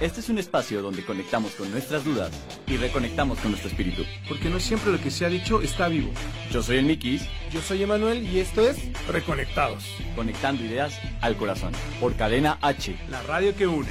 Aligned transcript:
Este 0.00 0.20
es 0.20 0.28
un 0.28 0.38
espacio 0.38 0.80
donde 0.80 1.04
conectamos 1.04 1.56
con 1.56 1.72
nuestras 1.72 2.04
dudas 2.04 2.30
y 2.68 2.76
reconectamos 2.76 3.40
con 3.40 3.50
nuestro 3.50 3.68
espíritu. 3.68 4.04
Porque 4.28 4.48
no 4.48 4.60
siempre 4.60 4.92
lo 4.92 4.98
que 4.98 5.10
se 5.10 5.26
ha 5.26 5.28
dicho 5.28 5.60
está 5.60 5.88
vivo. 5.88 6.12
Yo 6.52 6.62
soy 6.62 6.76
el 6.76 6.84
Mikis, 6.84 7.28
Yo 7.50 7.60
soy 7.60 7.82
Emanuel 7.82 8.22
y 8.22 8.38
esto 8.38 8.60
es 8.60 8.78
Reconectados, 9.08 9.84
conectando 10.14 10.62
ideas 10.62 11.00
al 11.20 11.34
corazón. 11.34 11.72
Por 12.00 12.14
Cadena 12.14 12.58
H. 12.62 12.96
la 13.10 13.20
radio 13.22 13.56
que 13.56 13.66
une. 13.66 13.88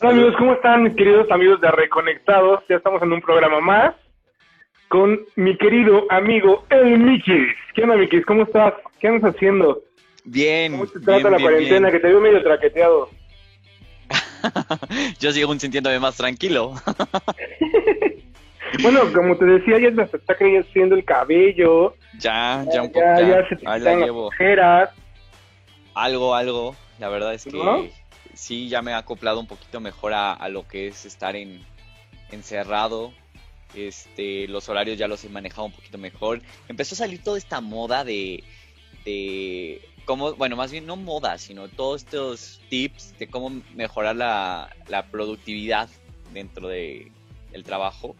Hola 0.00 0.12
amigos, 0.12 0.34
¿cómo 0.38 0.54
están 0.54 0.96
queridos 0.96 1.30
amigos 1.30 1.60
de 1.60 1.70
Reconectados? 1.70 2.64
Ya 2.70 2.76
estamos 2.76 3.02
en 3.02 3.12
un 3.12 3.20
programa 3.20 3.60
más 3.60 3.94
con 4.88 5.20
mi 5.36 5.56
querido 5.56 6.06
amigo 6.10 6.64
El 6.70 6.98
Mikis. 6.98 7.48
¿Qué 7.74 7.82
onda 7.82 7.96
Mikis? 7.96 8.24
¿Cómo 8.26 8.42
estás? 8.44 8.74
¿Qué 9.00 9.08
andas 9.08 9.34
haciendo? 9.34 9.82
Bien. 10.24 10.72
¿Cómo 10.72 10.86
te 10.86 11.00
trata 11.00 11.12
bien, 11.18 11.22
la 11.24 11.36
bien, 11.38 11.42
cuarentena? 11.50 11.90
Que 11.90 12.00
te 12.00 12.08
veo 12.08 12.20
medio 12.20 12.42
traqueteado. 12.42 13.10
Yo 15.20 15.32
sigo 15.32 15.54
sintiéndome 15.58 15.98
más 15.98 16.16
tranquilo. 16.16 16.74
Bueno, 18.82 19.00
como 19.14 19.34
te 19.36 19.46
decía, 19.46 19.78
ya 19.78 20.06
se 20.06 20.18
está 20.18 20.34
creciendo 20.36 20.94
el 20.94 21.02
cabello. 21.02 21.94
ya, 22.18 22.64
ya 22.72 22.82
un 22.82 22.92
poco. 22.92 23.00
ya, 23.00 23.20
Ya, 23.20 23.28
ya 23.42 23.48
se 23.48 23.56
te 23.56 23.66
ahí 23.66 23.80
la 23.80 23.92
las 23.94 24.04
llevo. 24.04 24.26
ojeras. 24.26 24.90
Algo, 25.94 26.34
algo. 26.34 26.76
La 26.98 27.08
verdad 27.08 27.32
es 27.32 27.44
que 27.44 27.56
¿No? 27.56 27.86
sí, 28.34 28.68
ya 28.68 28.82
me 28.82 28.90
he 28.90 28.94
acoplado 28.94 29.40
un 29.40 29.46
poquito 29.46 29.80
mejor 29.80 30.12
a, 30.12 30.34
a 30.34 30.48
lo 30.50 30.68
que 30.68 30.88
es 30.88 31.06
estar 31.06 31.34
en 31.34 31.62
encerrado. 32.30 33.12
Este, 33.74 34.48
los 34.48 34.68
horarios 34.68 34.98
ya 34.98 35.08
los 35.08 35.24
he 35.24 35.28
manejado 35.28 35.66
un 35.66 35.72
poquito 35.72 35.98
mejor. 35.98 36.40
Empezó 36.68 36.94
a 36.94 36.98
salir 36.98 37.22
toda 37.22 37.38
esta 37.38 37.60
moda 37.60 38.04
de, 38.04 38.42
de 39.04 39.80
cómo, 40.04 40.34
bueno, 40.34 40.56
más 40.56 40.72
bien 40.72 40.86
no 40.86 40.96
moda, 40.96 41.38
sino 41.38 41.68
todos 41.68 42.02
estos 42.04 42.60
tips 42.70 43.14
de 43.18 43.28
cómo 43.28 43.62
mejorar 43.74 44.16
la, 44.16 44.74
la 44.88 45.06
productividad 45.06 45.88
dentro 46.32 46.68
de 46.68 47.10
el 47.52 47.64
trabajo. 47.64 48.16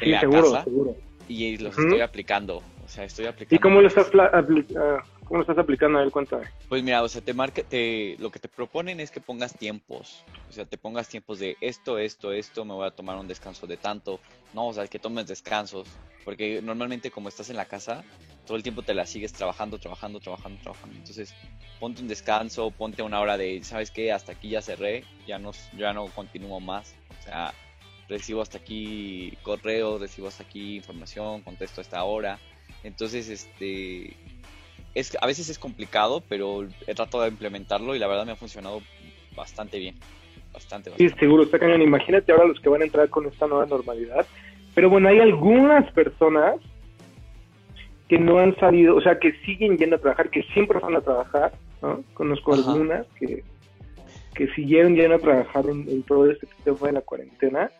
en 0.00 0.10
la 0.12 0.20
seguro, 0.20 0.42
casa. 0.52 0.64
seguro. 0.64 0.96
y 1.28 1.56
los 1.58 1.76
estoy 1.78 2.00
aplicando. 2.00 2.62
O 2.84 2.88
sea, 2.88 3.04
estoy 3.04 3.26
aplicando. 3.26 3.56
¿Y 3.56 3.58
cómo 3.58 3.80
lo 3.80 3.88
estás, 3.88 4.10
apli- 4.12 4.76
ah, 4.76 5.02
cómo 5.24 5.38
lo 5.38 5.42
estás 5.42 5.58
aplicando? 5.58 5.98
A 5.98 6.02
ver, 6.02 6.10
cuéntame. 6.10 6.46
Pues 6.68 6.82
mira, 6.82 7.02
o 7.02 7.08
sea, 7.08 7.20
te 7.20 7.34
marca, 7.34 7.62
te, 7.62 8.16
lo 8.18 8.30
que 8.30 8.38
te 8.38 8.48
proponen 8.48 9.00
es 9.00 9.10
que 9.10 9.20
pongas 9.20 9.56
tiempos. 9.56 10.24
O 10.48 10.52
sea, 10.52 10.64
te 10.64 10.78
pongas 10.78 11.08
tiempos 11.08 11.38
de 11.38 11.56
esto, 11.60 11.98
esto, 11.98 12.32
esto, 12.32 12.64
me 12.64 12.74
voy 12.74 12.86
a 12.86 12.90
tomar 12.90 13.16
un 13.16 13.28
descanso 13.28 13.66
de 13.66 13.76
tanto. 13.76 14.20
No, 14.52 14.68
o 14.68 14.72
sea, 14.72 14.86
que 14.86 14.98
tomes 14.98 15.26
descansos. 15.26 15.88
Porque 16.24 16.62
normalmente 16.62 17.10
como 17.10 17.28
estás 17.28 17.50
en 17.50 17.56
la 17.56 17.66
casa, 17.66 18.02
todo 18.46 18.56
el 18.56 18.62
tiempo 18.62 18.82
te 18.82 18.94
la 18.94 19.04
sigues 19.04 19.32
trabajando, 19.32 19.78
trabajando, 19.78 20.20
trabajando, 20.20 20.60
trabajando. 20.62 20.96
Entonces, 20.96 21.34
ponte 21.78 22.00
un 22.00 22.08
descanso, 22.08 22.70
ponte 22.70 23.02
una 23.02 23.20
hora 23.20 23.36
de, 23.36 23.62
¿sabes 23.62 23.90
qué? 23.90 24.12
Hasta 24.12 24.32
aquí 24.32 24.50
ya 24.50 24.62
cerré, 24.62 25.04
ya 25.26 25.38
no, 25.38 25.52
ya 25.76 25.92
no 25.92 26.06
continúo 26.06 26.60
más. 26.60 26.94
O 27.20 27.22
sea, 27.22 27.52
recibo 28.08 28.42
hasta 28.42 28.58
aquí 28.58 29.36
correos, 29.42 30.00
recibo 30.00 30.28
hasta 30.28 30.44
aquí 30.44 30.76
información, 30.76 31.42
contesto 31.42 31.80
a 31.80 31.82
esta 31.82 32.04
hora. 32.04 32.38
Entonces, 32.82 33.28
este, 33.28 34.16
es, 34.94 35.16
a 35.20 35.26
veces 35.26 35.48
es 35.48 35.58
complicado, 35.58 36.22
pero 36.28 36.66
he 36.86 36.94
tratado 36.94 37.24
de 37.24 37.30
implementarlo 37.30 37.94
y 37.94 37.98
la 37.98 38.06
verdad 38.06 38.26
me 38.26 38.32
ha 38.32 38.36
funcionado 38.36 38.80
bastante 39.36 39.78
bien. 39.78 39.96
Bastante, 40.52 40.90
Sí, 40.90 41.04
bastante. 41.04 41.20
seguro, 41.20 41.42
está 41.42 41.58
cañón. 41.58 41.82
Imagínate 41.82 42.30
ahora 42.30 42.46
los 42.46 42.60
que 42.60 42.68
van 42.68 42.82
a 42.82 42.84
entrar 42.84 43.08
con 43.08 43.26
esta 43.26 43.46
nueva 43.46 43.66
normalidad. 43.66 44.24
Pero 44.74 44.88
bueno, 44.88 45.08
hay 45.08 45.18
algunas 45.18 45.90
personas 45.92 46.56
que 48.08 48.18
no 48.18 48.38
han 48.38 48.54
salido, 48.56 48.94
o 48.96 49.00
sea, 49.00 49.18
que 49.18 49.32
siguen 49.44 49.78
yendo 49.78 49.96
a 49.96 49.98
trabajar, 49.98 50.30
que 50.30 50.42
siempre 50.54 50.78
van 50.78 50.94
a 50.94 51.00
trabajar, 51.00 51.52
¿no? 51.82 52.04
Conozco 52.14 52.54
Ajá. 52.54 52.70
algunas 52.70 53.06
que, 53.18 53.42
que 54.34 54.46
siguieron 54.54 54.94
yendo 54.94 55.16
a 55.16 55.18
trabajar 55.18 55.66
en, 55.66 55.88
en 55.88 56.02
todo 56.02 56.30
este 56.30 56.46
tema 56.64 56.78
de 56.86 56.92
la 56.92 57.00
cuarentena 57.00 57.70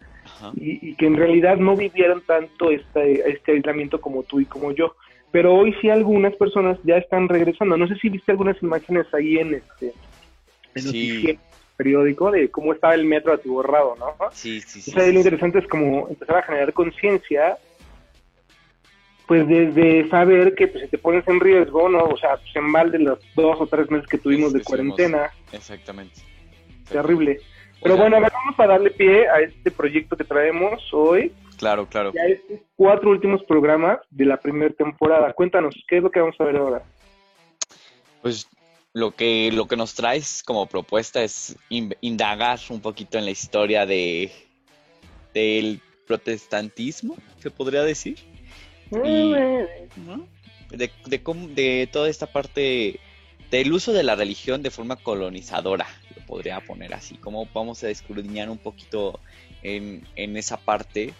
y 0.56 0.94
que 0.96 1.06
en 1.06 1.16
realidad 1.16 1.56
no 1.58 1.76
vivieron 1.76 2.22
tanto 2.22 2.70
este, 2.70 3.30
este 3.30 3.52
aislamiento 3.52 4.00
como 4.00 4.22
tú 4.22 4.40
y 4.40 4.46
como 4.46 4.72
yo. 4.72 4.96
Pero 5.34 5.52
hoy 5.52 5.74
sí 5.80 5.90
algunas 5.90 6.32
personas 6.36 6.78
ya 6.84 6.96
están 6.96 7.28
regresando. 7.28 7.76
No 7.76 7.88
sé 7.88 7.96
si 7.96 8.08
viste 8.08 8.30
algunas 8.30 8.56
imágenes 8.62 9.04
ahí 9.12 9.38
en 9.38 9.54
este 9.54 9.92
en 10.76 10.82
Sí. 10.82 10.86
noticiero 10.86 11.40
periódico 11.76 12.30
de 12.30 12.48
cómo 12.52 12.72
estaba 12.72 12.94
el 12.94 13.04
metro 13.04 13.32
atiborrado, 13.32 13.96
¿no? 13.98 14.14
Sí, 14.30 14.60
sí, 14.60 14.80
sí. 14.80 14.92
O 14.92 14.94
sea, 14.94 15.02
sí, 15.02 15.08
lo 15.08 15.14
sí. 15.14 15.26
interesante 15.26 15.58
es 15.58 15.66
como 15.66 16.08
empezar 16.08 16.36
a 16.36 16.42
generar 16.42 16.72
conciencia, 16.72 17.58
pues 19.26 19.48
desde 19.48 20.08
saber 20.08 20.54
que 20.54 20.68
pues, 20.68 20.84
si 20.84 20.90
te 20.90 20.98
pones 20.98 21.26
en 21.26 21.40
riesgo, 21.40 21.88
¿no? 21.88 22.04
O 22.04 22.16
sea, 22.16 22.36
pues 22.36 22.54
en 22.54 22.70
mal 22.70 22.92
de 22.92 23.00
los 23.00 23.18
dos 23.34 23.60
o 23.60 23.66
tres 23.66 23.90
meses 23.90 24.06
que 24.06 24.18
tuvimos 24.18 24.52
de 24.52 24.62
cuarentena, 24.62 25.32
Exactamente. 25.50 26.20
terrible. 26.88 27.40
Pero 27.82 27.96
bueno, 27.96 28.18
a 28.18 28.20
ver, 28.20 28.30
vamos 28.32 28.54
a 28.60 28.68
darle 28.68 28.92
pie 28.92 29.28
a 29.28 29.40
este 29.40 29.72
proyecto 29.72 30.16
que 30.16 30.22
traemos 30.22 30.80
hoy, 30.92 31.32
Claro, 31.64 31.86
claro. 31.88 32.12
ya 32.12 32.24
estos 32.26 32.60
cuatro 32.76 33.08
últimos 33.08 33.42
programas 33.44 33.98
de 34.10 34.26
la 34.26 34.36
primera 34.36 34.74
temporada. 34.74 35.32
Cuéntanos, 35.32 35.74
¿qué 35.88 35.96
es 35.96 36.02
lo 36.02 36.10
que 36.10 36.20
vamos 36.20 36.36
a 36.38 36.44
ver 36.44 36.56
ahora? 36.56 36.82
Pues 38.20 38.46
lo 38.92 39.12
que, 39.12 39.50
lo 39.50 39.66
que 39.66 39.74
nos 39.74 39.94
traes 39.94 40.42
como 40.42 40.66
propuesta 40.66 41.22
es 41.22 41.56
in- 41.70 41.96
indagar 42.02 42.58
un 42.68 42.82
poquito 42.82 43.16
en 43.16 43.24
la 43.24 43.30
historia 43.30 43.86
de 43.86 44.30
del 45.32 45.80
protestantismo, 46.06 47.16
se 47.38 47.50
podría 47.50 47.82
decir. 47.82 48.18
Y- 49.02 49.32
¿no? 50.06 50.26
De, 50.70 50.90
de, 51.06 51.18
de 51.54 51.88
toda 51.90 52.10
esta 52.10 52.26
parte 52.26 53.00
del 53.50 53.72
uso 53.72 53.94
de 53.94 54.02
la 54.02 54.16
religión 54.16 54.62
de 54.62 54.70
forma 54.70 54.96
colonizadora, 54.96 55.86
lo 56.14 56.26
podría 56.26 56.60
poner 56.60 56.92
así, 56.92 57.16
como 57.16 57.48
vamos 57.54 57.82
a 57.84 57.88
escudriñar 57.88 58.50
un 58.50 58.58
poquito 58.58 59.18
en, 59.62 60.06
en 60.14 60.36
esa 60.36 60.58
parte. 60.58 61.14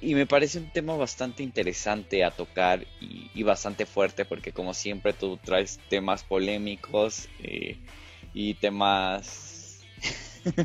Y 0.00 0.14
me 0.14 0.26
parece 0.26 0.58
un 0.58 0.70
tema 0.70 0.96
bastante 0.96 1.42
interesante 1.42 2.22
a 2.24 2.30
tocar 2.30 2.86
y, 3.00 3.30
y 3.34 3.42
bastante 3.42 3.84
fuerte, 3.84 4.24
porque 4.24 4.52
como 4.52 4.72
siempre 4.72 5.12
tú 5.12 5.38
traes 5.38 5.80
temas 5.88 6.22
polémicos 6.24 7.28
eh, 7.42 7.76
y 8.32 8.54
temas... 8.54 9.84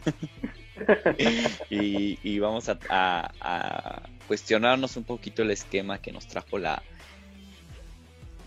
y, 1.69 2.19
y 2.23 2.39
vamos 2.39 2.69
a, 2.69 2.77
a- 2.89 3.31
a 3.41 4.03
cuestionarnos 4.27 4.97
un 4.97 5.03
poquito 5.03 5.41
el 5.41 5.51
esquema 5.51 5.97
que 5.99 6.11
nos 6.11 6.27
trajo 6.27 6.57
la, 6.57 6.81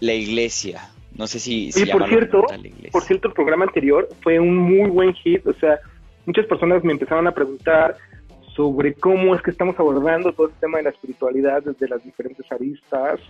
la 0.01 0.13
iglesia. 0.15 0.89
No 1.17 1.27
sé 1.27 1.41
si, 1.41 1.73
si 1.73 1.83
Oye, 1.83 1.93
por 1.93 2.09
cierto. 2.09 2.45
Por 2.93 3.03
cierto, 3.03 3.29
el 3.29 3.35
programa 3.35 3.65
anterior 3.65 4.09
fue 4.23 4.39
un 4.39 4.57
muy 4.57 4.89
buen 4.91 5.15
hit, 5.15 5.47
o 5.47 5.55
sea, 5.55 5.79
muchas 6.27 6.47
personas 6.47 6.85
me 6.85 6.93
empezaron 6.93 7.27
a 7.27 7.33
preguntar 7.33 7.97
sobre 8.57 8.95
cómo 8.95 9.35
es 9.35 9.43
que 9.43 9.51
estamos 9.51 9.79
abordando 9.79 10.33
todo 10.33 10.49
este 10.49 10.61
tema 10.61 10.79
de 10.79 10.85
la 10.85 10.91
espiritualidad 10.91 11.63
desde 11.63 11.89
las 11.89 12.03
diferentes 12.03 12.51
aristas. 12.51 13.21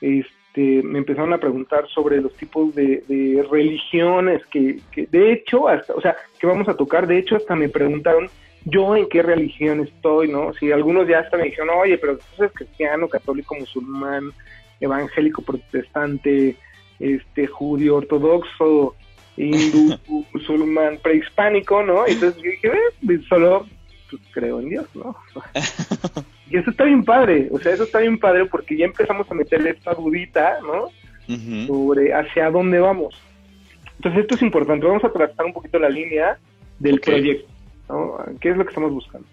Este, 0.00 0.82
me 0.82 0.98
empezaron 0.98 1.32
a 1.32 1.38
preguntar 1.38 1.88
sobre 1.88 2.20
los 2.20 2.34
tipos 2.34 2.74
de, 2.74 3.04
de 3.06 3.46
religiones 3.50 4.44
que, 4.46 4.80
de 4.94 5.32
hecho, 5.32 5.68
hasta, 5.68 5.94
o 5.94 6.00
sea, 6.00 6.16
que 6.38 6.46
vamos 6.46 6.68
a 6.68 6.74
tocar. 6.74 7.06
De 7.06 7.18
hecho, 7.18 7.36
hasta 7.36 7.54
me 7.54 7.68
preguntaron 7.68 8.28
yo 8.64 8.96
en 8.96 9.08
qué 9.08 9.22
religión 9.22 9.80
estoy, 9.80 10.28
¿no? 10.28 10.52
Si 10.54 10.72
algunos 10.72 11.06
ya 11.06 11.20
hasta 11.20 11.36
me 11.36 11.44
dijeron, 11.44 11.70
oye, 11.70 11.96
pero 11.96 12.18
tú 12.18 12.24
eres 12.38 12.52
cristiano, 12.52 13.08
católico, 13.08 13.54
musulmán, 13.54 14.32
evangélico, 14.80 15.42
protestante, 15.42 16.56
este, 16.98 17.46
judío, 17.46 17.96
ortodoxo, 17.96 18.96
hindú, 19.36 19.96
musulmán, 20.34 20.98
prehispánico, 21.02 21.82
¿no? 21.84 22.06
Entonces 22.06 22.42
yo 22.42 22.50
dije, 22.50 22.68
eh, 22.68 23.20
solo 23.28 23.66
pues, 24.10 24.22
creo 24.32 24.60
en 24.60 24.70
Dios, 24.70 24.86
¿no? 24.94 25.16
y 26.50 26.56
eso 26.56 26.70
está 26.70 26.84
bien 26.84 27.04
padre, 27.04 27.48
o 27.50 27.58
sea, 27.58 27.72
eso 27.72 27.84
está 27.84 27.98
bien 28.00 28.18
padre 28.18 28.46
porque 28.46 28.76
ya 28.76 28.86
empezamos 28.86 29.30
a 29.30 29.34
meter 29.34 29.66
esta 29.66 29.94
dudita, 29.94 30.58
¿no? 30.62 30.88
Sobre 31.66 32.14
hacia 32.14 32.50
dónde 32.50 32.80
vamos. 32.80 33.14
Entonces 33.96 34.22
esto 34.22 34.36
es 34.36 34.42
importante, 34.42 34.86
vamos 34.86 35.04
a 35.04 35.12
trazar 35.12 35.44
un 35.44 35.52
poquito 35.52 35.78
la 35.78 35.90
línea 35.90 36.38
del 36.78 37.00
proyecto, 37.00 37.50
¿no? 37.88 38.16
¿Qué 38.40 38.50
es 38.50 38.56
lo 38.56 38.64
que 38.64 38.70
estamos 38.70 38.92
buscando? 38.92 39.26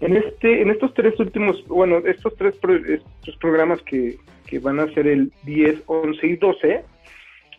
En 0.00 0.16
este, 0.16 0.62
en 0.62 0.70
estos 0.70 0.92
tres 0.94 1.18
últimos, 1.18 1.66
bueno, 1.66 1.98
estos 1.98 2.36
tres, 2.36 2.54
estos 2.54 3.36
programas 3.40 3.80
que, 3.82 4.18
que 4.46 4.58
van 4.58 4.78
a 4.78 4.92
ser 4.92 5.06
el 5.06 5.32
10, 5.44 5.82
11 5.86 6.26
y 6.26 6.36
12, 6.36 6.84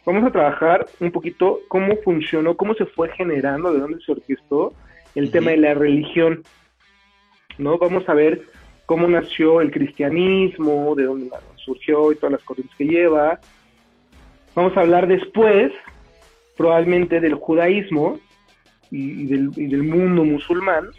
vamos 0.05 0.23
a 0.23 0.31
trabajar 0.31 0.85
un 0.99 1.11
poquito 1.11 1.59
cómo 1.67 1.95
funcionó, 2.03 2.55
cómo 2.55 2.75
se 2.75 2.85
fue 2.85 3.09
generando, 3.09 3.73
de 3.73 3.79
dónde 3.79 3.99
se 4.05 4.11
orquestó 4.11 4.73
el 5.17 5.31
tema 5.31 5.51
de 5.51 5.57
la 5.57 5.73
religión. 5.73 6.43
¿No? 7.57 7.79
Vamos 7.79 8.07
a 8.07 8.13
ver 8.13 8.43
cómo 8.85 9.07
nació 9.07 9.61
el 9.61 9.71
cristianismo, 9.71 10.93
de 10.95 11.05
dónde 11.05 11.31
surgió 11.55 12.11
y 12.11 12.15
todas 12.15 12.33
las 12.33 12.43
corrientes 12.43 12.77
que 12.77 12.85
lleva. 12.85 13.39
Vamos 14.53 14.77
a 14.77 14.81
hablar 14.81 15.07
después, 15.07 15.71
probablemente, 16.55 17.19
del 17.19 17.33
judaísmo 17.33 18.19
y, 18.91 19.25
del, 19.25 19.49
y 19.55 19.65
del, 19.65 19.83
mundo 19.83 20.23
musulmán 20.23 20.89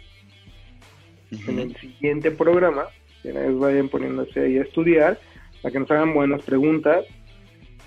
en 1.47 1.59
el 1.59 1.75
siguiente 1.77 2.29
programa. 2.29 2.87
Que 3.23 3.31
vayan 3.31 3.87
poniéndose 3.87 4.41
ahí 4.41 4.57
a 4.57 4.63
estudiar 4.63 5.17
para 5.61 5.71
que 5.71 5.79
nos 5.79 5.91
hagan 5.91 6.13
buenas 6.13 6.41
preguntas. 6.43 7.05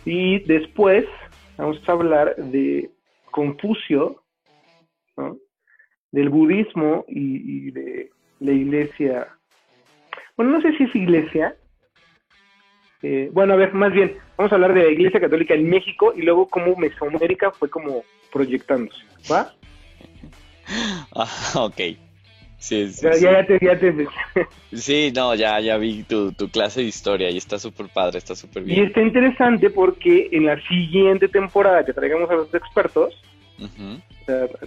Y 0.07 0.41
después 0.45 1.05
vamos 1.59 1.79
a 1.87 1.93
hablar 1.93 2.37
de 2.37 2.91
Confucio, 3.31 4.23
del 6.13 6.29
budismo 6.29 7.05
y, 7.09 7.71
de 7.73 8.11
la 8.41 8.53
iglesia. 8.53 9.29
Bueno, 10.37 10.53
no 10.53 10.63
sé 10.63 10.77
si 10.77 10.85
es 10.85 10.95
iglesia. 10.95 11.57
Eh, 13.03 13.31
bueno, 13.33 13.55
a 13.55 13.57
ver, 13.57 13.75
más 13.75 13.93
bien, 13.93 14.15
vamos 14.37 14.53
a 14.53 14.55
hablar 14.55 14.75
de 14.75 14.85
la 14.85 14.91
iglesia 14.91 15.21
católica 15.21 15.55
en 15.55 15.69
México 15.69 16.13
y 16.15 16.23
luego 16.23 16.47
cómo 16.47 16.77
Mesoamérica 16.77 17.51
fue 17.51 17.69
como 17.69 18.05
proyectándose. 18.33 19.03
¿Va? 19.31 19.53
Ah, 21.15 21.27
ok. 21.57 21.81
Sí, 22.59 22.89
sí, 22.93 23.07
ya, 23.21 23.45
Te, 23.45 23.59
ya 23.61 23.77
te... 23.77 24.07
sí, 24.73 25.13
no, 25.13 25.35
ya, 25.35 25.59
ya 25.59 25.77
vi 25.79 26.05
tu, 26.05 26.33
tu 26.33 26.49
clase 26.49 26.81
de 26.81 26.87
historia 26.87 27.29
y 27.29 27.37
está 27.37 27.59
súper 27.59 27.89
padre, 27.89 28.19
está 28.19 28.37
súper 28.37 28.63
bien. 28.63 28.79
Y 28.79 28.83
está 28.87 29.03
interesante 29.03 29.69
porque 29.69 30.29
en 30.31 30.47
la 30.47 30.61
siguiente 30.69 31.27
temporada 31.27 31.85
que 31.85 31.93
traigamos 31.93 32.31
a 32.31 32.35
los 32.35 32.55
expertos, 32.55 33.21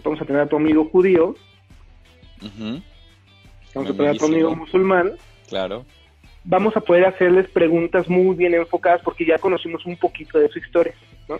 vamos 0.04 0.22
a 0.22 0.26
tener 0.26 0.42
a 0.42 0.48
tu 0.48 0.56
amigo 0.56 0.86
judío, 0.86 1.36
vamos 3.74 3.90
a 3.90 3.94
tener 3.94 4.10
a 4.10 4.14
tu 4.16 4.26
amigo 4.26 4.56
musulmán, 4.56 5.14
claro. 5.48 5.86
vamos 6.44 6.76
a 6.78 6.82
poder 6.82 7.06
hacerles 7.06 7.50
preguntas 7.50 8.08
muy 8.08 8.36
bien 8.36 8.54
enfocadas 8.54 9.02
porque 9.04 9.26
ya 9.26 9.38
conocimos 9.38 9.86
un 9.86 9.98
poquito 9.98 10.40
de 10.40 10.50
su 10.50 10.60
historia, 10.60 10.94
¿no? 11.28 11.40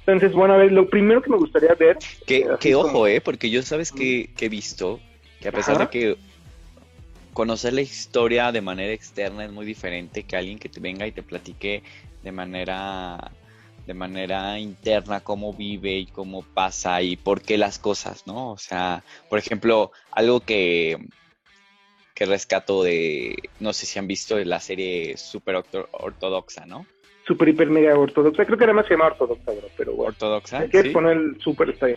Entonces, 0.00 0.32
bueno, 0.32 0.54
a 0.54 0.58
ver, 0.58 0.70
lo 0.70 0.88
primero 0.88 1.20
que 1.20 1.30
me 1.30 1.36
gustaría 1.36 1.74
ver... 1.74 1.98
Que, 2.26 2.46
que 2.60 2.76
ojo, 2.76 3.08
¿eh? 3.08 3.20
Porque 3.20 3.50
yo 3.50 3.60
sabes 3.62 3.90
que, 3.90 4.30
que 4.36 4.46
he 4.46 4.48
visto 4.48 5.00
que 5.40 5.48
a 5.48 5.52
pesar 5.52 5.78
de 5.78 5.88
que 5.88 6.16
conocer 7.32 7.72
la 7.72 7.82
historia 7.82 8.52
de 8.52 8.60
manera 8.60 8.92
externa 8.92 9.44
es 9.44 9.52
muy 9.52 9.66
diferente 9.66 10.22
que 10.22 10.36
alguien 10.36 10.58
que 10.58 10.68
te 10.68 10.80
venga 10.80 11.06
y 11.06 11.12
te 11.12 11.22
platique 11.22 11.82
de 12.22 12.32
manera 12.32 13.32
de 13.86 13.94
manera 13.94 14.58
interna 14.58 15.20
cómo 15.20 15.52
vive 15.52 15.96
y 15.96 16.06
cómo 16.06 16.42
pasa 16.42 17.00
y 17.02 17.16
por 17.16 17.40
qué 17.40 17.56
las 17.56 17.78
cosas, 17.78 18.26
¿no? 18.26 18.50
O 18.50 18.58
sea, 18.58 19.04
por 19.28 19.38
ejemplo, 19.38 19.92
algo 20.10 20.40
que 20.40 20.98
que 22.16 22.24
rescato 22.24 22.82
de 22.82 23.36
no 23.60 23.74
sé 23.74 23.84
si 23.84 23.98
han 23.98 24.06
visto 24.06 24.38
la 24.38 24.58
serie 24.58 25.18
Super 25.18 25.62
Ortodoxa, 25.92 26.64
¿no? 26.64 26.86
Super 27.26 27.48
hiper 27.48 27.68
mega 27.68 27.98
ortodoxa, 27.98 28.44
creo 28.46 28.56
que 28.56 28.64
era 28.64 28.72
más 28.72 28.86
se 28.86 28.94
llama 28.94 29.06
ortodoxa, 29.06 29.50
bro, 29.52 29.68
pero 29.76 29.92
bueno. 29.94 30.08
Ortodoxa. 30.10 30.60
Hay 30.60 30.70
que 30.70 30.84
poner 30.90 31.16
el 31.16 31.40
super 31.40 31.68
está 31.70 31.88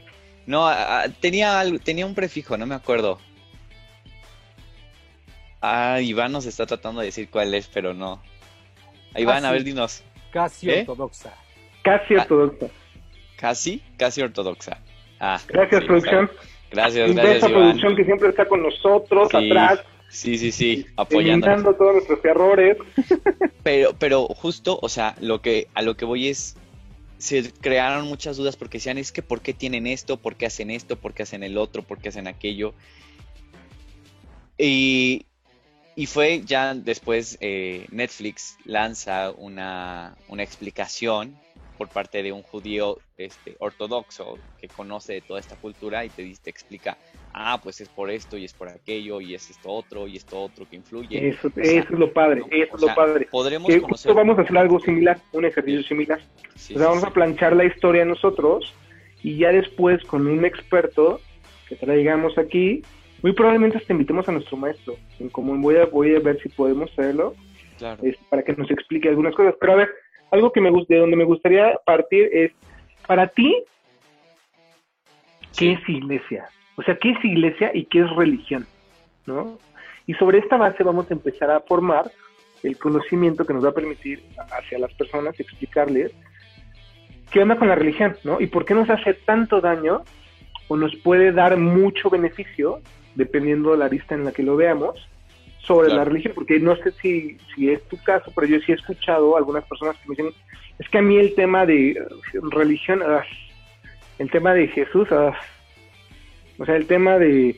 No, 0.45 0.69
tenía 1.21 1.63
tenía 1.83 2.05
un 2.05 2.15
prefijo, 2.15 2.57
no 2.57 2.65
me 2.65 2.75
acuerdo. 2.75 3.19
Ah, 5.61 6.01
Iván 6.01 6.31
nos 6.31 6.45
está 6.45 6.65
tratando 6.65 7.01
de 7.01 7.07
decir 7.07 7.29
cuál 7.29 7.53
es, 7.53 7.67
pero 7.67 7.93
no. 7.93 8.21
Iván, 9.15 9.45
a 9.45 9.51
ver, 9.51 9.63
dinos. 9.63 10.03
Casi 10.31 10.69
¿Eh? 10.69 10.81
ortodoxa. 10.81 11.33
Casi 11.83 12.15
Ah. 12.15 12.21
ortodoxa. 12.21 12.67
Casi, 13.37 13.81
casi 13.97 14.21
ortodoxa. 14.21 14.79
Ah, 15.19 15.39
Gracias, 15.47 15.81
sí, 15.81 15.87
producción. 15.87 16.27
claro. 16.27 16.41
Gracias, 16.71 17.11
gracias, 17.15 17.37
esa 17.37 17.49
Iván. 17.49 17.61
producción 17.61 17.95
que 17.95 18.05
siempre 18.05 18.29
está 18.29 18.45
con 18.47 18.61
nosotros, 18.61 19.29
Sí, 19.31 19.37
atrás, 19.51 19.79
Sí, 20.11 20.37
sí, 20.39 20.51
sí, 20.51 20.87
eliminando 21.11 21.73
todos 21.75 21.93
nuestros 21.93 22.23
errores. 22.25 22.77
Pero, 23.63 23.93
pero 23.99 24.25
justo, 24.25 24.79
o 24.81 24.89
sea, 24.89 25.15
lo 25.21 25.41
que, 25.41 25.67
a 25.75 25.81
lo 25.83 25.95
que 25.97 26.05
voy 26.05 26.29
es, 26.29 26.55
se 27.19 27.51
crearon 27.51 28.07
muchas 28.07 28.37
dudas 28.37 28.55
porque 28.55 28.77
decían, 28.79 28.97
es 28.97 29.11
que 29.11 29.21
¿por 29.21 29.41
qué 29.41 29.53
tienen 29.53 29.85
esto? 29.85 30.17
¿Por 30.17 30.35
qué 30.35 30.45
hacen 30.47 30.71
esto? 30.71 30.95
¿Por 30.95 31.13
qué 31.13 31.23
hacen 31.23 31.43
el 31.43 31.57
otro? 31.57 31.83
¿Por 31.83 31.99
qué 31.99 32.09
hacen 32.09 32.27
aquello? 32.27 32.73
Y, 34.57 35.25
y 35.95 36.05
fue 36.05 36.41
ya 36.45 36.73
después 36.73 37.37
eh, 37.41 37.85
Netflix 37.91 38.57
lanza 38.65 39.31
una, 39.31 40.15
una 40.27 40.43
explicación 40.43 41.37
por 41.79 41.87
parte 41.87 42.21
de 42.21 42.33
un 42.33 42.41
judío 42.43 42.97
este, 43.17 43.55
ortodoxo 43.59 44.37
que 44.59 44.67
conoce 44.67 45.13
de 45.13 45.21
toda 45.21 45.39
esta 45.39 45.55
cultura 45.55 46.03
y 46.03 46.09
te, 46.09 46.23
dice- 46.23 46.41
te 46.43 46.49
explica, 46.49 46.97
ah, 47.33 47.57
pues 47.63 47.79
es 47.79 47.87
por 47.87 48.11
esto 48.11 48.37
y 48.37 48.43
es 48.43 48.53
por 48.53 48.67
aquello 48.67 49.21
y 49.21 49.33
es 49.33 49.49
esto 49.49 49.69
otro 49.69 50.05
y 50.05 50.17
esto 50.17 50.41
otro 50.41 50.67
que 50.69 50.75
influye. 50.75 51.29
Eso, 51.29 51.47
O 51.47 51.51
sea, 51.51 51.63
eso 51.63 51.93
es 51.93 51.99
lo 51.99 52.11
padre, 52.11 52.41
¿no? 52.41 52.47
eso 52.51 52.75
es 52.75 52.81
lo 52.81 52.87
sea, 52.87 52.95
padre. 52.95 53.27
Podremos 53.31 53.67
Que 53.69 53.81
conocer. 53.81 54.09
justo 54.09 54.13
vamos 54.13 54.37
a 54.37 54.41
hacer 54.41 54.57
algo 54.57 54.77
similar, 54.81 55.21
un 55.31 55.45
ejercicio 55.45 55.81
similar. 55.83 56.19
Sí, 56.55 56.75
O 56.75 56.77
sea, 56.77 56.85
sí, 56.87 56.89
vamos 56.89 56.99
sí. 57.01 57.07
a 57.07 57.13
planchar 57.13 57.55
la 57.55 57.63
historia 57.63 58.03
nosotros 58.03 58.73
y 59.23 59.37
ya 59.37 59.53
después 59.53 60.03
con 60.03 60.27
un 60.27 60.43
experto 60.43 61.21
que 61.69 61.77
traigamos 61.77 62.37
aquí, 62.37 62.81
muy 63.21 63.31
probablemente 63.31 63.77
hasta 63.77 63.93
invitemos 63.93 64.27
a 64.27 64.33
nuestro 64.33 64.57
maestro. 64.57 64.97
En 65.17 65.29
común 65.29 65.61
voy 65.61 65.77
a, 65.77 65.85
voy 65.85 66.13
a 66.13 66.19
ver 66.19 66.41
si 66.43 66.49
podemos 66.49 66.91
hacerlo 66.91 67.35
Claro. 67.77 68.03
es 68.03 68.17
para 68.29 68.43
que 68.43 68.51
nos 68.53 68.69
explique 68.69 69.07
algunas 69.07 69.33
cosas. 69.33 69.55
Pero 69.61 69.71
a 69.71 69.75
ver, 69.77 69.89
algo 70.31 70.51
que 70.51 70.61
me 70.61 70.71
de 70.87 70.97
donde 70.97 71.15
me 71.15 71.23
gustaría 71.23 71.77
partir 71.85 72.29
es, 72.31 72.51
para 73.07 73.27
ti, 73.27 73.63
¿qué 75.57 75.73
es 75.73 75.89
iglesia? 75.89 76.47
O 76.75 76.83
sea, 76.83 76.95
¿qué 76.95 77.11
es 77.11 77.25
iglesia 77.25 77.71
y 77.73 77.85
qué 77.85 78.01
es 78.01 78.09
religión? 78.15 78.65
¿No? 79.25 79.57
Y 80.05 80.13
sobre 80.15 80.39
esta 80.39 80.57
base 80.57 80.83
vamos 80.83 81.09
a 81.09 81.13
empezar 81.13 81.51
a 81.51 81.59
formar 81.59 82.09
el 82.63 82.77
conocimiento 82.77 83.45
que 83.45 83.53
nos 83.53 83.63
va 83.63 83.69
a 83.69 83.73
permitir 83.73 84.23
hacia 84.51 84.79
las 84.79 84.93
personas 84.93 85.39
explicarles 85.39 86.11
qué 87.31 87.41
onda 87.41 87.57
con 87.57 87.67
la 87.67 87.75
religión, 87.75 88.15
¿no? 88.23 88.41
Y 88.41 88.47
por 88.47 88.65
qué 88.65 88.73
nos 88.73 88.89
hace 88.89 89.13
tanto 89.13 89.61
daño 89.61 90.01
o 90.67 90.77
nos 90.77 90.95
puede 90.97 91.31
dar 91.31 91.57
mucho 91.57 92.09
beneficio, 92.09 92.81
dependiendo 93.15 93.71
de 93.71 93.77
la 93.77 93.87
vista 93.87 94.15
en 94.15 94.25
la 94.25 94.31
que 94.31 94.43
lo 94.43 94.55
veamos, 94.55 94.99
sobre 95.69 95.87
Claro. 95.89 95.99
la 96.01 96.05
religión, 96.09 96.33
porque 96.33 96.59
no 96.59 96.75
sé 96.77 96.91
si, 97.01 97.37
si 97.53 97.69
es 97.69 97.81
tu 97.87 97.95
caso, 98.01 98.31
pero 98.35 98.47
yo 98.47 98.57
sí 98.65 98.71
he 98.71 98.75
escuchado 98.75 99.35
a 99.35 99.37
algunas 99.37 99.63
personas 99.65 99.95
que 99.97 100.09
me 100.09 100.15
dicen, 100.15 100.33
es 100.79 100.89
que 100.89 100.97
a 100.97 101.01
mí 101.03 101.15
el 101.17 101.35
tema 101.35 101.65
de 101.67 101.91
eh, 101.91 101.97
religión, 102.51 103.01
ah, 103.05 103.23
el 104.17 104.31
tema 104.31 104.53
de 104.55 104.67
Jesús, 104.69 105.07
ah, 105.11 105.31
o 106.57 106.65
sea, 106.65 106.75
el 106.75 106.87
tema 106.87 107.19
de, 107.19 107.55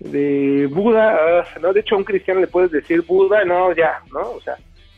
de 0.00 0.66
Buda, 0.70 1.16
ah, 1.16 1.44
¿no? 1.62 1.72
De 1.72 1.80
hecho, 1.80 1.94
a 1.94 1.98
un 1.98 2.04
cristiano 2.04 2.40
le 2.40 2.48
puedes 2.48 2.72
decir 2.72 3.02
Buda, 3.02 3.44
no, 3.44 3.72
ya, 3.74 4.00
¿no? 4.12 4.32
O 4.32 4.40
sea, 4.40 4.56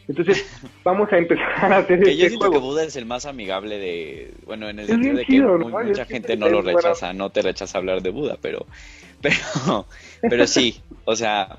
entonces 0.09 0.45
vamos 0.85 1.13
a 1.13 1.19
empezar 1.19 1.73
a 1.73 1.79
hacer 1.79 1.99
Que 2.01 2.17
yo 2.17 2.25
este 2.25 2.29
siento 2.31 2.47
que 2.51 2.59
juego. 2.59 2.67
Buda 2.73 2.85
es 2.85 2.97
el 2.97 3.05
más 3.07 3.27
amigable 3.27 3.79
de, 3.79 4.33
bueno, 4.47 4.69
en 4.71 4.79
el 4.79 4.87
Es 4.87 4.91
sentido 4.93 5.17
de 5.17 5.25
que 5.27 5.33
chido, 5.33 5.59
mu- 5.59 5.69
¿no? 5.71 5.85
mucha 5.85 6.03
Es- 6.03 6.09
gente 6.09 6.37
no 6.39 6.49
lo 6.49 6.63
bueno. 6.63 6.79
rechaza, 6.79 7.13
no 7.13 7.29
te 7.31 7.43
rechaza 7.43 7.77
hablar 7.79 8.01
de 8.03 8.11
Buda, 8.11 8.39
pero, 8.41 8.67
pero, 9.21 9.87
pero 10.23 10.47
sí, 10.47 10.81
o 11.05 11.15
sea, 11.15 11.59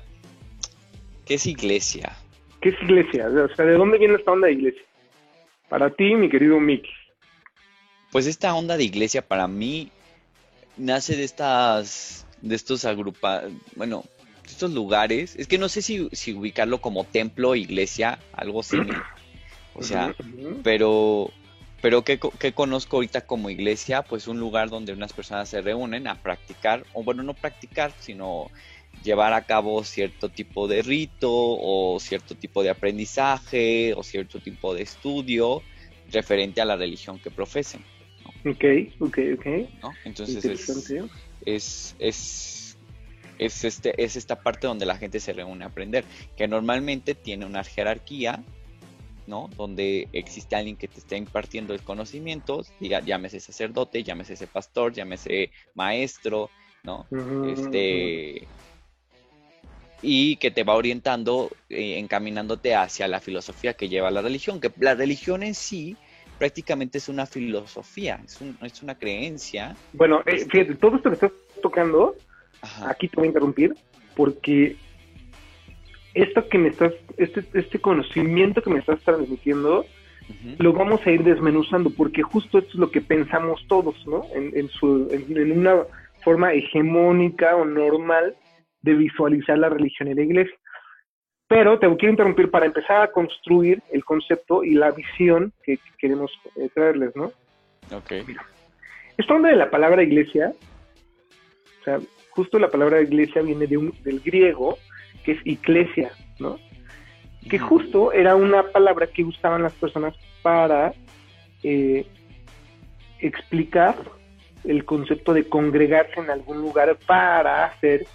¿qué 1.28 1.34
es 1.34 1.46
iglesia? 1.46 2.16
¿Qué 2.62 2.70
es 2.70 2.82
iglesia? 2.82 3.26
O 3.28 3.54
sea, 3.54 3.66
¿de 3.66 3.74
dónde 3.74 3.98
viene 3.98 4.14
esta 4.14 4.32
onda 4.32 4.46
de 4.46 4.54
iglesia? 4.54 4.82
Para 5.68 5.90
ti, 5.90 6.14
mi 6.14 6.30
querido 6.30 6.58
Mickey. 6.58 6.90
Pues 8.10 8.26
esta 8.26 8.54
onda 8.54 8.78
de 8.78 8.84
iglesia 8.84 9.20
para 9.20 9.46
mí 9.46 9.90
nace 10.78 11.16
de 11.16 11.24
estas, 11.24 12.26
de 12.40 12.56
estos 12.56 12.86
agrupa, 12.86 13.42
bueno, 13.76 14.04
de 14.42 14.48
estos 14.48 14.72
lugares. 14.72 15.36
Es 15.36 15.46
que 15.46 15.58
no 15.58 15.68
sé 15.68 15.82
si, 15.82 16.08
si 16.12 16.32
ubicarlo 16.32 16.80
como 16.80 17.04
templo, 17.04 17.54
iglesia, 17.54 18.18
algo 18.32 18.62
similar. 18.62 19.04
O 19.74 19.82
sea, 19.82 20.14
pero, 20.64 21.30
pero 21.82 22.02
¿qué, 22.04 22.18
qué 22.38 22.52
conozco 22.52 22.96
ahorita 22.96 23.26
como 23.26 23.50
iglesia? 23.50 24.00
Pues 24.02 24.26
un 24.28 24.40
lugar 24.40 24.70
donde 24.70 24.94
unas 24.94 25.12
personas 25.12 25.50
se 25.50 25.60
reúnen 25.60 26.08
a 26.08 26.14
practicar, 26.14 26.84
o 26.94 27.04
bueno, 27.04 27.22
no 27.22 27.34
practicar, 27.34 27.92
sino 28.00 28.50
llevar 29.02 29.32
a 29.32 29.46
cabo 29.46 29.84
cierto 29.84 30.28
tipo 30.28 30.68
de 30.68 30.82
rito 30.82 31.30
o 31.30 31.98
cierto 32.00 32.34
tipo 32.34 32.62
de 32.62 32.70
aprendizaje 32.70 33.94
o 33.94 34.02
cierto 34.02 34.40
tipo 34.40 34.74
de 34.74 34.82
estudio 34.82 35.62
referente 36.10 36.60
a 36.60 36.64
la 36.64 36.76
religión 36.76 37.18
que 37.18 37.30
profesen. 37.30 37.82
Ok, 38.44 38.64
ok, 39.00 39.18
ok. 39.34 39.46
¿no? 39.82 39.92
Entonces 40.04 40.44
es, 40.44 40.68
es, 41.44 41.96
es, 41.98 42.78
es, 43.38 43.64
este, 43.64 44.02
es 44.02 44.16
esta 44.16 44.40
parte 44.42 44.66
donde 44.66 44.86
la 44.86 44.96
gente 44.96 45.20
se 45.20 45.32
reúne 45.32 45.64
a 45.64 45.68
aprender, 45.68 46.04
que 46.36 46.48
normalmente 46.48 47.14
tiene 47.14 47.46
una 47.46 47.64
jerarquía, 47.64 48.42
¿no? 49.26 49.50
Donde 49.56 50.08
existe 50.12 50.56
alguien 50.56 50.76
que 50.76 50.88
te 50.88 50.98
está 50.98 51.16
impartiendo 51.16 51.74
el 51.74 51.82
conocimiento, 51.82 52.64
diga, 52.80 53.00
llámese 53.00 53.40
sacerdote, 53.40 54.02
llámese 54.02 54.34
ese 54.34 54.46
pastor, 54.46 54.92
llámese 54.92 55.50
maestro, 55.74 56.50
¿no? 56.82 57.06
Este 57.46 58.46
y 60.02 60.36
que 60.36 60.50
te 60.50 60.64
va 60.64 60.74
orientando, 60.74 61.50
eh, 61.68 61.98
encaminándote 61.98 62.74
hacia 62.74 63.08
la 63.08 63.20
filosofía 63.20 63.74
que 63.74 63.88
lleva 63.88 64.10
la 64.10 64.22
religión, 64.22 64.60
que 64.60 64.70
la 64.78 64.94
religión 64.94 65.42
en 65.42 65.54
sí 65.54 65.96
prácticamente 66.38 66.98
es 66.98 67.08
una 67.08 67.26
filosofía, 67.26 68.20
es, 68.24 68.40
es 68.62 68.82
una 68.82 68.96
creencia. 68.96 69.76
Bueno, 69.92 70.22
eh, 70.26 70.46
fíjate, 70.48 70.76
todo 70.76 70.96
esto 70.96 71.10
que 71.10 71.14
estás 71.14 71.32
tocando, 71.60 72.14
aquí 72.86 73.08
te 73.08 73.16
voy 73.16 73.24
a 73.24 73.28
interrumpir, 73.28 73.74
porque 74.14 74.76
esto 76.14 76.48
que 76.48 76.58
me 76.58 76.68
estás, 76.68 76.92
este, 77.16 77.44
este 77.54 77.78
conocimiento 77.80 78.62
que 78.62 78.70
me 78.70 78.78
estás 78.78 79.00
transmitiendo, 79.00 79.84
lo 80.58 80.72
vamos 80.74 81.00
a 81.06 81.10
ir 81.10 81.24
desmenuzando, 81.24 81.90
porque 81.90 82.22
justo 82.22 82.58
esto 82.58 82.70
es 82.70 82.78
lo 82.78 82.90
que 82.90 83.00
pensamos 83.00 83.64
todos, 83.66 83.96
¿no? 84.06 84.26
En, 84.34 84.68
su, 84.68 85.08
en 85.10 85.58
una 85.58 85.84
forma 86.22 86.52
hegemónica 86.52 87.56
o 87.56 87.64
normal 87.64 88.36
de 88.82 88.94
visualizar 88.94 89.58
la 89.58 89.68
religión 89.68 90.08
y 90.08 90.14
la 90.14 90.22
iglesia. 90.22 90.56
Pero 91.48 91.78
te 91.78 91.86
quiero 91.96 92.10
interrumpir 92.10 92.50
para 92.50 92.66
empezar 92.66 93.02
a 93.02 93.10
construir 93.10 93.82
el 93.90 94.04
concepto 94.04 94.62
y 94.62 94.74
la 94.74 94.90
visión 94.90 95.52
que, 95.62 95.78
queremos 95.98 96.30
eh, 96.56 96.68
traerles, 96.74 97.16
¿no? 97.16 97.32
Ok. 97.90 98.12
Mira, 98.26 98.44
esto 99.16 99.34
habla 99.34 99.48
de 99.48 99.56
la 99.56 99.70
palabra 99.70 100.02
iglesia, 100.02 100.52
o 101.80 101.84
sea, 101.84 101.98
justo 102.30 102.58
la 102.58 102.70
palabra 102.70 103.00
iglesia 103.00 103.42
viene 103.42 103.66
de 103.66 103.78
un, 103.78 103.94
del 104.04 104.20
griego, 104.20 104.78
que 105.24 105.32
es 105.32 105.46
iglesia, 105.46 106.12
¿no? 106.38 106.58
Que 107.48 107.58
justo 107.58 108.12
era 108.12 108.36
una 108.36 108.64
palabra 108.64 109.06
que 109.06 109.24
usaban 109.24 109.62
las 109.62 109.72
personas 109.72 110.14
para 110.42 110.92
eh, 111.62 112.06
explicar 113.20 113.96
el 114.64 114.84
concepto 114.84 115.32
de 115.32 115.48
congregarse 115.48 116.20
en 116.20 116.30
algún 116.30 116.58
lugar 116.58 116.96
para 117.06 117.64
hacer 117.64 118.06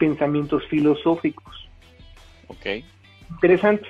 pensamientos 0.00 0.66
filosóficos. 0.66 1.68
Ok. 2.48 2.82
Interesante, 3.30 3.86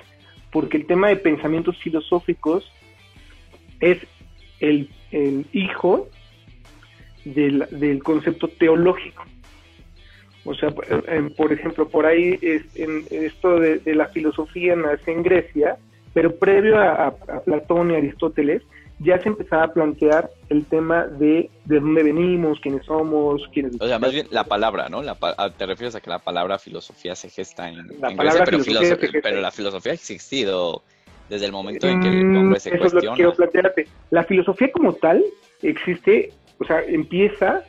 porque 0.51 0.77
el 0.77 0.85
tema 0.85 1.07
de 1.07 1.15
pensamientos 1.15 1.77
filosóficos 1.77 2.69
es 3.79 3.97
el, 4.59 4.89
hijo 5.53 6.09
del, 7.25 8.03
concepto 8.03 8.49
teológico. 8.49 9.23
O 10.43 10.53
sea, 10.53 10.69
por 10.69 11.53
ejemplo, 11.53 11.87
por 11.87 12.05
ahí 12.05 12.37
es, 12.41 12.63
en 12.75 13.05
esto 13.09 13.59
de, 13.59 13.95
la 13.95 14.07
filosofía 14.09 14.75
nace 14.75 15.11
en 15.11 15.23
Grecia, 15.23 15.77
pero 16.13 16.35
previo 16.35 16.79
a 16.79 17.15
Platón 17.45 17.91
y 17.91 17.95
Aristóteles, 17.95 18.61
ya 19.03 19.19
se 19.21 19.29
empezaba 19.29 19.63
a 19.63 19.73
plantear 19.73 20.29
el 20.49 20.65
tema 20.65 21.05
de 21.05 21.49
de 21.65 21.79
dónde 21.79 22.03
venimos, 22.03 22.59
quiénes 22.59 22.85
somos, 22.85 23.47
quiénes... 23.53 23.79
O 23.79 23.87
sea, 23.87 23.97
más 23.97 24.11
bien 24.11 24.27
la 24.29 24.43
palabra, 24.43 24.89
¿no? 24.89 25.01
La, 25.01 25.17
ah, 25.21 25.49
te 25.49 25.65
refieres 25.65 25.95
a 25.95 26.01
que 26.01 26.09
la 26.09 26.19
palabra 26.19 26.59
filosofía 26.59 27.15
se 27.15 27.29
gesta 27.29 27.69
en, 27.69 27.87
la 27.99 28.11
Grecia, 28.11 28.97
pero, 28.99 29.21
pero 29.23 29.41
la 29.41 29.51
filosofía 29.51 29.93
ha 29.93 29.95
existido 29.95 30.83
desde 31.29 31.45
el 31.45 31.51
momento 31.51 31.87
en 31.87 32.01
que 32.01 32.09
el 32.09 32.25
mm, 32.25 32.37
hombre 32.37 32.59
se 32.59 32.69
Eso 32.69 32.79
cuestiona. 32.79 32.99
Es 32.99 33.05
lo 33.05 33.11
que 33.11 33.15
quiero 33.15 33.33
plantearte. 33.35 33.87
La 34.09 34.23
filosofía 34.23 34.71
como 34.71 34.93
tal 34.93 35.23
existe, 35.61 36.33
o 36.59 36.65
sea, 36.65 36.81
empieza 36.83 37.63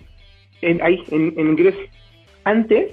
en, 0.62 0.83
ahí, 0.83 1.03
en, 1.11 1.39
en 1.39 1.55
Grecia. 1.55 1.89
Antes 2.45 2.93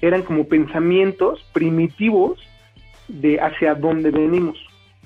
eran 0.00 0.22
como 0.22 0.48
pensamientos 0.48 1.44
primitivos 1.52 2.40
de 3.06 3.40
hacia 3.40 3.74
dónde 3.74 4.10
venimos. 4.10 4.58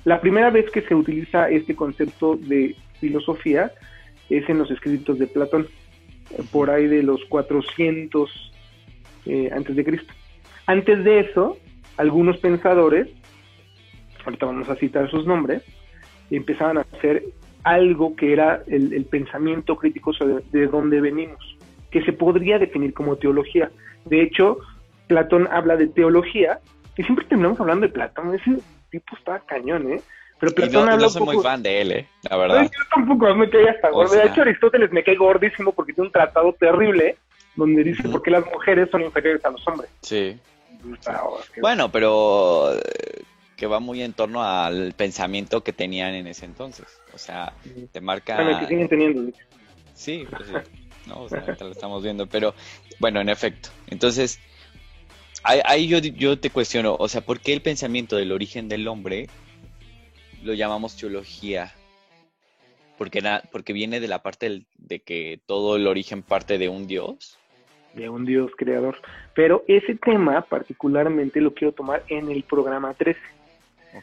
La 0.05 0.19
primera 0.19 0.49
vez 0.49 0.69
que 0.71 0.81
se 0.81 0.95
utiliza 0.95 1.49
este 1.49 1.75
concepto 1.75 2.35
de 2.35 2.75
filosofía 2.99 3.71
es 4.29 4.47
en 4.49 4.57
los 4.57 4.69
escritos 4.71 5.19
de 5.19 5.27
Platón, 5.27 5.67
por 6.51 6.69
ahí 6.69 6.87
de 6.87 7.03
los 7.03 7.23
400 7.25 8.51
eh, 9.25 9.49
antes 9.53 9.75
de 9.75 9.85
Cristo. 9.85 10.13
Antes 10.65 11.03
de 11.03 11.19
eso, 11.21 11.57
algunos 11.97 12.37
pensadores, 12.37 13.07
ahorita 14.25 14.45
vamos 14.45 14.69
a 14.69 14.75
citar 14.75 15.09
sus 15.09 15.25
nombres, 15.25 15.63
empezaban 16.31 16.77
a 16.77 16.81
hacer 16.81 17.23
algo 17.63 18.15
que 18.15 18.33
era 18.33 18.63
el, 18.67 19.05
pensamiento 19.05 19.77
crítico 19.77 20.13
sobre 20.13 20.43
de 20.51 20.67
dónde 20.67 20.99
venimos, 20.99 21.57
que 21.91 22.03
se 22.03 22.13
podría 22.13 22.59
definir 22.59 22.93
como 22.93 23.15
teología. 23.15 23.71
De 24.05 24.21
hecho, 24.21 24.57
Platón 25.07 25.47
habla 25.51 25.77
de 25.77 25.87
teología 25.87 26.59
y 26.97 27.03
siempre 27.03 27.25
terminamos 27.25 27.59
hablando 27.59 27.87
de 27.87 27.93
Platón. 27.93 28.35
Ese 28.35 28.57
tipo 28.93 29.17
está 29.17 29.39
cañón, 29.39 29.91
¿eh? 29.91 30.01
Pero 30.39 30.53
Platón 30.53 30.85
no, 30.85 30.97
no 30.97 31.09
soy 31.09 31.23
muy 31.23 31.41
fan 31.41 31.63
de 31.63 31.81
él, 31.81 31.91
¿eh? 31.91 32.07
La 32.29 32.37
verdad. 32.37 32.63
yo 32.63 32.69
tampoco 32.93 33.33
me 33.33 33.49
cae 33.49 33.69
hasta 33.69 33.89
gordo. 33.89 34.13
De 34.13 34.25
hecho, 34.25 34.41
Aristóteles 34.41 34.91
me 34.91 35.03
cae 35.03 35.15
gordísimo 35.15 35.71
porque 35.71 35.93
tiene 35.93 36.07
un 36.07 36.11
tratado 36.11 36.53
terrible 36.53 37.17
donde 37.55 37.83
dice 37.83 38.07
por 38.09 38.21
qué 38.21 38.31
las 38.31 38.45
mujeres 38.45 38.89
son 38.91 39.01
inferiores 39.01 39.43
a 39.45 39.49
los 39.49 39.67
hombres. 39.67 39.89
Sí. 40.01 40.37
Bueno, 41.61 41.89
pero 41.91 42.73
eh, 42.75 43.23
que 43.55 43.65
va 43.67 43.79
muy 43.79 44.03
en 44.03 44.13
torno 44.13 44.43
al 44.43 44.93
pensamiento 44.93 45.63
que 45.63 45.73
tenían 45.73 46.13
en 46.13 46.27
ese 46.27 46.45
entonces. 46.45 46.85
O 47.13 47.17
sea, 47.17 47.53
te 47.91 48.01
marca... 48.01 48.35
Bueno, 48.35 48.59
que 48.59 48.67
siguen 48.67 48.89
teniendo. 48.89 49.31
Sí, 49.93 50.27
pues 50.29 50.49
sí. 50.49 50.53
No, 51.07 51.21
o 51.21 51.29
sea, 51.29 51.43
lo 51.59 51.71
estamos 51.71 52.03
viendo. 52.03 52.27
Pero, 52.27 52.53
bueno, 52.99 53.21
en 53.21 53.29
efecto. 53.29 53.69
Entonces, 53.87 54.39
ahí, 55.43 55.87
yo, 55.87 55.99
yo 55.99 56.39
te 56.39 56.49
cuestiono, 56.49 56.95
o 56.97 57.07
sea, 57.07 57.21
¿por 57.21 57.39
qué 57.39 57.53
el 57.53 57.61
pensamiento 57.61 58.15
del 58.15 58.31
origen 58.31 58.69
del 58.69 58.87
hombre 58.87 59.27
lo 60.43 60.53
llamamos 60.53 60.97
teología? 60.97 61.73
Porque, 62.97 63.21
porque 63.51 63.73
viene 63.73 63.99
de 63.99 64.07
la 64.07 64.21
parte 64.21 64.65
de 64.77 64.99
que 64.99 65.39
todo 65.45 65.75
el 65.75 65.87
origen 65.87 66.21
parte 66.21 66.57
de 66.57 66.69
un 66.69 66.87
Dios. 66.87 67.37
De 67.93 68.09
un 68.09 68.25
Dios 68.25 68.51
creador. 68.57 68.97
Pero 69.35 69.63
ese 69.67 69.95
tema 69.95 70.41
particularmente 70.41 71.41
lo 71.41 71.53
quiero 71.53 71.73
tomar 71.73 72.03
en 72.07 72.31
el 72.31 72.43
programa 72.43 72.93
13. 72.93 73.19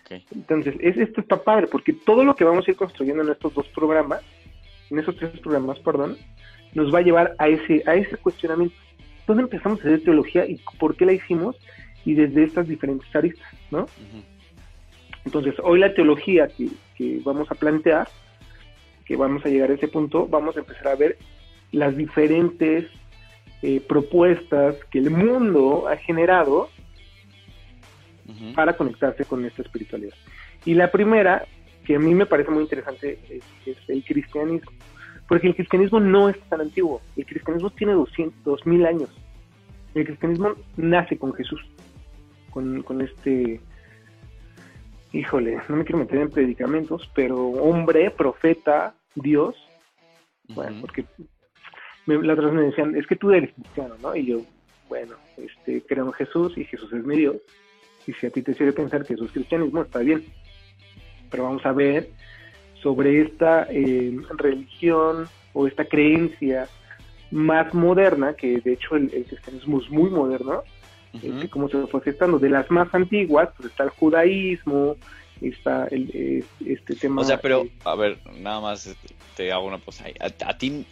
Okay. 0.02 0.24
Entonces, 0.32 0.74
es, 0.80 0.96
esto 0.96 1.20
está 1.20 1.42
padre, 1.42 1.66
porque 1.66 1.92
todo 1.92 2.24
lo 2.24 2.36
que 2.36 2.44
vamos 2.44 2.66
a 2.66 2.70
ir 2.70 2.76
construyendo 2.76 3.22
en 3.22 3.30
estos 3.30 3.52
dos 3.54 3.66
programas, 3.68 4.22
en 4.88 4.98
esos 4.98 5.16
tres 5.16 5.38
programas, 5.40 5.78
perdón, 5.80 6.16
nos 6.74 6.94
va 6.94 6.98
a 6.98 7.02
llevar 7.02 7.34
a 7.38 7.48
ese, 7.48 7.82
a 7.86 7.94
ese 7.94 8.16
cuestionamiento. 8.16 8.76
¿Dónde 9.30 9.44
empezamos 9.44 9.78
a 9.78 9.82
hacer 9.82 10.02
teología 10.02 10.44
y 10.44 10.56
por 10.80 10.96
qué 10.96 11.06
la 11.06 11.12
hicimos? 11.12 11.54
Y 12.04 12.14
desde 12.14 12.42
estas 12.42 12.66
diferentes 12.66 13.14
aristas, 13.14 13.46
¿no? 13.70 13.86
Entonces, 15.24 15.54
hoy 15.62 15.78
la 15.78 15.94
teología 15.94 16.48
que, 16.48 17.20
vamos 17.22 17.48
a 17.48 17.54
plantear, 17.54 18.08
que 19.04 19.14
vamos 19.14 19.46
a 19.46 19.48
llegar 19.48 19.70
a 19.70 19.74
ese 19.74 19.86
punto, 19.86 20.26
vamos 20.26 20.56
a 20.56 20.60
empezar 20.60 20.88
a 20.88 20.96
ver 20.96 21.16
las 21.70 21.96
diferentes 21.96 22.86
eh, 23.62 23.80
propuestas 23.88 24.74
que 24.90 24.98
el 24.98 25.10
mundo 25.12 25.86
ha 25.86 25.96
generado 25.96 26.68
para 28.56 28.76
conectarse 28.76 29.24
con 29.26 29.44
esta 29.44 29.62
espiritualidad. 29.62 30.16
Y 30.64 30.74
la 30.74 30.90
primera, 30.90 31.46
que 31.84 31.94
a 31.94 32.00
mí 32.00 32.16
me 32.16 32.26
parece 32.26 32.50
muy 32.50 32.64
interesante, 32.64 33.20
es 33.64 33.76
el 33.86 34.02
cristianismo. 34.02 34.72
Porque 35.30 35.46
el 35.46 35.54
cristianismo 35.54 36.00
no 36.00 36.28
es 36.28 36.40
tan 36.48 36.60
antiguo. 36.60 37.00
El 37.16 37.24
cristianismo 37.24 37.70
tiene 37.70 37.92
200, 37.92 38.42
2000 38.42 38.84
años. 38.84 39.10
El 39.94 40.04
cristianismo 40.04 40.54
nace 40.76 41.16
con 41.16 41.32
Jesús. 41.34 41.60
Con, 42.50 43.00
este. 43.00 43.60
Híjole, 45.12 45.60
no 45.68 45.76
me 45.76 45.84
quiero 45.84 46.00
meter 46.00 46.18
en 46.18 46.30
predicamentos, 46.30 47.08
pero 47.14 47.36
hombre, 47.46 48.10
profeta, 48.10 48.96
Dios. 49.14 49.54
Bueno, 50.48 50.78
porque 50.80 51.04
la 52.06 52.32
otra 52.32 52.46
vez 52.46 52.54
me 52.54 52.62
decían, 52.62 52.96
es 52.96 53.06
que 53.06 53.14
tú 53.14 53.30
eres 53.30 53.54
cristiano, 53.54 53.94
¿no? 54.02 54.16
Y 54.16 54.26
yo, 54.26 54.40
bueno, 54.88 55.14
este, 55.36 55.80
creo 55.82 56.06
en 56.06 56.12
Jesús 56.12 56.58
y 56.58 56.64
Jesús 56.64 56.92
es 56.92 57.04
mi 57.04 57.16
Dios. 57.16 57.36
Y 58.04 58.14
si 58.14 58.26
a 58.26 58.30
ti 58.30 58.42
te 58.42 58.52
sirve 58.52 58.72
pensar 58.72 59.04
que 59.04 59.14
eso 59.14 59.26
es 59.26 59.30
cristianismo, 59.30 59.82
está 59.82 60.00
bien. 60.00 60.24
Pero 61.30 61.44
vamos 61.44 61.64
a 61.64 61.70
ver 61.70 62.10
sobre 62.82 63.22
esta 63.22 63.66
eh, 63.70 64.16
religión 64.36 65.28
o 65.52 65.66
esta 65.66 65.84
creencia 65.84 66.68
más 67.30 67.72
moderna, 67.74 68.34
que 68.34 68.60
de 68.60 68.72
hecho 68.72 68.96
el, 68.96 69.08
cristianismo 69.10 69.80
es 69.80 69.90
muy 69.90 70.10
moderno, 70.10 70.62
uh 71.12 71.48
como 71.50 71.68
se 71.68 71.86
fue 71.88 72.00
gestando. 72.02 72.38
De 72.38 72.48
las 72.48 72.70
más 72.70 72.92
antiguas, 72.94 73.48
pues 73.56 73.70
está 73.70 73.84
el 73.84 73.90
judaísmo, 73.90 74.96
está 75.40 75.86
el, 75.88 76.44
este 76.64 76.94
tema... 76.94 77.22
O 77.22 77.24
sea, 77.24 77.40
pero, 77.40 77.66
a 77.84 77.94
ver, 77.96 78.18
nada 78.38 78.60
más 78.60 78.96
te 79.36 79.52
hago 79.52 79.66
una 79.66 79.78
cosa 79.78 80.04
ahí. 80.04 80.14
¿A, 80.20 80.56
ti 80.56 80.86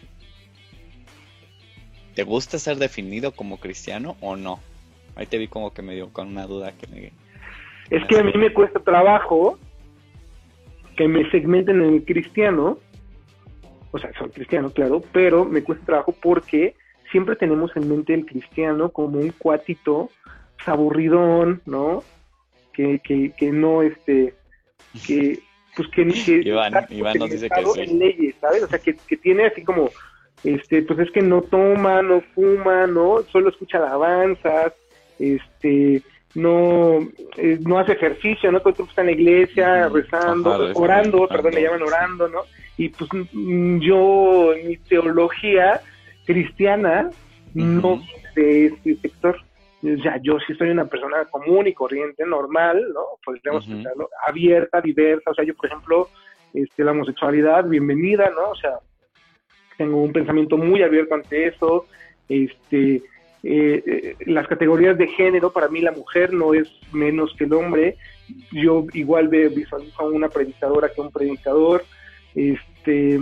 te 2.14 2.24
gusta 2.24 2.58
ser 2.58 2.76
definido 2.76 3.32
como 3.32 3.58
cristiano 3.58 4.16
o 4.20 4.36
no? 4.36 4.60
Ahí 5.14 5.26
te 5.26 5.38
vi 5.38 5.48
como 5.48 5.72
que 5.72 5.82
me 5.82 5.94
dio 5.94 6.12
con 6.12 6.28
una 6.28 6.46
duda 6.46 6.72
que 6.72 6.86
me... 6.88 7.12
Es 7.90 8.06
que 8.06 8.18
a 8.18 8.22
mí 8.22 8.32
me 8.34 8.52
cuesta 8.52 8.80
trabajo 8.80 9.58
que 10.98 11.06
me 11.06 11.30
segmenten 11.30 11.80
en 11.80 11.94
el 11.94 12.04
cristiano, 12.04 12.76
o 13.92 13.98
sea, 14.00 14.10
soy 14.18 14.30
cristiano, 14.30 14.70
claro, 14.70 15.00
pero 15.12 15.44
me 15.44 15.62
cuesta 15.62 15.86
trabajo 15.86 16.12
porque 16.20 16.74
siempre 17.12 17.36
tenemos 17.36 17.70
en 17.76 17.88
mente 17.88 18.14
el 18.14 18.26
cristiano 18.26 18.90
como 18.90 19.20
un 19.20 19.32
cuatito 19.38 20.10
aburridón, 20.66 21.62
¿no? 21.66 22.02
Que, 22.72 22.98
que, 22.98 23.32
que 23.38 23.52
no, 23.52 23.82
este, 23.84 24.34
que, 25.06 25.38
pues 25.76 25.88
que, 25.90 26.04
que 26.04 26.48
Iván, 26.48 26.74
Iván 26.90 27.18
nos 27.18 27.30
dice 27.30 27.48
que 27.48 27.64
sí. 27.64 27.80
en 27.80 27.98
leyes, 28.00 28.34
¿sabes? 28.40 28.64
O 28.64 28.66
sea, 28.66 28.80
que, 28.80 28.96
que 28.96 29.16
tiene 29.16 29.46
así 29.46 29.62
como, 29.62 29.90
este, 30.42 30.82
pues 30.82 30.98
es 30.98 31.12
que 31.12 31.22
no 31.22 31.42
toma, 31.42 32.02
no 32.02 32.22
fuma, 32.34 32.88
¿no? 32.88 33.22
Solo 33.30 33.50
escucha 33.50 33.78
alabanzas, 33.78 34.72
este, 35.20 36.02
no, 36.34 37.08
eh, 37.36 37.58
no 37.60 37.78
hace 37.78 37.92
ejercicio, 37.92 38.52
¿no? 38.52 38.60
Todo 38.60 38.86
está 38.88 39.02
en 39.02 39.06
la 39.08 39.12
iglesia, 39.12 39.88
rezando, 39.88 40.52
Ajá, 40.52 40.72
orando, 40.74 41.24
ajá. 41.24 41.34
perdón, 41.34 41.54
le 41.54 41.62
llaman 41.62 41.82
orando, 41.82 42.28
¿no? 42.28 42.42
Y 42.76 42.90
pues 42.90 43.10
mm, 43.32 43.78
yo, 43.80 44.52
en 44.54 44.68
mi 44.68 44.76
teología 44.76 45.80
cristiana, 46.26 47.10
no 47.54 48.00
de 48.34 48.66
este 48.66 48.96
sector. 48.96 49.36
O 49.82 50.02
sea, 50.02 50.20
yo 50.22 50.38
sí 50.46 50.54
soy 50.54 50.70
una 50.70 50.86
persona 50.86 51.24
común 51.26 51.66
y 51.66 51.74
corriente, 51.74 52.24
normal, 52.26 52.84
¿no? 52.92 53.00
Podríamos 53.24 53.64
Ujú. 53.66 53.76
pensarlo, 53.76 54.08
abierta, 54.26 54.80
diversa. 54.80 55.30
O 55.30 55.34
sea, 55.34 55.44
yo, 55.44 55.54
por 55.54 55.66
ejemplo, 55.66 56.08
este, 56.52 56.84
la 56.84 56.92
homosexualidad, 56.92 57.64
bienvenida, 57.64 58.30
¿no? 58.30 58.50
O 58.50 58.56
sea, 58.56 58.78
tengo 59.76 60.02
un 60.02 60.12
pensamiento 60.12 60.56
muy 60.56 60.82
abierto 60.82 61.14
ante 61.14 61.46
eso. 61.48 61.86
Este, 62.28 63.02
eh, 63.42 63.82
eh, 63.86 64.16
las 64.26 64.46
categorías 64.48 64.98
de 64.98 65.06
género, 65.08 65.52
para 65.52 65.68
mí 65.68 65.80
la 65.80 65.92
mujer 65.92 66.32
no 66.32 66.54
es 66.54 66.68
menos 66.92 67.34
que 67.36 67.44
el 67.44 67.52
hombre. 67.52 67.96
Yo 68.52 68.84
igual 68.92 69.28
ve- 69.28 69.48
visualizo 69.48 70.02
a 70.02 70.06
una 70.08 70.28
predicadora 70.28 70.88
que 70.88 71.00
a 71.00 71.04
un 71.04 71.12
predicador. 71.12 71.84
Este, 72.34 73.18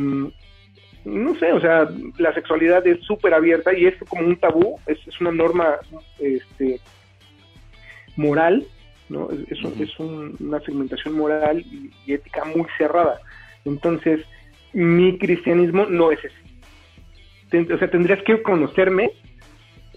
no 1.05 1.35
sé, 1.39 1.53
o 1.53 1.61
sea, 1.61 1.89
la 2.19 2.35
sexualidad 2.35 2.87
es 2.87 3.01
súper 3.05 3.35
abierta 3.35 3.73
y 3.77 3.87
esto 3.87 4.05
como 4.07 4.27
un 4.27 4.37
tabú, 4.37 4.79
es, 4.87 4.99
es 5.07 5.21
una 5.21 5.31
norma 5.33 5.77
este, 6.19 6.81
moral, 8.17 8.67
¿no? 9.09 9.29
Es, 9.31 9.59
es 9.59 9.81
es 9.81 9.99
un- 10.01 10.37
una 10.41 10.61
segmentación 10.61 11.15
moral 11.15 11.61
y, 11.61 11.91
y 12.07 12.15
ética 12.15 12.45
muy 12.45 12.67
cerrada. 12.79 13.21
Entonces, 13.65 14.21
mi 14.73 15.19
cristianismo 15.19 15.87
no 15.87 16.11
es 16.11 16.19
ese. 16.25 16.35
Ten- 17.51 17.71
o 17.73 17.79
sea, 17.79 17.89
tendrías 17.91 18.23
que 18.25 18.43
conocerme 18.43 19.11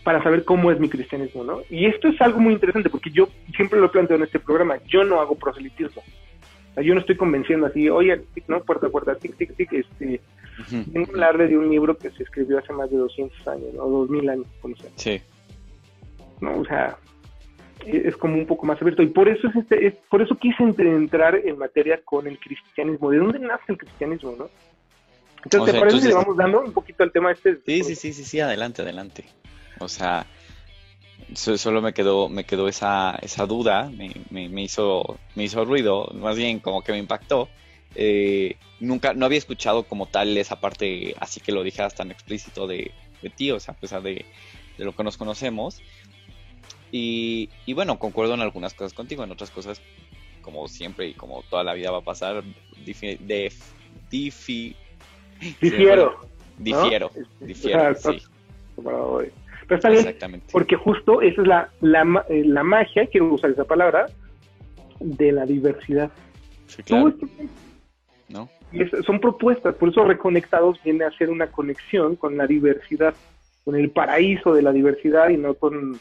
para 0.03 0.21
saber 0.23 0.43
cómo 0.45 0.71
es 0.71 0.79
mi 0.79 0.89
cristianismo, 0.89 1.43
¿no? 1.43 1.61
Y 1.69 1.85
esto 1.85 2.07
es 2.07 2.19
algo 2.21 2.39
muy 2.39 2.53
interesante 2.53 2.89
porque 2.89 3.11
yo 3.11 3.27
siempre 3.55 3.79
lo 3.79 3.91
planteo 3.91 4.17
en 4.17 4.23
este 4.23 4.39
programa, 4.39 4.77
yo 4.87 5.03
no 5.03 5.19
hago 5.19 5.35
proselitismo. 5.35 6.01
O 6.01 6.73
sea, 6.75 6.83
yo 6.83 6.93
no 6.93 7.01
estoy 7.01 7.17
convenciendo 7.17 7.65
así, 7.67 7.89
oye, 7.89 8.17
tic, 8.33 8.45
¿no? 8.47 8.61
Puerta 8.61 8.87
a 8.87 8.89
puerta, 8.89 9.15
tic, 9.15 9.35
tic, 9.37 9.55
tic, 9.55 9.73
este, 9.73 10.21
vengo 10.87 11.07
a 11.07 11.11
hablarle 11.11 11.47
de 11.47 11.57
un 11.57 11.69
libro 11.69 11.97
que 11.97 12.09
se 12.11 12.23
escribió 12.23 12.59
hace 12.59 12.71
más 12.73 12.89
de 12.91 12.97
200 12.97 13.47
años, 13.47 13.69
o 13.77 13.89
2000 13.89 14.29
años, 14.29 14.45
como 14.61 14.75
sea, 14.77 14.89
Sí. 14.95 15.21
¿no? 16.41 16.59
O 16.59 16.65
sea, 16.65 16.95
e- 17.85 18.03
es 18.05 18.15
como 18.17 18.35
un 18.35 18.45
poco 18.45 18.65
más 18.65 18.81
abierto. 18.81 19.01
Y 19.01 19.07
por 19.07 19.27
eso 19.27 19.47
es 19.47 19.55
este, 19.55 19.87
es- 19.87 19.95
por 20.09 20.21
eso 20.21 20.35
quise 20.37 20.63
entrar 20.63 21.35
en 21.35 21.57
materia 21.57 21.99
con 22.03 22.27
el 22.27 22.37
cristianismo. 22.39 23.09
¿De 23.09 23.17
dónde 23.17 23.39
nace 23.39 23.63
el 23.69 23.77
cristianismo, 23.77 24.35
no? 24.37 24.49
Entonces, 25.45 25.69
O 25.69 25.73
¿te 25.73 25.79
parece 25.79 26.01
si 26.01 26.07
le 26.09 26.13
vamos 26.13 26.35
dando 26.35 26.59
un 26.61 26.73
poquito 26.73 27.01
al 27.03 27.11
tema 27.13 27.31
este? 27.31 27.55
Sí, 27.65 27.83
sí, 27.83 27.95
sí, 27.95 28.13
sí, 28.13 28.23
sí, 28.25 28.39
adelante, 28.41 28.81
adelante. 28.81 29.23
O 29.79 29.87
sea, 29.87 30.25
so- 31.33 31.57
solo 31.57 31.81
me 31.81 31.93
quedó, 31.93 32.29
me 32.29 32.43
quedó 32.43 32.67
esa, 32.67 33.17
esa 33.21 33.45
duda, 33.45 33.89
me, 33.89 34.11
me, 34.29 34.49
me 34.49 34.63
hizo, 34.63 35.17
me 35.35 35.43
hizo 35.43 35.65
ruido, 35.65 36.09
más 36.13 36.35
bien 36.37 36.59
como 36.59 36.81
que 36.83 36.91
me 36.91 36.97
impactó. 36.99 37.49
Eh, 37.95 38.55
nunca, 38.79 39.13
no 39.13 39.25
había 39.25 39.37
escuchado 39.39 39.83
como 39.83 40.05
tal 40.05 40.37
esa 40.37 40.59
parte, 40.59 41.15
así 41.19 41.39
que 41.39 41.51
lo 41.51 41.63
dijeras 41.63 41.95
tan 41.95 42.11
explícito 42.11 42.67
de, 42.67 42.91
de 43.21 43.29
ti, 43.29 43.51
o 43.51 43.59
sea, 43.59 43.73
a 43.73 43.77
pesar 43.77 44.01
de, 44.03 44.25
de 44.77 44.85
lo 44.85 44.95
que 44.95 45.03
nos 45.03 45.17
conocemos. 45.17 45.81
Y, 46.91 47.49
y 47.65 47.73
bueno, 47.73 47.99
concuerdo 47.99 48.33
en 48.33 48.41
algunas 48.41 48.73
cosas 48.73 48.93
contigo, 48.93 49.23
en 49.23 49.31
otras 49.31 49.51
cosas, 49.51 49.81
como 50.41 50.67
siempre 50.67 51.07
y 51.07 51.13
como 51.13 51.43
toda 51.43 51.63
la 51.63 51.73
vida 51.73 51.91
va 51.91 51.99
a 51.99 52.03
pasar, 52.03 52.43
difi, 52.85 53.15
de, 53.17 53.51
difi, 54.09 54.75
Difiero. 55.39 56.19
difiero, 56.57 57.11
¿no? 57.15 57.47
difiero, 57.47 57.95
sí, 57.95 58.21
pero 59.69 59.77
está 59.77 59.89
bien, 59.89 60.01
exactamente. 60.01 60.47
porque 60.51 60.75
justo 60.75 61.21
esa 61.21 61.41
es 61.41 61.47
la, 61.47 61.69
la, 61.79 62.25
eh, 62.27 62.43
la 62.45 62.63
magia, 62.63 63.07
quiero 63.07 63.27
usar 63.33 63.51
esa 63.51 63.63
palabra, 63.63 64.07
de 64.99 65.31
la 65.31 65.45
diversidad. 65.45 66.11
Sí, 66.67 66.83
claro, 66.83 67.07
esto 67.07 67.25
¿no? 68.27 68.49
Es- 68.73 69.05
son 69.05 69.19
propuestas, 69.21 69.73
por 69.75 69.89
eso 69.89 70.03
Reconectados 70.03 70.81
viene 70.83 71.05
a 71.05 71.11
ser 71.11 71.29
una 71.29 71.47
conexión 71.47 72.15
con 72.17 72.35
la 72.35 72.45
diversidad, 72.45 73.13
con 73.63 73.75
el 73.75 73.89
paraíso 73.91 74.53
de 74.53 74.61
la 74.61 74.71
diversidad 74.73 75.29
y 75.29 75.37
no 75.37 75.53
con 75.53 75.97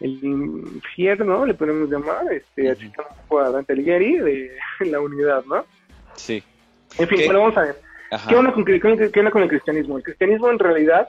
el 0.00 0.24
infierno, 0.24 1.46
le 1.46 1.54
podemos 1.54 1.88
llamar, 1.90 2.32
este, 2.32 2.72
un 2.86 2.92
poco 2.92 3.40
a 3.40 3.50
Dante 3.50 3.72
Alighieri 3.74 4.16
de 4.18 4.50
la 4.90 5.00
unidad, 5.00 5.44
¿no? 5.44 5.64
Sí. 6.14 6.42
En 6.98 7.08
fin, 7.08 7.18
¿Qué? 7.18 7.24
bueno, 7.26 7.40
vamos 7.40 7.56
a 7.58 7.62
ver. 7.62 7.76
Ajá. 8.10 8.28
¿Qué 8.28 8.36
onda, 8.36 8.52
con, 8.52 8.64
qué 8.64 8.78
qué 8.80 9.20
onda 9.20 9.30
con 9.30 9.42
el 9.42 9.48
cristianismo? 9.48 9.96
El 9.96 10.02
cristianismo 10.02 10.50
en 10.50 10.58
realidad 10.58 11.08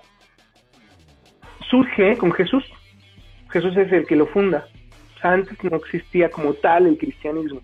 surge 1.70 2.18
con 2.18 2.32
Jesús. 2.32 2.64
Jesús 3.50 3.76
es 3.78 3.92
el 3.92 4.06
que 4.06 4.16
lo 4.16 4.26
funda. 4.28 4.68
Antes 5.22 5.62
no 5.64 5.78
existía 5.78 6.30
como 6.30 6.54
tal 6.54 6.88
el 6.88 6.98
cristianismo. 6.98 7.62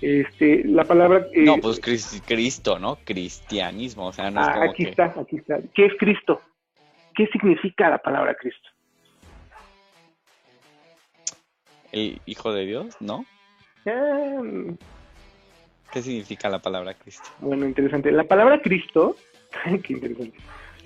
Este, 0.00 0.62
la 0.64 0.84
palabra... 0.84 1.26
eh, 1.32 1.42
No, 1.44 1.56
pues 1.58 1.80
Cris- 1.80 2.22
Cristo, 2.26 2.78
¿no? 2.78 2.96
Cristianismo, 3.04 4.06
o 4.06 4.12
sea, 4.12 4.30
no 4.30 4.40
es 4.42 4.48
Ah, 4.48 4.52
como 4.54 4.70
aquí 4.70 4.84
que... 4.84 4.90
está, 4.90 5.04
aquí 5.18 5.36
está. 5.36 5.58
¿Qué 5.74 5.86
es 5.86 5.92
Cristo? 5.98 6.40
¿Qué 7.14 7.26
significa 7.28 7.88
la 7.90 7.98
palabra 7.98 8.34
Cristo? 8.34 8.68
¿El 11.92 12.20
Hijo 12.26 12.52
de 12.52 12.66
Dios? 12.66 12.96
¿No? 13.00 13.24
Ah, 13.86 14.42
¿Qué 15.92 16.02
significa 16.02 16.48
la 16.50 16.58
palabra 16.60 16.94
Cristo? 16.94 17.24
bueno, 17.40 17.64
interesante. 17.66 18.10
La 18.12 18.24
palabra 18.24 18.60
Cristo, 18.60 19.16
qué 19.82 19.92
interesante. 19.92 20.36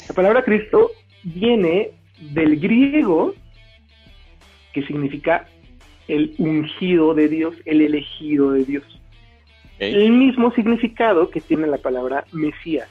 La 0.09 0.15
palabra 0.15 0.43
Cristo 0.45 0.91
viene 1.25 1.91
del 2.21 2.61
griego 2.61 3.35
que 4.73 4.83
significa 4.87 5.49
el 6.09 6.35
ungido 6.39 7.15
de 7.15 7.29
Dios, 7.29 7.55
el 7.65 7.81
elegido 7.81 8.53
de 8.53 8.65
Dios. 8.65 8.85
El 9.79 10.13
mismo 10.13 10.53
significado 10.53 11.31
que 11.31 11.41
tiene 11.41 11.67
la 11.67 11.79
palabra 11.79 12.25
Mesías. 12.33 12.89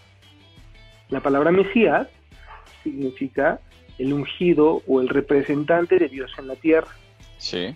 La 1.09 1.19
palabra 1.19 1.51
Mesías 1.51 2.07
significa 2.83 3.59
el 3.99 4.13
ungido 4.13 4.81
o 4.87 5.01
el 5.01 5.09
representante 5.09 5.99
de 5.99 6.07
Dios 6.07 6.31
en 6.39 6.47
la 6.47 6.55
tierra. 6.55 6.87
Sí. 7.37 7.75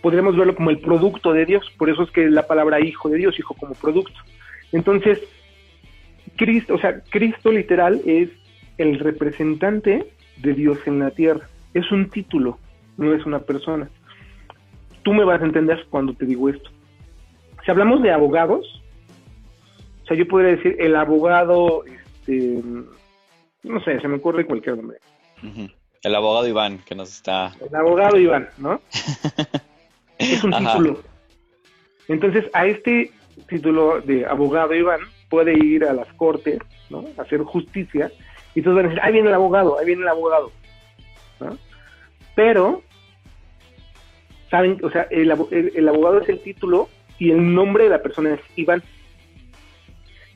podríamos 0.00 0.36
verlo 0.36 0.54
como 0.54 0.70
el 0.70 0.78
producto 0.78 1.32
de 1.32 1.44
Dios, 1.44 1.64
por 1.76 1.90
eso 1.90 2.04
es 2.04 2.10
que 2.10 2.28
la 2.30 2.46
palabra 2.46 2.80
hijo 2.80 3.08
de 3.08 3.18
Dios, 3.18 3.38
hijo 3.38 3.54
como 3.54 3.74
producto. 3.74 4.18
Entonces, 4.72 5.20
Cristo, 6.36 6.74
o 6.74 6.78
sea, 6.78 7.02
Cristo 7.10 7.50
literal 7.50 8.00
es 8.06 8.30
el 8.78 8.98
representante 8.98 10.06
de 10.42 10.54
Dios 10.54 10.78
en 10.86 10.98
la 10.98 11.10
tierra. 11.10 11.48
Es 11.74 11.90
un 11.92 12.10
título, 12.10 12.58
no 12.96 13.14
es 13.14 13.24
una 13.26 13.40
persona. 13.40 13.88
Tú 15.02 15.12
me 15.12 15.24
vas 15.24 15.40
a 15.40 15.44
entender 15.44 15.86
cuando 15.90 16.12
te 16.14 16.26
digo 16.26 16.48
esto. 16.48 16.70
Si 17.64 17.70
hablamos 17.70 18.02
de 18.02 18.12
abogados, 18.12 18.82
o 20.02 20.06
sea, 20.06 20.16
yo 20.16 20.26
podría 20.26 20.56
decir 20.56 20.76
el 20.78 20.96
abogado, 20.96 21.84
este, 21.84 22.62
no 23.62 23.80
sé, 23.84 24.00
se 24.00 24.08
me 24.08 24.16
ocurre 24.16 24.46
cualquier 24.46 24.76
nombre. 24.76 24.98
El 26.02 26.14
abogado 26.14 26.48
Iván 26.48 26.78
que 26.78 26.94
nos 26.94 27.14
está... 27.14 27.52
El 27.60 27.74
abogado 27.74 28.18
Iván, 28.18 28.48
¿no? 28.58 28.80
es 30.18 30.42
un 30.42 30.54
Ajá. 30.54 30.72
título. 30.72 31.02
Entonces, 32.08 32.44
a 32.52 32.66
este 32.66 33.12
título 33.48 34.00
de 34.00 34.26
abogado 34.26 34.74
Iván 34.74 35.00
puede 35.28 35.54
ir 35.54 35.84
a 35.84 35.92
las 35.92 36.12
cortes, 36.14 36.58
¿no? 36.88 37.04
A 37.16 37.22
hacer 37.22 37.42
justicia, 37.42 38.10
y 38.54 38.62
todos 38.62 38.76
van 38.76 38.86
a 38.86 38.88
decir, 38.88 39.02
ahí 39.04 39.12
viene 39.12 39.28
el 39.28 39.34
abogado, 39.34 39.78
ahí 39.78 39.86
viene 39.86 40.02
el 40.02 40.08
abogado. 40.08 40.50
Pero, 42.34 42.82
¿saben? 44.50 44.78
O 44.82 44.90
sea, 44.90 45.02
el, 45.10 45.30
el- 45.50 45.72
el 45.74 45.88
abogado 45.88 46.20
es 46.20 46.28
el 46.28 46.40
título 46.40 46.88
y 47.18 47.30
el 47.30 47.54
nombre 47.54 47.84
de 47.84 47.90
la 47.90 48.02
persona 48.02 48.34
es 48.34 48.40
Iván. 48.56 48.82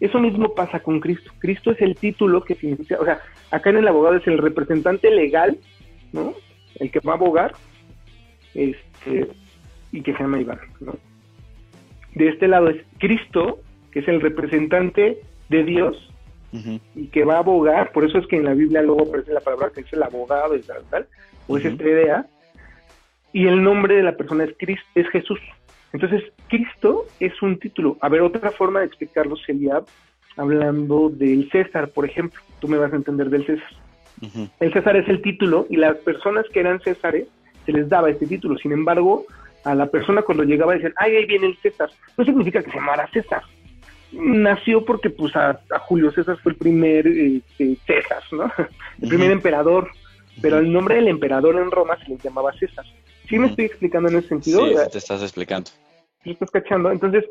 Eso 0.00 0.18
mismo 0.18 0.54
pasa 0.54 0.80
con 0.80 1.00
Cristo. 1.00 1.32
Cristo 1.38 1.70
es 1.70 1.80
el 1.80 1.96
título 1.96 2.42
que 2.42 2.54
significa, 2.56 2.98
o 3.00 3.04
sea, 3.04 3.20
acá 3.50 3.70
en 3.70 3.78
el 3.78 3.88
abogado 3.88 4.16
es 4.16 4.26
el 4.26 4.38
representante 4.38 5.10
legal, 5.10 5.58
¿no? 6.12 6.34
El 6.78 6.90
que 6.90 7.00
va 7.00 7.12
a 7.12 7.16
abogar, 7.16 7.52
este, 8.54 9.28
y 9.92 10.02
que 10.02 10.12
se 10.12 10.18
llama 10.18 10.40
Iván, 10.40 10.58
¿no? 10.80 10.94
De 12.14 12.28
este 12.28 12.48
lado 12.48 12.68
es 12.68 12.84
Cristo, 12.98 13.60
que 13.92 14.00
es 14.00 14.08
el 14.08 14.20
representante 14.20 15.20
de 15.48 15.64
Dios 15.64 16.10
Y 16.94 17.08
que 17.08 17.24
va 17.24 17.36
a 17.36 17.38
abogar, 17.38 17.90
por 17.92 18.04
eso 18.04 18.18
es 18.18 18.26
que 18.28 18.36
en 18.36 18.44
la 18.44 18.54
Biblia 18.54 18.82
luego 18.82 19.02
aparece 19.02 19.32
la 19.32 19.40
palabra 19.40 19.70
que 19.74 19.80
es 19.80 19.92
el 19.92 20.02
abogado 20.02 20.54
y 20.54 20.62
tal, 20.62 20.84
tal, 20.88 21.08
o 21.48 21.58
es 21.58 21.64
Ujú. 21.64 21.74
esta 21.74 21.84
idea, 21.84 22.26
y 23.32 23.48
el 23.48 23.62
nombre 23.62 23.96
de 23.96 24.04
la 24.04 24.16
persona 24.16 24.44
es, 24.44 24.54
Cristo, 24.56 24.86
es 24.94 25.08
Jesús. 25.08 25.40
Entonces, 25.92 26.22
Cristo 26.48 27.06
es 27.18 27.40
un 27.42 27.58
título. 27.58 27.96
A 28.00 28.08
ver, 28.08 28.22
otra 28.22 28.52
forma 28.52 28.80
de 28.80 28.86
explicarlo 28.86 29.36
sería 29.36 29.82
hablando 30.36 31.08
del 31.08 31.48
César, 31.50 31.88
por 31.88 32.04
ejemplo. 32.04 32.40
Tú 32.60 32.68
me 32.68 32.78
vas 32.78 32.92
a 32.92 32.96
entender 32.96 33.30
del 33.30 33.46
César. 33.46 33.68
El 34.60 34.72
César 34.72 34.96
es 34.96 35.08
el 35.08 35.20
título 35.20 35.66
y 35.68 35.76
las 35.76 35.96
personas 35.98 36.46
que 36.52 36.60
eran 36.60 36.80
Césares 36.80 37.26
se 37.66 37.72
les 37.72 37.88
daba 37.88 38.10
este 38.10 38.26
título. 38.26 38.56
Sin 38.58 38.72
embargo, 38.72 39.26
a 39.64 39.74
la 39.74 39.86
persona 39.86 40.22
cuando 40.22 40.44
llegaba 40.44 40.74
decían, 40.74 40.94
ay, 40.96 41.16
ahí 41.16 41.26
viene 41.26 41.46
el 41.48 41.56
César. 41.56 41.90
No 42.16 42.24
significa 42.24 42.62
que 42.62 42.70
se 42.70 42.76
llamara 42.76 43.08
César. 43.12 43.42
Nació 44.14 44.84
porque 44.84 45.10
pues 45.10 45.34
a, 45.36 45.60
a 45.70 45.78
Julio 45.80 46.10
César 46.12 46.38
fue 46.42 46.52
el 46.52 46.58
primer 46.58 47.06
este, 47.06 47.76
César, 47.86 48.22
¿no? 48.32 48.50
El 49.02 49.08
primer 49.08 49.30
emperador. 49.30 49.90
Pero 50.42 50.58
el 50.58 50.72
nombre 50.72 50.96
del 50.96 51.06
emperador 51.06 51.56
en 51.56 51.70
Roma 51.70 51.96
se 51.98 52.08
les 52.08 52.22
llamaba 52.22 52.52
César. 52.54 52.84
¿Sí 53.28 53.38
me 53.38 53.46
estoy 53.46 53.66
explicando 53.66 54.08
en 54.08 54.16
ese 54.16 54.28
sentido? 54.28 54.66
Sí, 54.66 54.74
te 54.90 54.98
estás 54.98 55.22
explicando. 55.22 55.70
¿Sí 56.24 56.30
estás 56.32 56.50
cachando? 56.50 56.90
Entonces, 56.90 57.24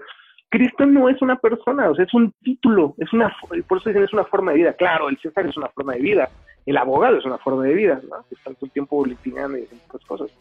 Cristo 0.49 0.85
no 0.85 1.09
es 1.09 1.21
una 1.21 1.35
persona, 1.35 1.89
o 1.89 1.95
sea, 1.95 2.05
es 2.05 2.13
un 2.13 2.31
título, 2.43 2.93
es 2.99 3.11
una, 3.11 3.35
por 3.67 3.79
eso 3.79 3.89
dicen 3.89 4.03
es 4.03 4.13
una 4.13 4.23
forma 4.23 4.51
de 4.51 4.59
vida. 4.59 4.73
Claro, 4.73 5.09
el 5.09 5.17
César 5.19 5.47
es 5.47 5.57
una 5.57 5.67
forma 5.69 5.93
de 5.93 5.99
vida, 6.01 6.29
el 6.65 6.77
abogado 6.77 7.17
es 7.17 7.25
una 7.25 7.39
forma 7.39 7.63
de 7.63 7.73
vida, 7.73 7.99
¿no? 8.09 8.23
Que 8.29 8.35
están 8.35 8.53
todo 8.55 8.67
el 8.67 8.71
tiempo 8.71 9.05
litigando 9.05 9.57
y 9.57 9.67
otras 9.87 10.05
cosas. 10.05 10.31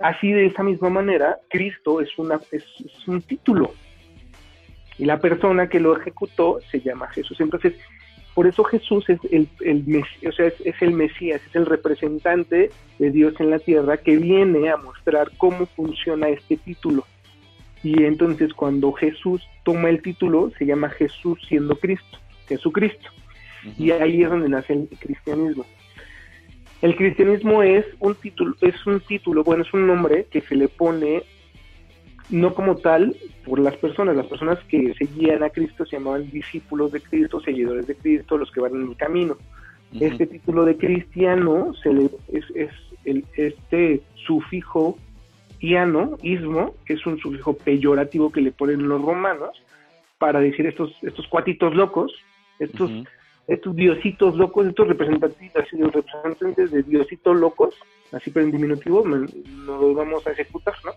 Así 0.00 0.32
de 0.32 0.46
esa 0.46 0.62
misma 0.62 0.90
manera, 0.90 1.38
Cristo 1.50 2.00
es, 2.00 2.16
una, 2.18 2.40
es, 2.52 2.64
un 3.08 3.20
título. 3.22 3.72
Y 4.98 5.04
la 5.04 5.20
persona 5.20 5.68
que 5.68 5.80
lo 5.80 5.96
ejecutó 5.96 6.58
se 6.70 6.80
llama 6.80 7.08
Jesús. 7.08 7.40
Entonces, 7.40 7.74
por 8.34 8.46
eso 8.46 8.62
Jesús 8.64 9.04
es 9.08 9.18
el, 9.32 9.48
el, 9.60 10.04
o 10.28 10.32
sea, 10.32 10.46
es, 10.46 10.82
el 10.82 10.92
Mesías, 10.92 11.40
es 11.48 11.56
el 11.56 11.66
representante 11.66 12.70
de 12.98 13.10
Dios 13.10 13.34
en 13.40 13.50
la 13.50 13.58
tierra 13.58 13.96
que 13.96 14.16
viene 14.16 14.70
a 14.70 14.76
mostrar 14.76 15.30
cómo 15.38 15.66
funciona 15.66 16.28
este 16.28 16.56
título. 16.56 17.04
Y 17.82 18.04
entonces 18.04 18.52
cuando 18.54 18.92
Jesús 18.92 19.42
toma 19.64 19.88
el 19.88 20.02
título, 20.02 20.52
se 20.58 20.66
llama 20.66 20.88
Jesús 20.90 21.40
siendo 21.48 21.76
Cristo, 21.80 22.18
Jesucristo. 22.48 23.08
Y 23.76 23.90
ahí 23.90 24.22
es 24.22 24.30
donde 24.30 24.48
nace 24.48 24.72
el 24.72 24.88
cristianismo. 25.00 25.64
El 26.80 26.94
cristianismo 26.94 27.64
es 27.64 27.84
un 27.98 28.14
título, 28.14 28.54
es 28.60 28.86
un 28.86 29.00
título, 29.00 29.42
bueno, 29.42 29.64
es 29.64 29.74
un 29.74 29.86
nombre 29.86 30.26
que 30.30 30.42
se 30.42 30.54
le 30.54 30.68
pone 30.68 31.24
no 32.30 32.54
como 32.54 32.76
tal 32.76 33.16
por 33.44 33.58
las 33.58 33.76
personas, 33.76 34.16
las 34.16 34.26
personas 34.26 34.58
que 34.64 34.94
seguían 34.94 35.42
a 35.42 35.50
Cristo 35.50 35.86
se 35.86 35.96
llamaban 35.96 36.30
discípulos 36.30 36.92
de 36.92 37.00
Cristo, 37.00 37.40
seguidores 37.40 37.86
de 37.86 37.94
Cristo, 37.94 38.36
los 38.36 38.50
que 38.50 38.60
van 38.60 38.74
en 38.74 38.90
el 38.90 38.96
camino. 38.96 39.36
Este 39.98 40.26
título 40.26 40.66
de 40.66 40.76
cristiano 40.76 41.72
se 41.82 41.92
le, 41.92 42.10
es, 42.30 42.44
es 42.54 42.70
el, 43.04 43.24
este 43.36 44.02
sufijo 44.26 44.98
iano, 45.60 46.18
ismo, 46.22 46.74
que 46.84 46.94
es 46.94 47.06
un 47.06 47.18
sufijo 47.18 47.56
peyorativo 47.56 48.30
que 48.30 48.42
le 48.42 48.52
ponen 48.52 48.86
los 48.86 49.00
romanos 49.00 49.62
para 50.18 50.40
decir 50.40 50.66
estos, 50.66 50.92
estos 51.02 51.26
cuatitos 51.28 51.74
locos, 51.74 52.12
estos 52.58 52.90
estos 53.48 53.74
diositos 53.74 54.36
locos, 54.36 54.66
estos 54.66 54.88
representantes, 54.88 55.72
los 55.72 55.92
representantes 55.92 56.70
de 56.70 56.82
diositos 56.82 57.34
locos, 57.34 57.74
así 58.12 58.30
pero 58.30 58.44
en 58.44 58.52
diminutivo, 58.52 59.08
nos 59.08 59.32
los 59.64 59.94
vamos 59.94 60.26
a 60.26 60.32
ejecutar, 60.32 60.74
¿no? 60.84 60.92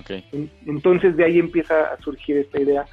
Okay. 0.00 0.24
Entonces 0.66 1.16
de 1.16 1.24
ahí 1.24 1.38
empieza 1.38 1.92
a 1.92 1.98
surgir 1.98 2.38
esta 2.38 2.60
idea 2.60 2.84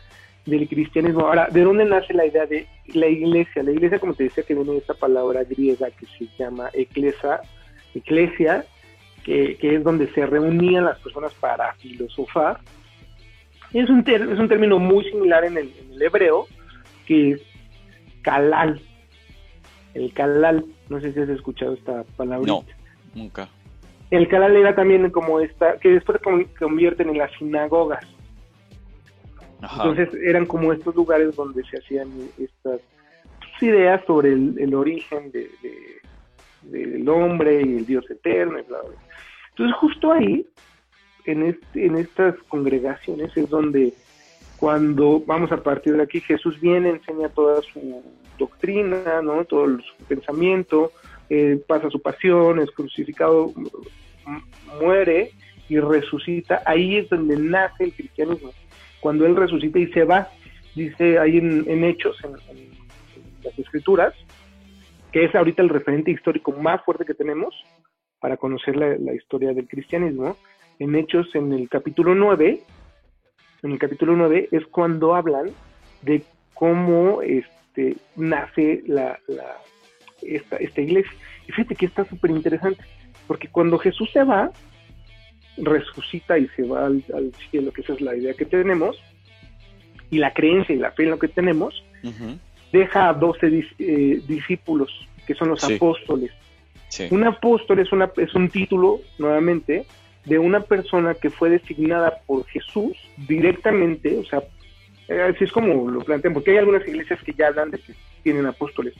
del 0.45 0.67
cristianismo. 0.67 1.21
Ahora, 1.21 1.47
¿de 1.51 1.61
dónde 1.61 1.85
nace 1.85 2.13
la 2.13 2.25
idea 2.25 2.45
de 2.45 2.67
la 2.93 3.07
iglesia? 3.07 3.63
La 3.63 3.71
iglesia, 3.71 3.99
como 3.99 4.13
te 4.13 4.25
decía, 4.25 4.43
que 4.43 4.55
viene 4.55 4.71
de 4.71 4.77
esta 4.79 4.93
palabra 4.93 5.43
griega 5.43 5.89
que 5.91 6.05
se 6.17 6.27
llama 6.37 6.69
eclesia, 6.73 7.41
eclesia 7.93 8.65
que, 9.23 9.57
es 9.61 9.83
donde 9.83 10.07
se 10.13 10.25
reunían 10.25 10.85
las 10.85 10.99
personas 10.99 11.33
para 11.35 11.73
filosofar. 11.75 12.59
Es 13.73 13.89
un, 13.89 14.03
es 14.05 14.39
un 14.39 14.49
término 14.49 14.79
muy 14.79 15.03
similar 15.05 15.45
en 15.45 15.57
el, 15.57 15.71
en 15.79 15.93
el 15.93 16.01
hebreo, 16.01 16.47
que 17.05 17.31
es 17.31 17.41
calal. 18.21 18.81
El 19.93 20.13
calal, 20.13 20.65
no 20.89 20.99
sé 20.99 21.13
si 21.13 21.19
has 21.19 21.29
escuchado 21.29 21.73
esta 21.73 22.03
palabra. 22.15 22.47
No, 22.47 22.65
nunca. 23.13 23.47
El 24.11 24.27
calal 24.27 24.55
era 24.55 24.75
también 24.75 25.09
como 25.09 25.39
esta, 25.39 25.77
que 25.77 25.89
después 25.89 26.19
convierten 26.59 27.09
en 27.09 27.17
las 27.17 27.31
sinagogas. 27.37 28.05
Entonces 29.61 30.09
eran 30.23 30.45
como 30.45 30.73
estos 30.73 30.95
lugares 30.95 31.35
donde 31.35 31.63
se 31.63 31.77
hacían 31.77 32.09
estas 32.37 32.81
ideas 33.61 34.01
sobre 34.05 34.33
el, 34.33 34.73
origen 34.73 35.31
de, 35.31 35.49
del 36.63 37.07
hombre 37.07 37.61
y 37.61 37.77
el 37.77 37.85
Dios 37.85 38.09
eterno. 38.09 38.59
Y 38.59 38.63
bla, 38.63 38.81
bla. 38.81 38.97
Entonces 39.51 39.77
justo 39.77 40.11
ahí, 40.11 40.45
en, 41.25 41.43
este, 41.43 41.85
en 41.85 41.97
estas 41.97 42.35
congregaciones 42.49 43.35
es 43.37 43.49
donde 43.49 43.93
cuando 44.57 45.23
vamos 45.25 45.51
a 45.51 45.57
partir 45.57 45.95
de 45.97 46.03
aquí, 46.03 46.21
Jesús 46.21 46.59
viene, 46.59 46.89
enseña 46.89 47.29
toda 47.29 47.61
su 47.61 48.03
doctrina, 48.37 49.21
¿no? 49.23 49.43
todo 49.45 49.79
su 49.79 50.05
pensamiento, 50.05 50.91
eh, 51.29 51.59
pasa 51.67 51.89
su 51.89 52.01
pasión, 52.01 52.59
es 52.59 52.69
crucificado, 52.71 53.51
muere 54.79 55.31
y 55.69 55.79
resucita. 55.79 56.61
Ahí 56.65 56.97
es 56.97 57.09
donde 57.09 57.37
nace 57.37 57.85
el 57.85 57.93
cristianismo. 57.93 58.51
Cuando 58.99 59.25
Él 59.25 59.35
resucita 59.35 59.79
y 59.79 59.87
se 59.87 60.03
va, 60.03 60.29
dice 60.75 61.19
ahí 61.19 61.37
en, 61.37 61.83
Hechos, 61.83 62.17
en, 62.23 62.33
las 63.43 63.57
Escrituras, 63.57 64.13
que 65.11 65.25
es 65.25 65.33
ahorita 65.33 65.61
el 65.61 65.69
referente 65.69 66.11
histórico 66.11 66.51
más 66.51 66.83
fuerte 66.83 67.05
que 67.05 67.13
tenemos 67.13 67.55
para 68.19 68.37
conocer 68.37 68.75
la, 68.75 68.95
la 68.97 69.13
historia 69.13 69.53
del 69.53 69.67
cristianismo. 69.67 70.37
En 70.79 70.95
Hechos, 70.95 71.33
en 71.35 71.53
el 71.53 71.69
capítulo 71.69 72.15
9, 72.15 72.61
en 73.63 73.71
el 73.71 73.79
capítulo 73.79 74.15
9 74.15 74.49
es 74.51 74.65
cuando 74.67 75.13
hablan 75.13 75.51
de 76.01 76.23
cómo 76.53 77.21
este, 77.21 77.95
nace 78.15 78.83
la, 78.87 79.19
esta, 80.21 80.57
esta 80.57 80.81
iglesia. 80.81 81.11
Y 81.47 81.51
fíjate 81.51 81.75
que 81.75 81.85
está 81.85 82.05
súper 82.05 82.31
interesante, 82.31 82.83
porque 83.31 83.47
cuando 83.47 83.77
Jesús 83.77 84.09
se 84.11 84.25
va, 84.25 84.51
resucita 85.55 86.37
y 86.37 86.49
se 86.49 86.63
va 86.63 86.87
al, 86.87 87.01
cielo, 87.49 87.71
que 87.71 87.79
esa 87.79 87.93
es 87.93 88.01
la 88.01 88.13
idea 88.13 88.33
que 88.33 88.43
tenemos, 88.43 89.01
y 90.09 90.17
la 90.17 90.33
creencia 90.33 90.75
y 90.75 90.79
la 90.79 90.91
fe 90.91 91.03
en 91.03 91.11
lo 91.11 91.17
que 91.17 91.29
tenemos, 91.29 91.81
deja 92.73 93.07
a 93.07 93.13
12 93.13 93.69
eh, 93.79 94.21
discípulos, 94.27 95.07
que 95.25 95.33
son 95.33 95.47
los 95.47 95.63
apóstoles. 95.63 96.31
Un 97.09 97.23
apóstol 97.23 97.79
es, 97.79 97.93
una, 97.93 98.11
es 98.17 98.35
un 98.35 98.49
título, 98.49 98.99
nuevamente, 99.17 99.85
de 100.25 100.37
una 100.37 100.59
persona 100.59 101.13
que 101.13 101.29
fue 101.29 101.51
designada 101.51 102.19
por 102.27 102.45
Jesús 102.47 102.97
directamente, 103.15 104.17
o 104.17 104.25
sea, 104.25 104.43
eh, 105.07 105.21
así 105.21 105.45
es 105.45 105.53
como 105.53 105.89
lo 105.89 106.01
plantean, 106.01 106.33
porque 106.33 106.51
hay 106.51 106.57
algunas 106.57 106.85
iglesias 106.85 107.23
que 107.23 107.31
ya 107.31 107.47
hablan 107.47 107.71
de 107.71 107.77
que 107.77 107.93
tienen 108.23 108.45
apóstoles, 108.45 108.93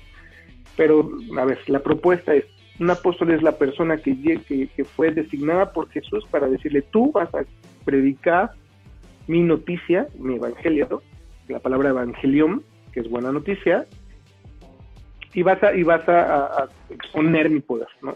pero 0.77 1.11
a 1.37 1.43
ver, 1.43 1.59
la 1.67 1.79
propuesta 1.79 2.33
es, 2.33 2.45
un 2.79 2.89
apóstol 2.89 3.31
es 3.31 3.41
la 3.41 3.53
persona 3.53 3.97
que, 3.97 4.15
que, 4.47 4.67
que 4.67 4.85
fue 4.85 5.11
designada 5.11 5.71
por 5.71 5.89
Jesús 5.89 6.25
para 6.31 6.47
decirle, 6.47 6.81
tú 6.81 7.11
vas 7.11 7.33
a 7.35 7.43
predicar 7.85 8.51
mi 9.27 9.41
noticia, 9.41 10.07
mi 10.17 10.35
evangelio, 10.35 11.01
la 11.47 11.59
palabra 11.59 11.89
evangelium, 11.89 12.61
que 12.91 13.01
es 13.01 13.09
buena 13.09 13.31
noticia, 13.31 13.85
y 15.33 15.43
vas 15.43 15.61
a, 15.63 15.75
y 15.75 15.83
vas 15.83 16.07
a, 16.07 16.67
exponer 16.89 17.49
mi 17.49 17.59
poder, 17.59 17.87
¿no? 18.01 18.15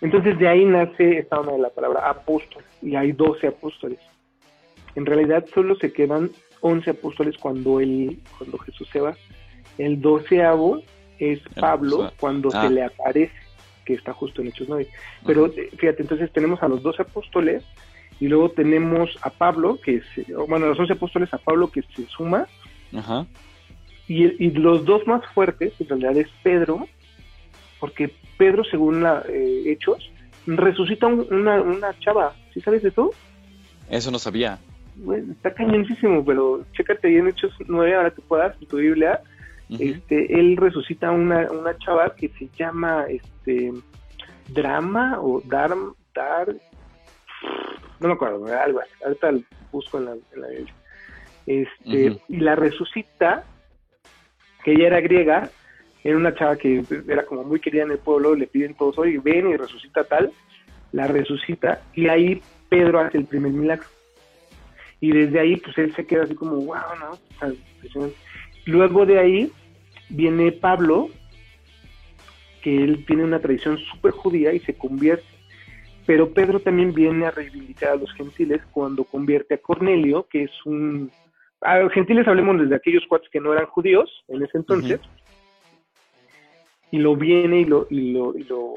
Entonces 0.00 0.38
de 0.38 0.48
ahí 0.48 0.64
nace 0.64 1.18
esta 1.18 1.40
onda 1.40 1.52
de 1.52 1.58
la 1.58 1.70
palabra 1.70 2.08
apóstol 2.08 2.64
y 2.82 2.96
hay 2.96 3.12
12 3.12 3.46
apóstoles. 3.46 3.98
En 4.94 5.06
realidad 5.06 5.44
solo 5.54 5.76
se 5.76 5.92
quedan 5.92 6.30
11 6.60 6.90
apóstoles 6.90 7.36
cuando 7.38 7.80
él, 7.80 8.18
cuando 8.36 8.58
Jesús 8.58 8.88
se 8.92 9.00
va. 9.00 9.14
El 9.78 10.00
doceavo 10.00 10.82
es 11.20 11.40
Pablo 11.58 12.12
cuando 12.18 12.50
se 12.50 12.56
ah. 12.56 12.70
le 12.70 12.84
aparece, 12.84 13.32
que 13.84 13.94
está 13.94 14.12
justo 14.12 14.42
en 14.42 14.48
Hechos 14.48 14.68
9. 14.68 14.88
Pero 15.26 15.46
eh, 15.46 15.70
fíjate, 15.76 16.02
entonces 16.02 16.32
tenemos 16.32 16.62
a 16.62 16.68
los 16.68 16.82
12 16.82 17.02
apóstoles 17.02 17.64
y 18.18 18.28
luego 18.28 18.50
tenemos 18.50 19.10
a 19.22 19.30
Pablo, 19.30 19.78
que 19.82 19.96
es, 19.96 20.04
bueno, 20.48 20.66
los 20.66 20.78
11 20.78 20.92
apóstoles 20.94 21.32
a 21.32 21.38
Pablo 21.38 21.70
que 21.70 21.82
se 21.82 22.06
suma. 22.06 22.46
Y, 24.08 24.44
y 24.44 24.50
los 24.50 24.84
dos 24.84 25.06
más 25.06 25.24
fuertes 25.32 25.72
en 25.78 25.88
realidad 25.88 26.16
es 26.16 26.28
Pedro, 26.42 26.88
porque 27.78 28.12
Pedro, 28.36 28.64
según 28.64 29.02
la, 29.02 29.24
eh, 29.28 29.64
Hechos, 29.66 30.10
resucita 30.46 31.06
una, 31.06 31.60
una 31.60 31.98
chava. 32.00 32.34
¿Sí 32.52 32.60
sabes 32.60 32.82
de 32.82 32.90
todo? 32.90 33.12
Eso 33.88 34.10
no 34.10 34.18
sabía. 34.18 34.58
está 35.30 35.54
cañoncísimo, 35.54 36.24
pero 36.24 36.64
chécate 36.72 37.08
ahí 37.08 37.16
en 37.16 37.28
Hechos 37.28 37.52
9, 37.66 37.94
ahora 37.94 38.10
que 38.10 38.22
puedas, 38.22 38.60
en 38.60 38.68
tu 38.68 38.76
Biblia. 38.76 39.20
Este, 39.78 40.38
él 40.38 40.56
resucita 40.56 41.10
una, 41.10 41.50
una 41.50 41.76
chava 41.78 42.14
que 42.14 42.28
se 42.30 42.48
llama 42.56 43.04
este 43.08 43.72
Drama 44.48 45.18
o 45.20 45.40
Dar, 45.46 45.74
Dar 46.14 46.54
no 48.00 48.08
me 48.08 48.14
acuerdo, 48.14 48.46
algo 48.46 48.80
así. 48.80 48.90
Ahorita 49.04 49.32
lo 49.32 49.42
busco 49.70 49.98
en 49.98 50.04
la, 50.06 50.12
en 50.12 50.40
la. 50.40 50.48
Este, 51.46 52.20
Y 52.28 52.36
la 52.38 52.56
resucita, 52.56 53.44
que 54.64 54.72
ella 54.72 54.88
era 54.88 55.00
griega, 55.00 55.50
era 56.02 56.16
una 56.16 56.34
chava 56.34 56.56
que 56.56 56.82
era 57.08 57.24
como 57.26 57.44
muy 57.44 57.60
querida 57.60 57.82
en 57.82 57.92
el 57.92 57.98
pueblo, 57.98 58.34
le 58.34 58.46
piden 58.46 58.74
todos, 58.74 58.98
hoy 58.98 59.18
ven 59.18 59.50
y 59.50 59.56
resucita 59.56 60.04
tal, 60.04 60.32
la 60.92 61.06
resucita, 61.06 61.82
y 61.94 62.08
ahí 62.08 62.42
Pedro 62.68 63.00
hace 63.00 63.18
el 63.18 63.26
primer 63.26 63.52
milagro. 63.52 63.86
Y 65.00 65.12
desde 65.12 65.40
ahí, 65.40 65.56
pues 65.56 65.76
él 65.78 65.94
se 65.94 66.06
queda 66.06 66.24
así 66.24 66.34
como, 66.34 66.56
wow, 66.56 66.76
¿no? 66.98 67.18
Luego 68.66 69.06
de 69.06 69.18
ahí 69.18 69.52
viene 70.10 70.52
Pablo, 70.52 71.08
que 72.62 72.82
él 72.84 73.04
tiene 73.06 73.24
una 73.24 73.40
tradición 73.40 73.78
súper 73.78 74.12
judía 74.12 74.52
y 74.52 74.60
se 74.60 74.74
convierte. 74.74 75.24
Pero 76.06 76.32
Pedro 76.32 76.60
también 76.60 76.92
viene 76.92 77.26
a 77.26 77.30
reivindicar 77.30 77.90
a 77.92 77.96
los 77.96 78.12
gentiles 78.12 78.60
cuando 78.72 79.04
convierte 79.04 79.54
a 79.54 79.58
Cornelio, 79.58 80.26
que 80.28 80.44
es 80.44 80.50
un... 80.64 81.10
A 81.60 81.78
los 81.78 81.92
gentiles 81.92 82.26
hablemos 82.26 82.58
desde 82.58 82.74
aquellos 82.74 83.06
cuates 83.06 83.28
que 83.30 83.40
no 83.40 83.52
eran 83.52 83.66
judíos 83.66 84.24
en 84.28 84.42
ese 84.42 84.58
entonces, 84.58 85.00
y 86.90 86.98
lo 86.98 87.16
viene 87.16 87.60
y 87.60 87.64
lo, 87.66 87.86
y 87.90 88.12
lo, 88.12 88.36
y 88.36 88.44
lo, 88.44 88.74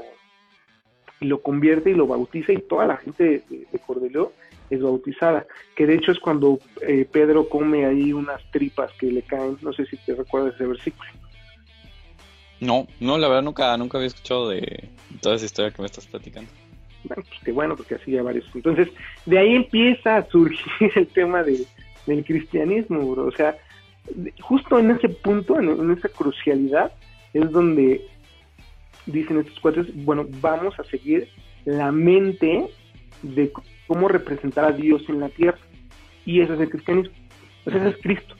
y 1.22 1.26
lo 1.26 1.41
convierte 1.41 1.91
y 1.91 1.96
lo 1.96 2.08
bautiza 2.08 2.52
y 2.52 2.58
toda 2.58 2.86
la 2.86 2.98
gente 2.98 3.24
de, 3.50 3.65
de 3.72 3.80
Cordeleo 3.80 4.34
es 4.69 4.82
bautizada, 4.82 5.46
que 5.76 5.86
de 5.86 5.96
hecho 5.96 6.12
es 6.12 6.19
cuando 6.19 6.60
eh, 6.82 7.08
Pedro 7.10 7.48
come 7.48 7.86
ahí 7.86 8.13
unas 8.13 8.43
tripas 8.52 8.91
que 8.93 9.08
le 9.08 9.22
caen, 9.22 9.58
no 9.62 9.74
sé 9.74 9.86
si 9.86 9.98
te 9.98 10.15
recuerdas 10.15 10.56
ese 10.56 10.65
versículo. 10.65 11.10
No, 12.63 12.88
no, 12.99 13.17
la 13.17 13.28
verdad 13.28 13.43
nunca, 13.43 13.76
nunca 13.78 13.97
había 13.97 14.08
escuchado 14.08 14.49
de 14.49 14.89
toda 15.21 15.36
esa 15.36 15.45
historia 15.45 15.71
que 15.71 15.82
me 15.82 15.86
estás 15.86 16.08
platicando. 16.08 16.49
Bueno, 17.04 17.23
pues 17.28 17.39
qué 17.43 17.52
bueno, 17.52 17.76
porque 17.76 17.95
así 17.95 18.12
ya 18.12 18.23
varios. 18.23 18.45
Entonces, 18.56 18.88
de 19.26 19.38
ahí 19.38 19.56
empieza 19.56 20.17
a 20.17 20.26
surgir 20.30 20.91
el 20.95 21.08
tema 21.08 21.43
de, 21.43 21.65
del 22.06 22.23
cristianismo, 22.23 22.99
bro. 23.12 23.26
O 23.26 23.32
sea, 23.32 23.58
justo 24.41 24.80
en 24.80 24.91
ese 24.91 25.10
punto, 25.10 25.60
en, 25.60 25.91
esa 25.91 26.08
crucialidad, 26.08 26.93
es 27.34 27.52
donde 27.52 28.02
dicen 29.06 29.39
estos 29.39 29.60
cuates, 29.60 29.88
bueno, 30.06 30.26
vamos 30.39 30.80
a 30.80 30.84
seguir 30.86 31.28
la 31.65 31.91
mente 31.91 32.67
de 33.23 33.52
cómo 33.88 34.08
representar 34.08 34.65
a 34.65 34.71
Dios 34.71 35.04
en 35.10 35.19
la 35.19 35.30
tierra. 35.30 35.60
Y 36.26 36.39
eso 36.39 36.54
es 36.54 36.62
el 36.62 36.69
cristianismo. 36.69 37.13
Ese 37.65 37.89
es 37.89 37.97
Cristo. 37.97 38.36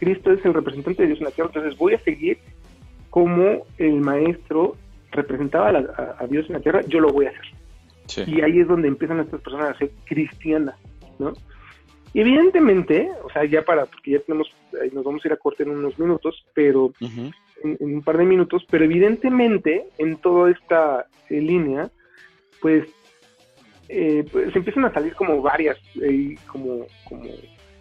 Cristo 0.00 0.32
es 0.32 0.44
el 0.44 0.54
representante 0.54 1.02
de 1.02 1.08
Dios 1.08 1.20
en 1.20 1.26
la 1.26 1.30
tierra. 1.30 1.50
Entonces 1.54 1.78
voy 1.78 1.94
a 1.94 2.00
seguir 2.00 2.38
como 3.10 3.64
el 3.78 4.00
maestro 4.00 4.76
representaba 5.12 5.70
a, 5.70 6.16
a, 6.18 6.26
Dios 6.26 6.46
en 6.48 6.54
la 6.54 6.60
tierra, 6.60 6.82
yo 6.82 7.00
lo 7.00 7.10
voy 7.10 7.26
a 7.26 7.30
hacer. 7.30 7.46
Sí. 8.06 8.24
Y 8.26 8.40
ahí 8.40 8.60
es 8.60 8.68
donde 8.68 8.88
empiezan 8.88 9.20
estas 9.20 9.40
personas 9.40 9.74
a 9.74 9.78
ser 9.78 9.90
cristianas, 10.06 10.76
¿no? 11.18 11.32
Evidentemente, 12.14 13.10
o 13.22 13.30
sea, 13.30 13.44
ya 13.44 13.62
para, 13.62 13.86
porque 13.86 14.12
ya 14.12 14.20
tenemos, 14.20 14.50
ahí 14.80 14.90
nos 14.92 15.04
vamos 15.04 15.24
a 15.24 15.28
ir 15.28 15.32
a 15.34 15.36
corte 15.36 15.62
en 15.62 15.70
unos 15.70 15.98
minutos, 15.98 16.44
pero 16.54 16.92
en 17.62 17.94
un 17.94 18.02
par 18.02 18.16
de 18.16 18.24
minutos, 18.24 18.64
pero 18.70 18.84
evidentemente 18.84 19.84
en 19.98 20.16
toda 20.16 20.50
esta 20.50 21.06
eh, 21.28 21.40
línea, 21.40 21.90
pues, 22.60 22.88
eh, 23.88 24.24
pues 24.30 24.54
empiezan 24.54 24.86
a 24.86 24.92
salir 24.92 25.14
como 25.14 25.42
varias, 25.42 25.78
eh, 26.00 26.34
como, 26.46 26.86
como 27.04 27.24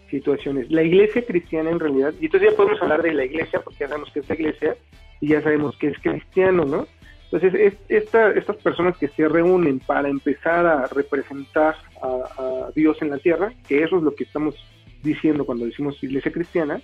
situaciones. 0.10 0.70
La 0.72 0.84
iglesia 0.84 1.26
cristiana 1.26 1.70
en 1.70 1.80
realidad, 1.80 2.14
y 2.20 2.26
entonces 2.26 2.52
ya 2.52 2.56
podemos 2.56 2.82
hablar 2.82 3.02
de 3.02 3.14
la 3.14 3.26
iglesia, 3.26 3.62
porque 3.62 3.80
ya 3.80 3.88
sabemos 3.88 4.12
que 4.12 4.20
es 4.20 4.30
la 4.30 4.36
iglesia, 4.36 4.76
y 5.22 5.30
ya 5.30 5.42
sabemos 5.42 5.78
que 5.78 5.88
es 5.88 6.00
cristiano, 6.00 6.66
¿no? 6.66 6.88
Entonces, 7.32 7.54
es, 7.60 7.74
esta, 7.90 8.32
estas 8.32 8.56
personas 8.58 8.98
que 8.98 9.10
se 9.10 9.28
reúnen 9.28 9.80
para 9.80 10.08
empezar 10.08 10.66
a 10.66 10.88
representar 10.88 11.76
a, 12.02 12.08
a 12.08 12.72
Dios 12.74 12.98
en 13.02 13.10
la 13.10 13.18
tierra, 13.18 13.52
que 13.68 13.84
eso 13.84 13.98
es 13.98 14.04
lo 14.04 14.16
que 14.16 14.24
estamos 14.24 14.56
diciendo 15.04 15.46
cuando 15.46 15.66
decimos 15.66 16.02
iglesia 16.02 16.32
cristiana, 16.32 16.82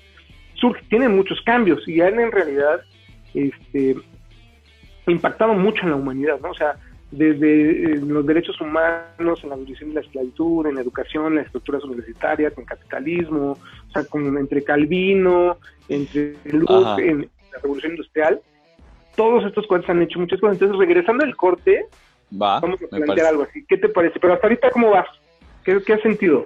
surge, 0.56 0.84
tienen 0.90 1.16
muchos 1.16 1.42
cambios 1.42 1.88
y 1.88 2.02
han 2.02 2.20
en 2.20 2.32
realidad 2.32 2.82
este, 3.34 3.96
impactado 5.08 5.54
mucho 5.54 5.84
en 5.84 5.92
la 5.92 5.96
humanidad, 5.96 6.40
¿no? 6.42 6.52
O 6.52 6.56
sea, 6.56 6.76
desde 7.12 7.94
eh, 7.94 7.96
los 7.98 8.26
derechos 8.26 8.60
humanos, 8.60 9.44
en 9.44 9.50
la 9.50 9.56
abolición 9.56 9.90
de 9.90 9.96
la 9.96 10.02
esclavitud, 10.02 10.66
en 10.66 10.76
la 10.76 10.82
educación, 10.82 11.28
en 11.28 11.36
las 11.36 11.46
estructuras 11.46 11.84
universitarias, 11.84 12.58
en 12.58 12.66
capitalismo, 12.66 13.52
o 13.52 13.92
sea, 13.92 14.04
como 14.06 14.38
entre 14.40 14.64
Calvino, 14.64 15.58
entre 15.90 16.36
Luz, 16.46 16.98
en 16.98 17.30
la 17.54 17.60
revolución 17.60 17.92
industrial, 17.94 18.42
todos 19.16 19.46
estos 19.46 19.66
cuates 19.68 19.90
han 19.90 20.02
hecho 20.02 20.20
muchas 20.20 20.40
cosas. 20.40 20.56
Entonces, 20.56 20.78
regresando 20.78 21.24
al 21.24 21.36
corte, 21.36 21.86
Va, 22.32 22.60
vamos 22.60 22.80
a 22.82 22.88
plantear 22.88 23.08
parece. 23.08 23.28
algo 23.28 23.44
así. 23.44 23.66
¿Qué 23.68 23.78
te 23.78 23.90
parece? 23.90 24.20
Pero 24.20 24.34
hasta 24.34 24.48
ahorita, 24.48 24.72
¿cómo 24.72 24.90
vas? 24.90 25.08
¿Qué, 25.64 25.82
qué 25.86 25.94
has 25.94 26.02
sentido? 26.02 26.46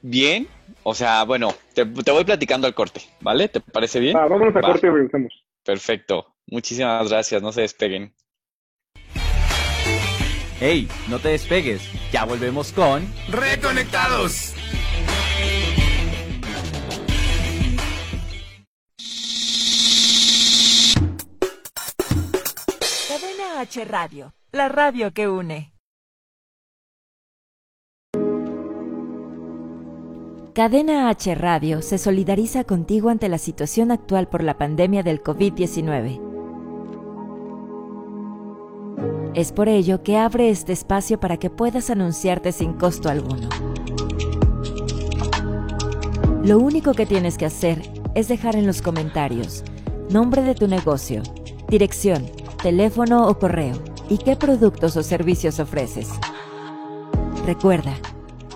Bien, 0.00 0.46
o 0.82 0.94
sea, 0.94 1.24
bueno, 1.24 1.48
te, 1.74 1.84
te 1.86 2.10
voy 2.12 2.24
platicando 2.24 2.66
al 2.66 2.74
corte, 2.74 3.00
¿vale? 3.20 3.48
¿Te 3.48 3.60
parece 3.60 4.00
bien? 4.00 4.16
Ah, 4.16 4.26
vámonos 4.26 4.54
a 4.54 4.60
Va. 4.60 4.68
corte 4.72 4.86
y 4.86 4.90
regresamos. 4.90 5.32
Perfecto. 5.64 6.26
Muchísimas 6.46 7.08
gracias, 7.10 7.42
no 7.42 7.52
se 7.52 7.62
despeguen. 7.62 8.12
Hey, 10.60 10.88
no 11.08 11.18
te 11.18 11.30
despegues. 11.30 11.90
Ya 12.12 12.24
volvemos 12.24 12.72
con 12.72 13.02
Reconectados. 13.30 14.54
H 23.64 23.82
Radio, 23.86 24.34
la 24.52 24.68
radio 24.68 25.10
que 25.14 25.26
une. 25.26 25.72
Cadena 30.54 31.08
H 31.08 31.34
Radio 31.34 31.80
se 31.80 31.96
solidariza 31.96 32.64
contigo 32.64 33.08
ante 33.08 33.30
la 33.30 33.38
situación 33.38 33.90
actual 33.90 34.28
por 34.28 34.42
la 34.42 34.58
pandemia 34.58 35.02
del 35.02 35.22
COVID-19. 35.22 36.20
Es 39.34 39.50
por 39.52 39.70
ello 39.70 40.02
que 40.02 40.18
abre 40.18 40.50
este 40.50 40.74
espacio 40.74 41.18
para 41.18 41.38
que 41.38 41.48
puedas 41.48 41.88
anunciarte 41.88 42.52
sin 42.52 42.74
costo 42.74 43.08
alguno. 43.08 43.48
Lo 46.44 46.58
único 46.58 46.92
que 46.92 47.06
tienes 47.06 47.38
que 47.38 47.46
hacer 47.46 47.80
es 48.14 48.28
dejar 48.28 48.56
en 48.56 48.66
los 48.66 48.82
comentarios 48.82 49.64
nombre 50.10 50.42
de 50.42 50.54
tu 50.54 50.68
negocio, 50.68 51.22
dirección, 51.70 52.26
teléfono 52.64 53.28
o 53.28 53.38
correo 53.38 53.76
y 54.08 54.16
qué 54.16 54.36
productos 54.36 54.96
o 54.96 55.02
servicios 55.02 55.60
ofreces. 55.60 56.08
Recuerda, 57.44 57.94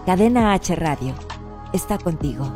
Cadena 0.07 0.55
H 0.55 0.75
Radio 0.77 1.14
está 1.75 1.99
contigo. 1.99 2.51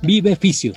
Vive 0.00 0.34
Fisio. 0.36 0.72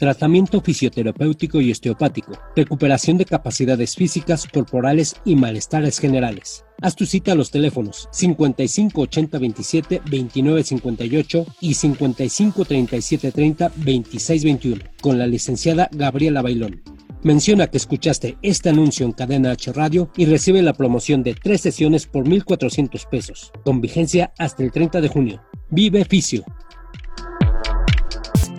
Tratamiento 0.00 0.62
fisioterapéutico 0.62 1.60
y 1.60 1.70
osteopático. 1.70 2.32
Recuperación 2.56 3.18
de 3.18 3.26
capacidades 3.26 3.96
físicas, 3.96 4.48
corporales 4.50 5.14
y 5.26 5.36
malestares 5.36 5.98
generales. 5.98 6.64
Haz 6.80 6.96
tu 6.96 7.04
cita 7.04 7.32
a 7.32 7.34
los 7.34 7.50
teléfonos 7.50 8.08
55 8.10 8.98
80 8.98 9.38
27 9.38 10.00
29 10.10 10.64
58 10.64 11.46
y 11.60 11.74
55 11.74 12.64
37 12.64 13.30
30 13.30 13.72
26 13.76 14.44
21 14.44 14.84
con 15.02 15.18
la 15.18 15.26
licenciada 15.26 15.90
Gabriela 15.92 16.40
Bailón. 16.40 16.80
Menciona 17.22 17.66
que 17.66 17.76
escuchaste 17.76 18.38
este 18.40 18.70
anuncio 18.70 19.04
en 19.04 19.12
Cadena 19.12 19.50
H 19.50 19.70
Radio 19.74 20.10
y 20.16 20.24
recibe 20.24 20.62
la 20.62 20.72
promoción 20.72 21.22
de 21.22 21.34
tres 21.34 21.60
sesiones 21.60 22.06
por 22.06 22.26
1,400 22.26 23.04
pesos, 23.04 23.52
con 23.66 23.82
vigencia 23.82 24.32
hasta 24.38 24.62
el 24.62 24.72
30 24.72 25.02
de 25.02 25.08
junio. 25.08 25.42
Vive 25.68 26.06
Fisio. 26.06 26.42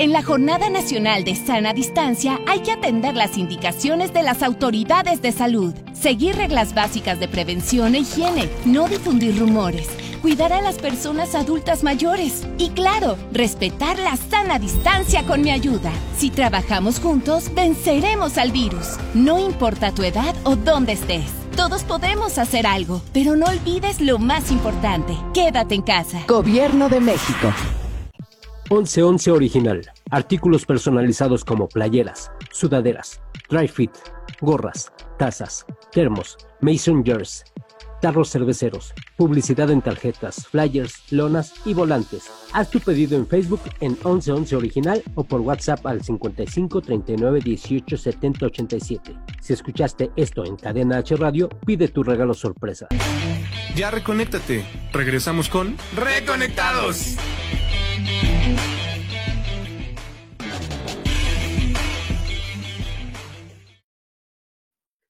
En 0.02 0.14
la 0.14 0.24
Jornada 0.24 0.68
Nacional 0.72 1.24
de 1.24 1.36
Sana 1.36 1.76
Distancia 1.76 2.40
hay 2.48 2.62
que 2.62 2.72
atender 2.72 3.16
las 3.16 3.38
indicaciones 3.38 4.12
de 4.12 4.24
las 4.24 4.42
autoridades 4.42 5.22
de 5.22 5.32
salud, 5.32 5.76
seguir 5.94 6.38
reglas 6.38 6.74
básicas 6.74 7.20
de 7.20 7.28
prevención 7.28 7.94
e 7.94 8.00
higiene, 8.00 8.50
no 8.66 8.88
difundir 8.88 9.38
rumores, 9.38 9.88
cuidar 10.24 10.54
a 10.54 10.62
las 10.64 10.80
personas 10.80 11.36
adultas 11.36 11.84
mayores 11.84 12.48
y 12.58 12.70
claro, 12.70 13.16
respetar 13.32 14.00
la 14.00 14.18
sana 14.18 14.58
distancia 14.58 15.22
con 15.22 15.42
mi 15.42 15.52
ayuda. 15.52 15.92
Si 16.18 16.32
trabajamos 16.32 17.00
juntos, 17.00 17.54
venceremos 17.54 18.40
al 18.40 18.52
virus. 18.52 18.98
No 19.14 19.38
importa 19.38 19.92
tu 19.92 20.02
edad 20.02 20.34
o 20.46 20.56
dónde 20.56 20.94
estés. 20.94 21.30
Todos 21.56 21.84
podemos 21.84 22.40
hacer 22.40 22.66
algo, 22.66 23.04
pero 23.14 23.36
no 23.36 23.46
olvides 23.46 24.02
lo 24.02 24.18
más 24.18 24.50
importante. 24.50 25.16
Quédate 25.36 25.76
en 25.76 25.84
casa. 25.84 26.24
Gobierno 26.28 26.90
de 26.90 27.02
México. 27.02 27.54
1111 28.72 29.32
Original. 29.32 29.82
Artículos 30.12 30.66
personalizados 30.66 31.44
como 31.44 31.68
playeras, 31.68 32.32
sudaderas, 32.54 33.22
dry 33.50 33.68
fit, 33.68 33.92
gorras, 34.40 34.94
tazas, 35.20 35.66
termos, 35.92 36.38
mason 36.62 37.04
jars, 37.04 37.44
tarros 38.00 38.32
cerveceros, 38.32 38.94
publicidad 39.18 39.72
en 39.72 39.82
tarjetas, 39.82 40.48
flyers, 40.48 41.12
lonas 41.12 41.54
y 41.66 41.74
volantes. 41.74 42.32
Haz 42.54 42.70
tu 42.70 42.80
pedido 42.80 43.18
en 43.18 43.28
Facebook 43.28 43.60
en 43.82 43.92
1111 43.92 44.56
Original 44.56 45.04
o 45.16 45.26
por 45.26 45.42
WhatsApp 45.42 45.86
al 45.86 46.02
55 46.02 46.80
39 46.80 47.42
18 47.44 47.98
70 47.98 48.46
87. 48.46 49.18
Si 49.42 49.52
escuchaste 49.52 50.12
esto 50.16 50.46
en 50.46 50.56
Cadena 50.56 51.00
H 51.00 51.18
Radio, 51.18 51.50
pide 51.66 51.90
tu 51.90 52.04
regalo 52.04 52.34
sorpresa. 52.34 52.88
Ya 53.76 53.92
reconéctate. 53.92 54.64
Regresamos 54.94 55.50
con 55.50 55.76
Reconectados. 55.94 57.18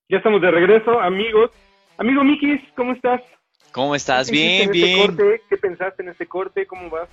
Ya 0.10 0.18
estamos 0.18 0.42
de 0.42 0.52
regreso, 0.52 1.00
amigos. 1.00 1.52
Amigo 1.98 2.24
Mikis, 2.24 2.60
¿cómo 2.76 2.92
estás? 2.94 3.22
¿Cómo 3.72 3.96
estás? 3.96 4.28
¿Qué 4.30 4.36
hiciste 4.36 4.64
Bien, 4.64 4.70
en 4.70 4.76
este 4.76 4.86
bien. 4.88 5.08
corte? 5.08 5.42
¿Qué 5.50 5.58
pensaste 5.58 6.04
en 6.04 6.10
este 6.10 6.26
corte? 6.28 6.66
¿Cómo 6.66 6.90
vas 6.90 7.08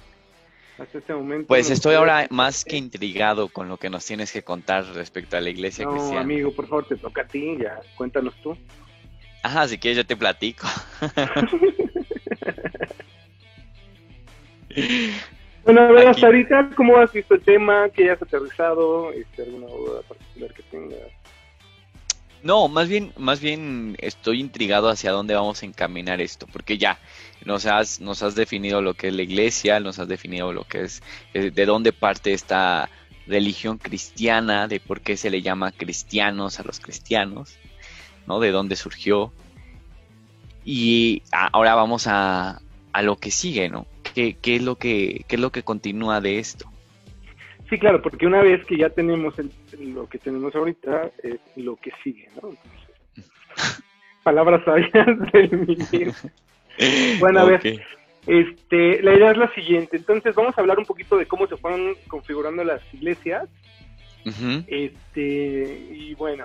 hasta 0.78 0.98
este 0.98 1.14
momento? 1.14 1.46
Pues 1.46 1.68
¿Nos 1.68 1.78
estoy 1.78 1.94
ahora 1.94 2.26
más 2.30 2.64
que 2.64 2.76
intrigado 2.76 3.48
con 3.50 3.68
lo 3.68 3.76
que 3.76 3.88
nos 3.88 4.04
tienes 4.04 4.32
que 4.32 4.42
contar 4.42 4.84
respecto 4.94 5.36
a 5.36 5.40
la 5.40 5.50
iglesia 5.50 5.84
No, 5.84 5.92
cristiana. 5.92 6.22
amigo, 6.22 6.52
por 6.52 6.66
favor, 6.66 6.88
te 6.88 6.96
toca 6.96 7.22
a 7.22 7.26
ti, 7.28 7.56
ya, 7.60 7.78
cuéntanos 7.96 8.34
tú. 8.42 8.56
Ajá, 9.44 9.68
si 9.68 9.78
quieres 9.78 9.98
yo 9.98 10.04
te 10.06 10.16
platico. 10.16 10.66
Bueno, 15.68 15.82
a 15.82 15.92
ver, 15.92 16.08
hasta 16.08 16.24
ahorita, 16.24 16.70
¿cómo 16.74 16.96
has 16.96 17.12
visto 17.12 17.34
el 17.34 17.42
tema? 17.42 17.90
¿Qué 17.90 18.10
has 18.10 18.22
aterrizado? 18.22 19.12
Este, 19.12 19.42
¿Alguna 19.42 19.66
duda 19.66 20.00
particular 20.00 20.54
que 20.54 20.62
tengas? 20.62 20.98
No, 22.42 22.68
más 22.68 22.88
bien, 22.88 23.12
más 23.18 23.42
bien 23.42 23.94
estoy 24.00 24.40
intrigado 24.40 24.88
hacia 24.88 25.12
dónde 25.12 25.34
vamos 25.34 25.62
a 25.62 25.66
encaminar 25.66 26.22
esto, 26.22 26.46
porque 26.50 26.78
ya 26.78 26.98
nos 27.44 27.66
has, 27.66 28.00
nos 28.00 28.22
has 28.22 28.34
definido 28.34 28.80
lo 28.80 28.94
que 28.94 29.08
es 29.08 29.14
la 29.14 29.20
iglesia, 29.20 29.78
nos 29.78 29.98
has 29.98 30.08
definido 30.08 30.54
lo 30.54 30.64
que 30.64 30.84
es, 30.84 31.02
eh, 31.34 31.50
de 31.50 31.66
dónde 31.66 31.92
parte 31.92 32.32
esta 32.32 32.88
religión 33.26 33.76
cristiana, 33.76 34.68
de 34.68 34.80
por 34.80 35.02
qué 35.02 35.18
se 35.18 35.28
le 35.28 35.42
llama 35.42 35.72
cristianos 35.72 36.58
a 36.60 36.62
los 36.62 36.80
cristianos, 36.80 37.58
¿no? 38.26 38.40
De 38.40 38.52
dónde 38.52 38.74
surgió. 38.74 39.34
Y 40.64 41.24
ahora 41.30 41.74
vamos 41.74 42.06
a, 42.06 42.62
a 42.94 43.02
lo 43.02 43.16
que 43.16 43.30
sigue, 43.30 43.68
¿no? 43.68 43.86
¿Qué, 44.14 44.36
qué 44.40 44.56
es 44.56 44.62
lo 44.62 44.76
que, 44.76 45.24
qué 45.28 45.36
es 45.36 45.40
lo 45.40 45.50
que 45.50 45.62
continúa 45.62 46.20
de 46.20 46.38
esto? 46.38 46.70
Sí, 47.68 47.78
claro, 47.78 48.00
porque 48.00 48.26
una 48.26 48.40
vez 48.40 48.64
que 48.64 48.78
ya 48.78 48.88
tenemos 48.88 49.34
lo 49.78 50.08
que 50.08 50.18
tenemos 50.18 50.54
ahorita, 50.54 51.10
es 51.22 51.38
lo 51.56 51.76
que 51.76 51.92
sigue, 52.02 52.28
¿no? 52.40 52.50
palabras 54.22 54.64
sabias 54.64 54.92
del 55.32 55.66
ministro. 55.66 56.12
Bueno, 57.18 57.40
a 57.40 57.44
ver, 57.44 57.80
este, 58.26 59.02
la 59.02 59.14
idea 59.14 59.30
es 59.32 59.38
la 59.38 59.52
siguiente. 59.54 59.96
Entonces, 59.96 60.34
vamos 60.34 60.56
a 60.56 60.60
hablar 60.60 60.78
un 60.78 60.84
poquito 60.84 61.16
de 61.16 61.26
cómo 61.26 61.46
se 61.46 61.56
fueron 61.56 61.94
configurando 62.08 62.62
las 62.64 62.82
iglesias. 62.92 63.48
Este, 64.66 65.88
y 65.90 66.14
bueno, 66.14 66.44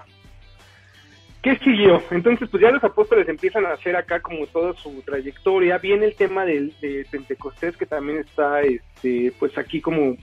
¿qué 1.43 1.57
siguió? 1.57 2.01
Entonces, 2.09 2.49
pues 2.49 2.63
ya 2.63 2.71
los 2.71 2.83
apóstoles 2.83 3.27
empiezan 3.27 3.65
a 3.65 3.73
hacer 3.73 3.95
acá 3.95 4.21
como 4.21 4.47
toda 4.47 4.73
su 4.75 5.03
trayectoria. 5.05 5.77
Viene 5.77 6.05
el 6.05 6.15
tema 6.15 6.45
del, 6.45 6.73
de 6.81 7.05
Pentecostés, 7.11 7.75
que 7.77 7.85
también 7.85 8.19
está, 8.19 8.61
este, 8.61 9.31
pues 9.37 9.55
aquí 9.57 9.81
como 9.81 10.13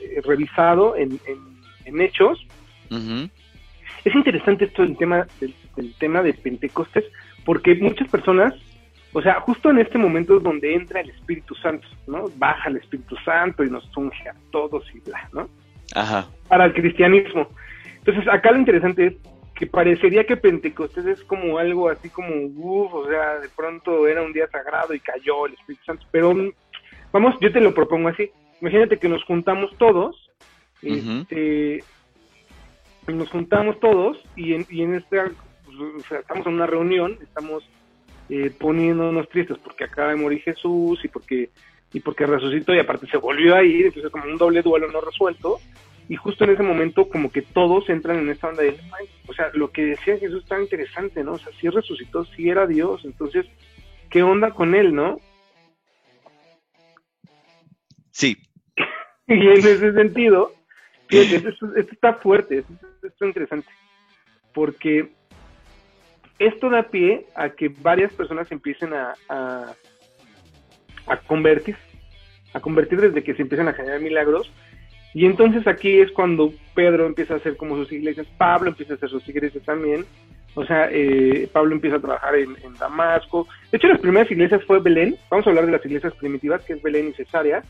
eh, 0.00 0.22
revisado 0.24 0.96
en, 0.96 1.20
en, 1.84 2.00
hechos. 2.00 2.46
Es 4.04 4.14
interesante 4.14 4.66
esto 4.66 4.82
del 4.82 4.96
tema, 4.96 5.26
del, 5.40 5.94
tema 5.98 6.22
de 6.22 6.32
Pentecostés, 6.32 7.04
porque 7.44 7.74
muchas 7.74 8.08
personas, 8.08 8.54
o 9.12 9.20
sea, 9.20 9.40
justo 9.40 9.70
en 9.70 9.78
este 9.78 9.98
momento 9.98 10.36
es 10.36 10.42
donde 10.42 10.74
entra 10.74 11.00
el 11.00 11.10
Espíritu 11.10 11.54
Santo, 11.56 11.88
¿no? 12.06 12.26
Baja 12.36 12.68
el 12.68 12.76
Espíritu 12.76 13.16
Santo 13.24 13.64
y 13.64 13.70
nos 13.70 13.84
unge 13.96 14.28
a 14.28 14.34
todos 14.52 14.84
y 14.94 15.00
bla, 15.00 15.28
¿no? 15.32 15.48
Ajá. 15.94 16.28
Para 16.46 16.66
el 16.66 16.74
cristianismo. 16.74 17.48
Entonces, 17.96 18.28
acá 18.28 18.52
lo 18.52 18.58
interesante 18.58 19.06
es 19.06 19.14
que 19.58 19.66
parecería 19.66 20.24
que 20.24 20.36
Pentecostés 20.36 21.04
es 21.04 21.24
como 21.24 21.58
algo 21.58 21.88
así 21.88 22.08
como, 22.10 22.32
uff, 22.46 22.94
o 22.94 23.08
sea, 23.08 23.40
de 23.40 23.48
pronto 23.48 24.06
era 24.06 24.22
un 24.22 24.32
día 24.32 24.46
sagrado 24.46 24.94
y 24.94 25.00
cayó 25.00 25.46
el 25.46 25.54
Espíritu 25.54 25.84
Santo, 25.84 26.06
pero 26.12 26.32
vamos, 27.12 27.34
yo 27.40 27.50
te 27.50 27.60
lo 27.60 27.74
propongo 27.74 28.08
así. 28.08 28.30
Imagínate 28.60 28.98
que 28.98 29.08
nos 29.08 29.24
juntamos 29.24 29.76
todos, 29.76 30.30
este, 30.80 31.82
nos 33.08 33.28
juntamos 33.30 33.80
todos 33.80 34.22
y 34.36 34.54
en, 34.54 34.64
y 34.70 34.82
en 34.82 34.94
esta, 34.94 35.28
pues, 35.64 36.20
estamos 36.20 36.46
en 36.46 36.54
una 36.54 36.66
reunión, 36.66 37.18
estamos 37.20 37.68
eh, 38.28 38.52
poniéndonos 38.60 39.28
tristes 39.28 39.58
porque 39.58 39.84
acaba 39.84 40.10
de 40.10 40.16
morir 40.16 40.40
Jesús 40.40 41.00
y 41.02 41.08
porque 41.08 41.50
y 41.92 41.98
porque 42.00 42.26
resucitó 42.26 42.74
y 42.74 42.78
aparte 42.78 43.08
se 43.08 43.16
volvió 43.16 43.56
a 43.56 43.64
ir, 43.64 43.86
entonces 43.86 44.12
como 44.12 44.26
un 44.26 44.36
doble 44.36 44.62
duelo 44.62 44.88
no 44.92 45.00
resuelto 45.00 45.58
y 46.08 46.16
justo 46.16 46.44
en 46.44 46.50
ese 46.50 46.62
momento 46.62 47.08
como 47.08 47.30
que 47.30 47.42
todos 47.42 47.88
entran 47.90 48.18
en 48.18 48.30
esta 48.30 48.48
onda 48.48 48.62
de, 48.62 48.78
o 49.26 49.34
sea, 49.34 49.50
lo 49.52 49.70
que 49.70 49.84
decía 49.84 50.18
Jesús 50.18 50.42
está 50.42 50.60
interesante, 50.60 51.22
¿no? 51.22 51.32
O 51.32 51.38
sea, 51.38 51.52
sí 51.60 51.68
resucitó, 51.68 52.24
sí 52.24 52.48
era 52.48 52.66
Dios, 52.66 53.04
entonces, 53.04 53.46
¿qué 54.08 54.22
onda 54.22 54.52
con 54.52 54.74
él, 54.74 54.94
no? 54.94 55.20
Sí. 58.10 58.38
y 59.26 59.34
en 59.34 59.52
ese 59.52 59.92
sentido, 59.92 60.54
esto, 61.10 61.76
está 61.76 62.14
fuerte, 62.14 62.58
esto, 62.58 62.72
es 63.02 63.12
interesante, 63.20 63.68
porque 64.54 65.10
esto 66.38 66.70
da 66.70 66.84
pie 66.84 67.26
a 67.34 67.50
que 67.50 67.68
varias 67.68 68.14
personas 68.14 68.50
empiecen 68.50 68.94
a, 68.94 69.12
a, 69.28 69.74
a 71.06 71.16
convertir, 71.18 71.76
a 72.54 72.60
convertir 72.60 72.98
desde 72.98 73.22
que 73.22 73.34
se 73.34 73.42
empiezan 73.42 73.68
a 73.68 73.74
generar 73.74 74.00
milagros. 74.00 74.50
Y 75.14 75.26
entonces 75.26 75.66
aquí 75.66 76.00
es 76.00 76.10
cuando 76.12 76.52
Pedro 76.74 77.06
empieza 77.06 77.34
a 77.34 77.36
hacer 77.38 77.56
como 77.56 77.76
sus 77.76 77.92
iglesias, 77.92 78.26
Pablo 78.36 78.70
empieza 78.70 78.92
a 78.92 78.96
hacer 78.96 79.08
sus 79.08 79.28
iglesias 79.28 79.64
también, 79.64 80.04
o 80.54 80.64
sea, 80.64 80.88
eh, 80.90 81.48
Pablo 81.52 81.74
empieza 81.74 81.96
a 81.96 82.00
trabajar 82.00 82.34
en, 82.34 82.56
en, 82.64 82.74
Damasco. 82.74 83.46
De 83.70 83.78
hecho, 83.78 83.88
las 83.88 84.00
primeras 84.00 84.30
iglesias 84.30 84.62
fue 84.66 84.80
Belén, 84.80 85.16
vamos 85.30 85.46
a 85.46 85.50
hablar 85.50 85.66
de 85.66 85.72
las 85.72 85.84
iglesias 85.84 86.14
primitivas, 86.14 86.64
que 86.64 86.74
es 86.74 86.82
Belén 86.82 87.08
y 87.08 87.12
Cesarea, 87.12 87.62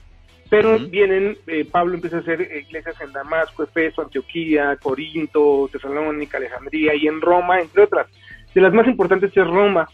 pero 0.51 0.79
vienen, 0.79 1.37
eh, 1.46 1.66
Pablo 1.70 1.94
empieza 1.94 2.16
a 2.16 2.20
hacer 2.20 2.40
iglesias 2.40 2.98
en 3.03 3.12
Damasco, 3.12 3.64
Efeso, 3.64 4.03
Antioquía, 4.03 4.77
Corinto, 4.77 5.68
Tesalónica, 5.70 6.38
Alejandría 6.38 6.94
y 6.94 7.07
en 7.07 7.20
Roma, 7.20 7.61
entre 7.61 7.83
otras. 7.83 8.07
De 8.55 8.61
las 8.62 8.72
más 8.72 8.87
importantes 8.87 9.31
es 9.37 9.46
Roma. 9.46 9.87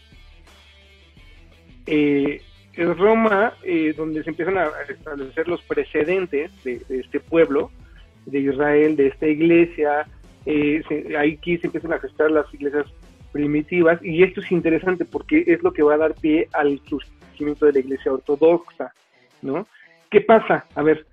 Eh, 1.85 2.41
es 2.77 2.97
Roma 2.97 3.53
eh, 3.63 3.93
donde 3.95 4.23
se 4.23 4.31
empiezan 4.31 4.57
a 4.57 4.69
establecer 4.87 5.47
los 5.47 5.61
precedentes 5.63 6.51
de, 6.63 6.81
este 6.89 7.19
pueblo, 7.19 7.71
de 8.25 8.39
Israel, 8.39 8.95
de 8.95 9.07
esta 9.07 9.27
iglesia. 9.27 10.05
Eh, 10.45 10.83
aquí 11.17 11.57
se 11.57 11.67
empiezan 11.67 11.93
a 11.93 11.99
gestar 11.99 12.31
las 12.31 12.51
iglesias 12.53 12.85
primitivas 13.31 13.99
y 14.03 14.23
esto 14.23 14.41
es 14.41 14.51
interesante 14.51 15.05
porque 15.05 15.43
es 15.47 15.61
lo 15.63 15.73
que 15.73 15.83
va 15.83 15.95
a 15.95 15.97
dar 15.97 16.13
pie 16.15 16.47
al 16.53 16.79
surgimiento 16.87 17.65
de 17.65 17.73
la 17.73 17.79
iglesia 17.79 18.13
ortodoxa, 18.13 18.93
¿no? 19.41 19.67
¿Qué 20.09 20.21
pasa? 20.21 20.65
A 20.75 20.81
ver, 20.81 21.05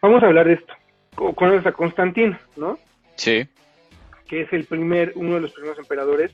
vamos 0.00 0.22
a 0.22 0.26
hablar 0.26 0.46
de 0.46 0.54
esto. 0.54 0.72
Conoces 1.14 1.66
a 1.66 1.72
Constantino, 1.72 2.38
¿no? 2.56 2.78
Sí. 3.16 3.46
Que 4.26 4.42
es 4.42 4.52
el 4.52 4.64
primer, 4.64 5.12
uno 5.16 5.34
de 5.34 5.40
los 5.40 5.52
primeros 5.52 5.78
emperadores 5.78 6.32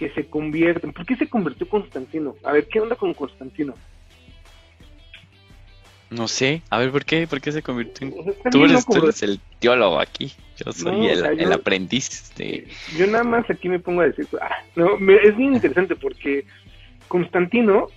que 0.00 0.08
se 0.14 0.24
convierte. 0.24 0.88
¿Por 0.88 1.04
qué 1.04 1.14
se 1.14 1.28
convirtió 1.28 1.68
Constantino? 1.68 2.34
A 2.42 2.52
ver, 2.52 2.66
¿qué 2.68 2.80
onda 2.80 2.96
con 2.96 3.12
Constantino? 3.12 3.74
No 6.08 6.26
sé, 6.26 6.62
a 6.70 6.78
ver, 6.78 6.90
¿por 6.90 7.04
qué? 7.04 7.26
¿Por 7.26 7.42
qué 7.42 7.52
se 7.52 7.62
convirtió 7.62 8.08
en... 8.08 8.14
Tú 8.50 8.64
eres, 8.64 9.22
el 9.22 9.38
teólogo 9.58 10.00
aquí, 10.00 10.32
yo 10.56 10.72
soy 10.72 11.06
el, 11.08 11.52
aprendiz 11.52 12.32
de... 12.34 12.66
Yo 12.96 13.06
nada 13.08 13.24
más 13.24 13.48
aquí 13.50 13.68
me 13.68 13.78
pongo 13.78 14.00
a 14.00 14.06
decir, 14.06 14.26
ah, 14.40 14.56
no, 14.74 14.96
es 14.96 15.36
bien 15.36 15.54
interesante 15.54 15.94
porque 15.94 16.46
Constantino 17.06 17.88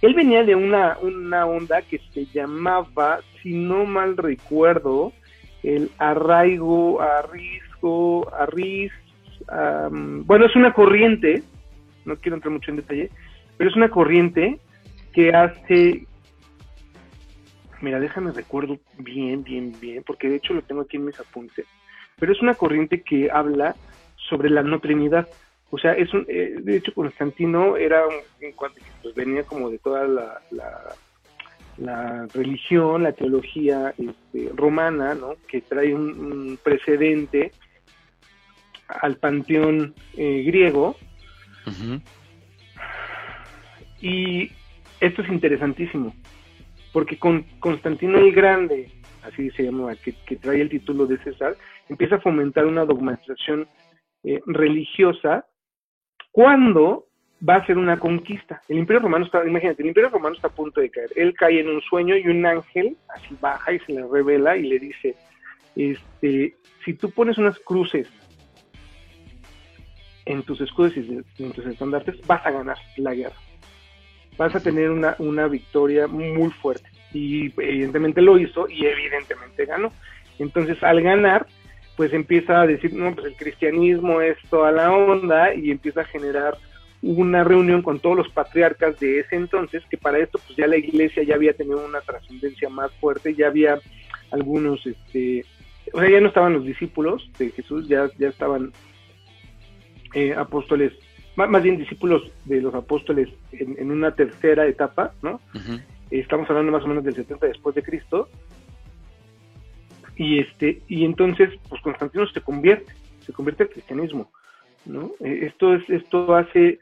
él 0.00 0.14
venía 0.14 0.42
de 0.42 0.54
una, 0.54 0.96
una 1.02 1.44
onda 1.44 1.82
que 1.82 2.00
se 2.14 2.24
llamaba, 2.32 3.20
si 3.42 3.52
no 3.52 3.84
mal 3.84 4.16
recuerdo, 4.16 5.12
el 5.62 5.90
arraigo, 5.98 7.02
arrisco, 7.02 8.32
arris, 9.50 10.24
bueno, 10.26 10.46
es 10.46 10.56
una 10.56 10.72
corriente, 10.72 11.42
no 12.04 12.16
quiero 12.16 12.36
entrar 12.36 12.52
mucho 12.52 12.70
en 12.70 12.76
detalle, 12.78 13.10
pero 13.56 13.70
es 13.70 13.76
una 13.76 13.88
corriente 13.88 14.58
que 15.12 15.32
hace, 15.32 16.06
mira, 17.80 18.00
déjame 18.00 18.32
recuerdo 18.32 18.78
bien, 18.98 19.42
bien, 19.42 19.74
bien, 19.80 20.02
porque 20.06 20.28
de 20.28 20.36
hecho 20.36 20.54
lo 20.54 20.62
tengo 20.62 20.82
aquí 20.82 20.96
en 20.96 21.06
mis 21.06 21.18
apuntes, 21.18 21.66
pero 22.18 22.32
es 22.32 22.40
una 22.40 22.54
corriente 22.54 23.02
que 23.02 23.30
habla 23.30 23.74
sobre 24.28 24.50
la 24.50 24.62
no 24.62 24.78
trinidad. 24.80 25.28
O 25.70 25.78
sea, 25.78 25.92
es 25.92 26.12
un, 26.12 26.26
eh, 26.28 26.56
de 26.58 26.76
hecho 26.76 26.92
Constantino 26.94 27.76
era, 27.76 28.02
cuanto 28.56 28.80
pues 29.02 29.14
venía 29.14 29.44
como 29.44 29.70
de 29.70 29.78
toda 29.78 30.06
la, 30.06 30.40
la, 31.78 32.26
religión, 32.34 33.04
la 33.04 33.12
teología 33.12 33.94
este, 33.96 34.50
romana, 34.54 35.14
¿no? 35.14 35.34
Que 35.48 35.60
trae 35.62 35.94
un, 35.94 36.58
precedente 36.62 37.52
al 39.00 39.16
panteón 39.16 39.94
eh, 40.16 40.42
griego. 40.46 40.96
Y 44.00 44.50
esto 45.00 45.22
es 45.22 45.28
interesantísimo, 45.28 46.14
porque 46.92 47.18
con 47.18 47.42
Constantino 47.60 48.18
el 48.18 48.32
Grande, 48.32 48.90
así 49.22 49.50
se 49.50 49.64
llama, 49.64 49.94
que, 49.96 50.14
que 50.26 50.36
trae 50.36 50.60
el 50.60 50.70
título 50.70 51.06
de 51.06 51.18
César, 51.18 51.56
empieza 51.88 52.16
a 52.16 52.20
fomentar 52.20 52.66
una 52.66 52.84
dogmatización 52.84 53.68
eh, 54.24 54.40
religiosa 54.46 55.46
cuando 56.32 57.06
va 57.46 57.56
a 57.56 57.66
ser 57.66 57.78
una 57.78 57.98
conquista. 57.98 58.62
El 58.68 58.78
Imperio 58.78 59.00
Romano 59.00 59.24
está, 59.24 59.46
imagínate, 59.46 59.82
el 59.82 59.88
Imperio 59.88 60.10
Romano 60.10 60.34
está 60.34 60.48
a 60.48 60.54
punto 60.54 60.80
de 60.80 60.90
caer. 60.90 61.10
Él 61.16 61.34
cae 61.34 61.60
en 61.60 61.68
un 61.68 61.80
sueño 61.80 62.16
y 62.16 62.28
un 62.28 62.44
ángel 62.44 62.96
así 63.08 63.36
baja 63.40 63.72
y 63.72 63.78
se 63.80 63.92
le 63.92 64.06
revela 64.06 64.56
y 64.56 64.62
le 64.62 64.78
dice, 64.78 65.14
este, 65.76 66.54
si 66.84 66.94
tú 66.94 67.10
pones 67.10 67.38
unas 67.38 67.58
cruces 67.60 68.08
en 70.26 70.42
tus 70.42 70.60
escudos 70.60 70.92
y 70.96 71.42
en 71.42 71.52
tus 71.52 71.66
estandartes, 71.66 72.16
vas 72.26 72.44
a 72.44 72.50
ganar 72.50 72.76
la 72.96 73.14
guerra. 73.14 73.36
Vas 74.36 74.54
a 74.54 74.60
tener 74.60 74.90
una, 74.90 75.16
una 75.18 75.48
victoria 75.48 76.06
muy 76.06 76.50
fuerte. 76.50 76.88
Y 77.12 77.46
evidentemente 77.60 78.22
lo 78.22 78.38
hizo 78.38 78.68
y 78.68 78.86
evidentemente 78.86 79.66
ganó. 79.66 79.92
Entonces, 80.38 80.82
al 80.82 81.02
ganar, 81.02 81.46
pues 81.96 82.12
empieza 82.12 82.60
a 82.60 82.66
decir, 82.66 82.94
no, 82.94 83.14
pues 83.14 83.26
el 83.26 83.36
cristianismo 83.36 84.20
es 84.20 84.38
toda 84.48 84.72
la 84.72 84.92
onda 84.92 85.54
y 85.54 85.70
empieza 85.70 86.02
a 86.02 86.06
generar 86.06 86.56
una 87.02 87.44
reunión 87.44 87.82
con 87.82 87.98
todos 87.98 88.16
los 88.16 88.28
patriarcas 88.30 88.98
de 89.00 89.20
ese 89.20 89.36
entonces, 89.36 89.82
que 89.90 89.96
para 89.96 90.18
esto 90.18 90.38
pues 90.46 90.56
ya 90.56 90.66
la 90.66 90.76
iglesia 90.76 91.22
ya 91.22 91.34
había 91.34 91.54
tenido 91.54 91.84
una 91.84 92.00
trascendencia 92.00 92.68
más 92.68 92.90
fuerte, 93.00 93.34
ya 93.34 93.46
había 93.46 93.78
algunos, 94.30 94.86
este, 94.86 95.44
o 95.92 96.00
sea, 96.00 96.10
ya 96.10 96.20
no 96.20 96.28
estaban 96.28 96.52
los 96.52 96.64
discípulos 96.64 97.30
de 97.38 97.50
Jesús, 97.50 97.88
ya, 97.88 98.08
ya 98.18 98.28
estaban 98.28 98.72
eh, 100.14 100.34
apóstoles, 100.34 100.92
más, 101.36 101.62
bien 101.62 101.78
discípulos 101.78 102.22
de 102.44 102.60
los 102.60 102.74
apóstoles 102.74 103.28
en, 103.52 103.90
una 103.90 104.14
tercera 104.14 104.66
etapa, 104.66 105.12
¿no? 105.22 105.40
Estamos 106.10 106.50
hablando 106.50 106.72
más 106.72 106.84
o 106.84 106.88
menos 106.88 107.04
del 107.04 107.14
70 107.14 107.46
después 107.46 107.74
de 107.74 107.82
Cristo. 107.82 108.28
Y 110.16 110.40
este 110.40 110.82
y 110.88 111.04
entonces, 111.04 111.50
pues 111.68 111.80
Constantino 111.80 112.26
se 112.26 112.40
convierte, 112.40 112.92
se 113.24 113.32
convierte 113.32 113.62
al 113.62 113.70
cristianismo, 113.70 114.30
¿no? 114.84 115.12
Eh, 115.20 115.46
esto 115.46 115.74
es 115.74 115.88
esto 115.88 116.34
hace 116.34 116.80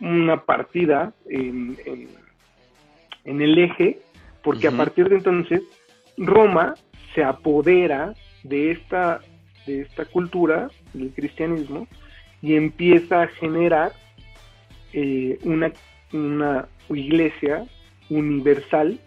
una 0.00 0.44
partida 0.44 1.12
en, 1.28 1.76
en, 3.24 3.42
el 3.42 3.58
eje, 3.58 4.00
porque 4.42 4.68
a 4.68 4.72
partir 4.72 5.08
de 5.08 5.16
entonces 5.16 5.62
Roma 6.16 6.74
se 7.14 7.22
apodera 7.22 8.14
de 8.42 8.72
esta, 8.72 9.20
de 9.66 9.82
esta 9.82 10.04
cultura 10.06 10.68
del 10.94 11.12
cristianismo 11.12 11.86
y 12.42 12.54
empieza 12.54 13.22
a 13.22 13.28
generar 13.28 13.92
eh, 14.92 15.38
una, 15.42 15.72
una 16.12 16.68
iglesia 16.88 17.66
universal 18.10 18.98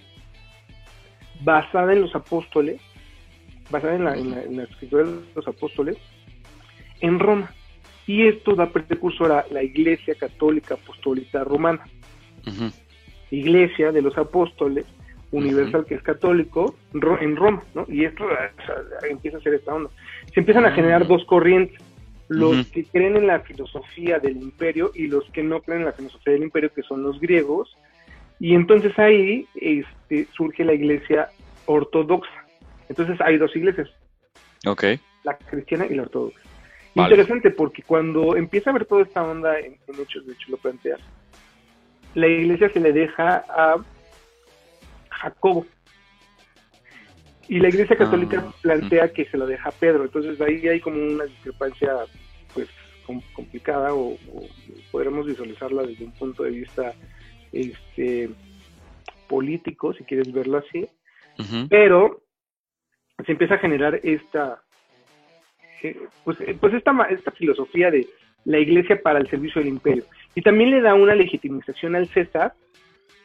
basada 1.44 1.94
en 1.94 2.02
los 2.02 2.16
apóstoles, 2.16 2.82
basada 3.70 3.96
en 3.96 4.04
la, 4.04 4.16
en 4.16 4.58
la, 4.58 4.64
escritura 4.64 5.04
de 5.06 5.22
los 5.36 5.48
apóstoles, 5.48 5.98
en 7.00 7.20
Roma. 7.20 7.52
Y 8.06 8.28
esto 8.28 8.56
da 8.56 8.70
precursor 8.70 9.32
a 9.32 9.46
la 9.52 9.64
Iglesia 9.64 10.16
Católica 10.16 10.74
Apostólica 10.76 11.44
Romana. 11.44 11.84
Iglesia 13.30 13.92
de 13.92 14.02
los 14.02 14.18
Apóstoles, 14.18 14.86
universal 15.32 15.86
que 15.86 15.96
es 15.96 16.04
católico, 16.04 16.76
en 16.94 17.36
Roma, 17.36 17.64
¿no? 17.74 17.86
Y 17.88 18.04
esto 18.04 18.26
empieza 19.10 19.38
a 19.38 19.42
ser 19.42 19.54
esta 19.54 19.74
onda. 19.74 19.90
Se 20.34 20.42
empiezan 20.42 20.66
a 20.66 20.70
ah. 20.70 20.72
generar 20.74 21.08
dos 21.08 21.24
corrientes 21.26 21.82
los 22.32 22.66
que 22.68 22.86
creen 22.86 23.18
en 23.18 23.28
la 23.28 23.42
filosofía 23.42 24.18
del 24.20 24.38
imperio 24.38 24.92
y 24.96 25.08
los 25.08 25.30
que 25.32 25.44
no 25.44 25.62
creen 25.62 25.82
en 25.82 25.88
la 25.88 25.92
filosofía 25.92 26.32
del 26.34 26.44
imperio, 26.44 26.74
que 26.74 26.82
son 26.82 27.04
los 27.04 27.20
griegos. 27.20 27.76
Y 28.40 28.56
entonces 28.56 28.98
ahí 28.98 29.46
este, 29.56 30.28
surge 30.32 30.64
la 30.64 30.74
iglesia 30.74 31.30
ortodoxa. 31.66 32.46
Entonces 32.88 33.20
hay 33.20 33.38
dos 33.38 33.54
iglesias. 33.54 33.90
Ok. 34.66 34.86
La 35.26 35.38
cristiana 35.38 35.86
y 35.88 35.96
la 35.96 36.04
ortodoxa. 36.04 36.40
Interesante 36.96 37.52
porque 37.52 37.84
cuando 37.84 38.38
empieza 38.38 38.70
a 38.70 38.74
ver 38.74 38.86
toda 38.86 39.04
esta 39.04 39.24
onda 39.24 39.60
en, 39.60 39.78
Hechos, 40.00 40.26
de 40.26 40.34
hecho 40.34 40.52
lo 40.52 40.58
plantea, 40.58 40.98
la 42.16 42.28
iglesia 42.28 42.70
se 42.70 42.80
le 42.80 42.94
deja 42.94 43.44
a 43.50 43.76
Jacobo. 45.10 45.66
Y 47.52 47.60
la 47.60 47.68
iglesia 47.68 47.98
católica 47.98 48.46
ah. 48.48 48.54
plantea 48.62 49.12
que 49.12 49.26
se 49.26 49.38
lo 49.38 49.46
deja 49.46 49.68
a 49.68 49.74
Pedro. 49.74 50.06
Entonces 50.06 50.40
ahí 50.40 50.66
hay 50.70 50.80
como 50.80 50.96
una 51.02 51.26
discrepancia 51.26 51.92
pues 52.54 52.70
complicada 53.34 53.94
o, 53.94 54.18
podremos 54.90 55.26
visualizarla 55.26 55.84
desde 55.84 56.06
un 56.06 56.14
punto 56.14 56.44
de 56.44 56.52
vista 56.52 56.94
este 57.52 58.30
político, 59.28 59.94
si 59.94 60.06
quieres 60.06 60.32
verlo 60.32 60.60
así. 60.60 60.88
Pero 61.70 62.22
se 63.26 63.34
empieza 63.34 63.56
a 63.56 63.60
generar 63.60 64.00
esta 64.02 64.62
eh, 65.84 66.00
pues, 66.24 66.40
eh, 66.40 66.56
pues 66.58 66.74
esta, 66.74 66.94
esta 67.10 67.32
filosofía 67.32 67.92
de 67.92 68.08
la 68.46 68.60
iglesia 68.60 69.02
para 69.02 69.20
el 69.20 69.30
servicio 69.30 69.60
del 69.60 69.72
imperio. 69.72 70.06
Y 70.36 70.42
también 70.42 70.72
le 70.72 70.80
da 70.80 70.94
una 70.94 71.16
legitimización 71.16 71.98
al 71.98 72.08
César 72.08 72.54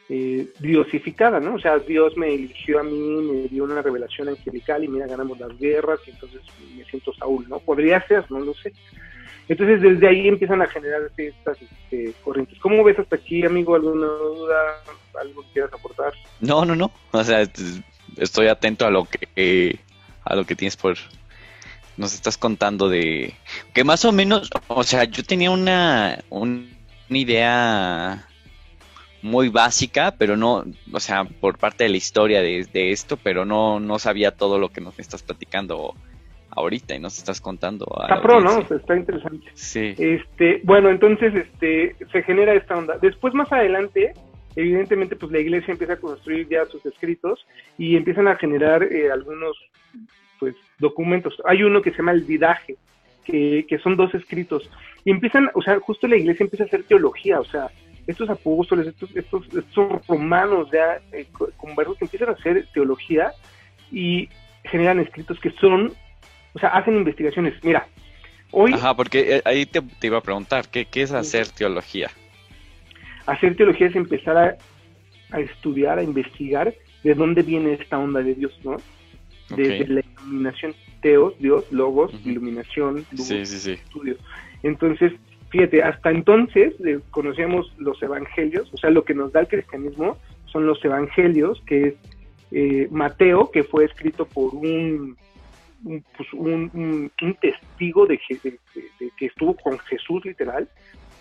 eh, 0.09 0.47
diosificada, 0.59 1.39
¿no? 1.39 1.55
O 1.55 1.59
sea, 1.59 1.79
Dios 1.79 2.15
me 2.15 2.33
eligió 2.33 2.79
a 2.79 2.83
mí, 2.83 3.21
me 3.21 3.47
dio 3.49 3.65
una 3.65 3.81
revelación 3.81 4.29
angelical 4.29 4.83
y 4.83 4.87
mira, 4.87 5.05
ganamos 5.05 5.37
las 5.37 5.57
guerras 5.59 5.99
y 6.07 6.11
entonces 6.11 6.41
me 6.77 6.85
siento 6.85 7.13
Saúl, 7.13 7.45
¿no? 7.49 7.59
Podría 7.59 8.05
ser, 8.07 8.23
no 8.31 8.39
lo 8.39 8.53
sé. 8.53 8.73
Entonces 9.49 9.81
desde 9.81 10.07
ahí 10.07 10.27
empiezan 10.27 10.61
a 10.61 10.67
generarse 10.67 11.27
estas 11.27 11.57
este, 11.61 12.13
corrientes. 12.23 12.57
¿Cómo 12.59 12.83
ves 12.83 12.99
hasta 12.99 13.15
aquí, 13.15 13.45
amigo? 13.45 13.75
¿Alguna 13.75 14.07
duda? 14.07 14.55
¿Algo 15.19 15.41
que 15.43 15.51
quieras 15.53 15.73
aportar? 15.73 16.13
No, 16.41 16.65
no, 16.65 16.75
no. 16.75 16.91
O 17.11 17.23
sea, 17.23 17.45
estoy 18.17 18.47
atento 18.47 18.85
a 18.85 18.91
lo 18.91 19.05
que 19.05 19.79
a 20.23 20.35
lo 20.35 20.45
que 20.45 20.55
tienes 20.55 20.75
por 20.75 20.97
nos 21.97 22.13
estás 22.13 22.37
contando 22.37 22.89
de 22.89 23.33
que 23.73 23.83
más 23.83 24.05
o 24.05 24.11
menos, 24.11 24.49
o 24.67 24.83
sea, 24.83 25.03
yo 25.05 25.23
tenía 25.23 25.49
una, 25.49 26.23
una 26.29 26.67
idea 27.09 28.26
muy 29.21 29.49
básica, 29.49 30.13
pero 30.17 30.37
no, 30.37 30.63
o 30.91 30.99
sea, 30.99 31.25
por 31.25 31.57
parte 31.57 31.83
de 31.83 31.89
la 31.89 31.97
historia 31.97 32.41
de, 32.41 32.91
esto, 32.91 33.17
pero 33.17 33.45
no, 33.45 33.79
no 33.79 33.99
sabía 33.99 34.31
todo 34.31 34.59
lo 34.59 34.69
que 34.69 34.81
nos 34.81 34.97
estás 34.99 35.23
platicando 35.23 35.95
ahorita 36.51 36.95
y 36.95 36.99
nos 36.99 37.17
estás 37.17 37.41
contando. 37.41 37.85
Está 38.01 38.21
pro, 38.21 38.39
¿no? 38.39 38.59
está 38.59 38.95
interesante. 38.95 39.47
Sí. 39.53 39.95
Este, 39.97 40.61
bueno, 40.63 40.89
entonces, 40.89 41.33
este, 41.35 41.95
se 42.11 42.23
genera 42.23 42.53
esta 42.53 42.77
onda. 42.77 42.97
Después, 43.01 43.33
más 43.33 43.51
adelante, 43.51 44.13
evidentemente, 44.55 45.15
pues 45.15 45.31
la 45.31 45.39
iglesia 45.39 45.71
empieza 45.71 45.93
a 45.93 45.99
construir 45.99 46.47
ya 46.47 46.65
sus 46.65 46.85
escritos 46.85 47.45
y 47.77 47.95
empiezan 47.95 48.27
a 48.27 48.35
generar 48.35 48.83
eh, 48.83 49.11
algunos, 49.11 49.57
pues, 50.39 50.55
documentos. 50.79 51.41
Hay 51.45 51.63
uno 51.63 51.81
que 51.81 51.91
se 51.91 51.97
llama 51.97 52.11
el 52.11 52.25
Didaje, 52.25 52.75
que, 53.23 53.65
que 53.67 53.77
son 53.79 53.95
dos 53.95 54.13
escritos. 54.13 54.69
Y 55.05 55.11
empiezan, 55.11 55.49
o 55.53 55.61
sea, 55.61 55.79
justo 55.79 56.07
la 56.07 56.17
iglesia 56.17 56.43
empieza 56.43 56.63
a 56.63 56.67
hacer 56.67 56.83
teología, 56.83 57.39
o 57.39 57.45
sea, 57.45 57.69
estos 58.07 58.29
apóstoles, 58.29 58.87
estos, 58.87 59.15
estos, 59.15 59.45
estos 59.53 60.07
romanos 60.07 60.69
ya 60.71 60.99
eh, 61.11 61.27
conversos 61.57 61.97
que 61.97 62.05
empiezan 62.05 62.29
a 62.29 62.31
hacer 62.31 62.65
teología 62.73 63.33
y 63.91 64.29
generan 64.63 64.99
escritos 64.99 65.39
que 65.39 65.51
son, 65.51 65.93
o 66.53 66.59
sea, 66.59 66.69
hacen 66.69 66.95
investigaciones. 66.95 67.53
Mira, 67.63 67.87
hoy... 68.51 68.73
Ajá, 68.73 68.95
porque 68.95 69.35
eh, 69.35 69.41
ahí 69.45 69.65
te, 69.65 69.81
iba 70.01 70.17
a 70.17 70.21
preguntar, 70.21 70.69
¿qué, 70.69 70.85
¿qué, 70.85 71.01
es 71.01 71.11
hacer 71.11 71.49
teología? 71.49 72.09
Hacer 73.25 73.55
teología 73.57 73.87
es 73.87 73.95
empezar 73.95 74.37
a, 74.37 74.57
a, 75.31 75.39
estudiar, 75.41 75.99
a 75.99 76.03
investigar 76.03 76.73
de 77.03 77.13
dónde 77.13 77.41
viene 77.41 77.73
esta 77.73 77.97
onda 77.97 78.21
de 78.21 78.35
Dios, 78.35 78.57
¿no? 78.63 78.77
Desde 79.49 79.87
la 79.87 80.01
iluminación, 80.01 80.75
teos, 81.01 81.33
Dios, 81.39 81.71
logos, 81.71 82.13
iluminación, 82.25 83.05
sí, 83.15 83.45
sí, 83.45 83.59
sí. 83.59 83.71
estudio. 83.71 84.17
Entonces, 84.63 85.13
Fíjate, 85.57 85.81
hasta 85.81 86.11
entonces 86.11 86.75
eh, 86.85 86.99
conocíamos 87.09 87.73
los 87.79 87.99
evangelios, 88.03 88.71
o 88.71 88.77
sea, 88.77 88.91
lo 88.91 89.03
que 89.03 89.15
nos 89.15 89.31
da 89.31 89.39
el 89.39 89.47
cristianismo 89.47 90.19
son 90.45 90.67
los 90.67 90.85
evangelios, 90.85 91.63
que 91.65 91.87
es 91.87 91.93
eh, 92.51 92.87
Mateo, 92.91 93.49
que 93.49 93.63
fue 93.63 93.85
escrito 93.85 94.27
por 94.27 94.53
un, 94.53 95.17
un, 95.83 96.03
pues, 96.15 97.39
testigo 97.41 98.05
de, 98.05 98.19
que 99.17 99.25
estuvo 99.25 99.55
con 99.55 99.79
Jesús 99.79 100.23
literal, 100.25 100.69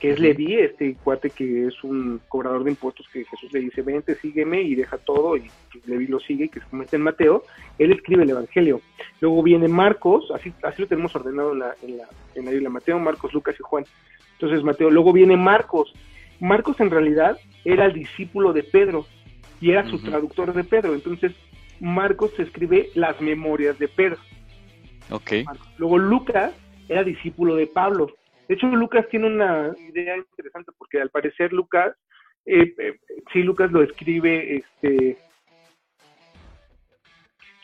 que 0.01 0.11
es 0.11 0.21
Leví, 0.21 0.57
este 0.57 0.95
cuate 1.03 1.31
que 1.31 1.69
es 1.69 1.83
un 1.83 2.21
cobrador 2.29 2.63
de 2.63 2.73
impuestos 2.73 3.09
que 3.11 3.25
Jesús 3.25 3.51
le 3.55 3.61
dice, 3.61 3.81
vente, 3.81 4.17
sígueme 4.17 4.61
y 4.61 4.75
deja 4.75 4.99
todo, 4.99 5.39
y 5.39 5.51
Leví 5.87 6.09
lo 6.09 6.21
sigue, 6.21 6.51
que 6.51 6.61
se 6.61 6.67
convierte 6.67 6.97
en 6.97 7.03
Mateo, 7.03 7.43
él 7.79 7.91
escribe 7.91 8.25
el 8.25 8.31
Evangelio. 8.31 8.83
Luego 9.23 9.43
viene 9.43 9.67
Marcos, 9.67 10.31
así, 10.35 10.53
así 10.63 10.83
lo 10.83 10.89
tenemos 10.89 11.17
ordenado 11.17 11.55
en 11.55 11.59
la, 11.61 11.75
en, 11.81 11.97
la, 11.97 12.09
en 12.35 12.45
la 12.45 12.51
Biblia, 12.51 12.69
Mateo, 12.69 12.99
Marcos, 12.99 13.33
Lucas 13.33 13.57
y 13.59 13.63
Juan. 13.63 13.87
Entonces 14.39 14.63
Mateo, 14.63 14.91
luego 14.91 15.13
viene 15.13 15.37
Marcos. 15.37 15.93
Marcos 16.41 16.81
en 16.81 16.91
realidad 16.91 17.39
era 17.65 17.87
el 17.87 17.95
discípulo 17.95 18.53
de 18.53 18.63
Pedro 18.63 19.07
y 19.61 19.71
era 19.71 19.89
su 19.89 20.03
traductor 20.03 20.53
de 20.53 20.65
Pedro. 20.65 20.95
Entonces 20.95 21.33
Marcos 21.81 22.33
se 22.37 22.43
escribe 22.43 22.91
las 22.95 23.21
memorias 23.21 23.79
de 23.79 23.89
Pedro. 23.89 24.19
Ok. 25.11 25.33
Luego 25.79 25.99
Lucas 25.99 26.53
era 26.89 27.05
discípulo 27.05 27.55
de 27.55 27.67
Pablo. 27.67 28.09
De 28.49 28.55
hecho, 28.55 28.67
Lucas 28.69 29.07
tiene 29.11 29.27
una 29.27 29.73
idea 29.89 30.17
interesante 30.17 30.73
porque 30.79 31.01
al 31.01 31.11
parecer 31.11 31.53
Lucas, 31.53 31.97
eh, 32.45 32.75
eh 32.79 32.99
sí, 33.33 33.43
Lucas 33.43 33.73
lo 33.73 33.83
escribe, 33.83 34.57
este, 34.59 35.19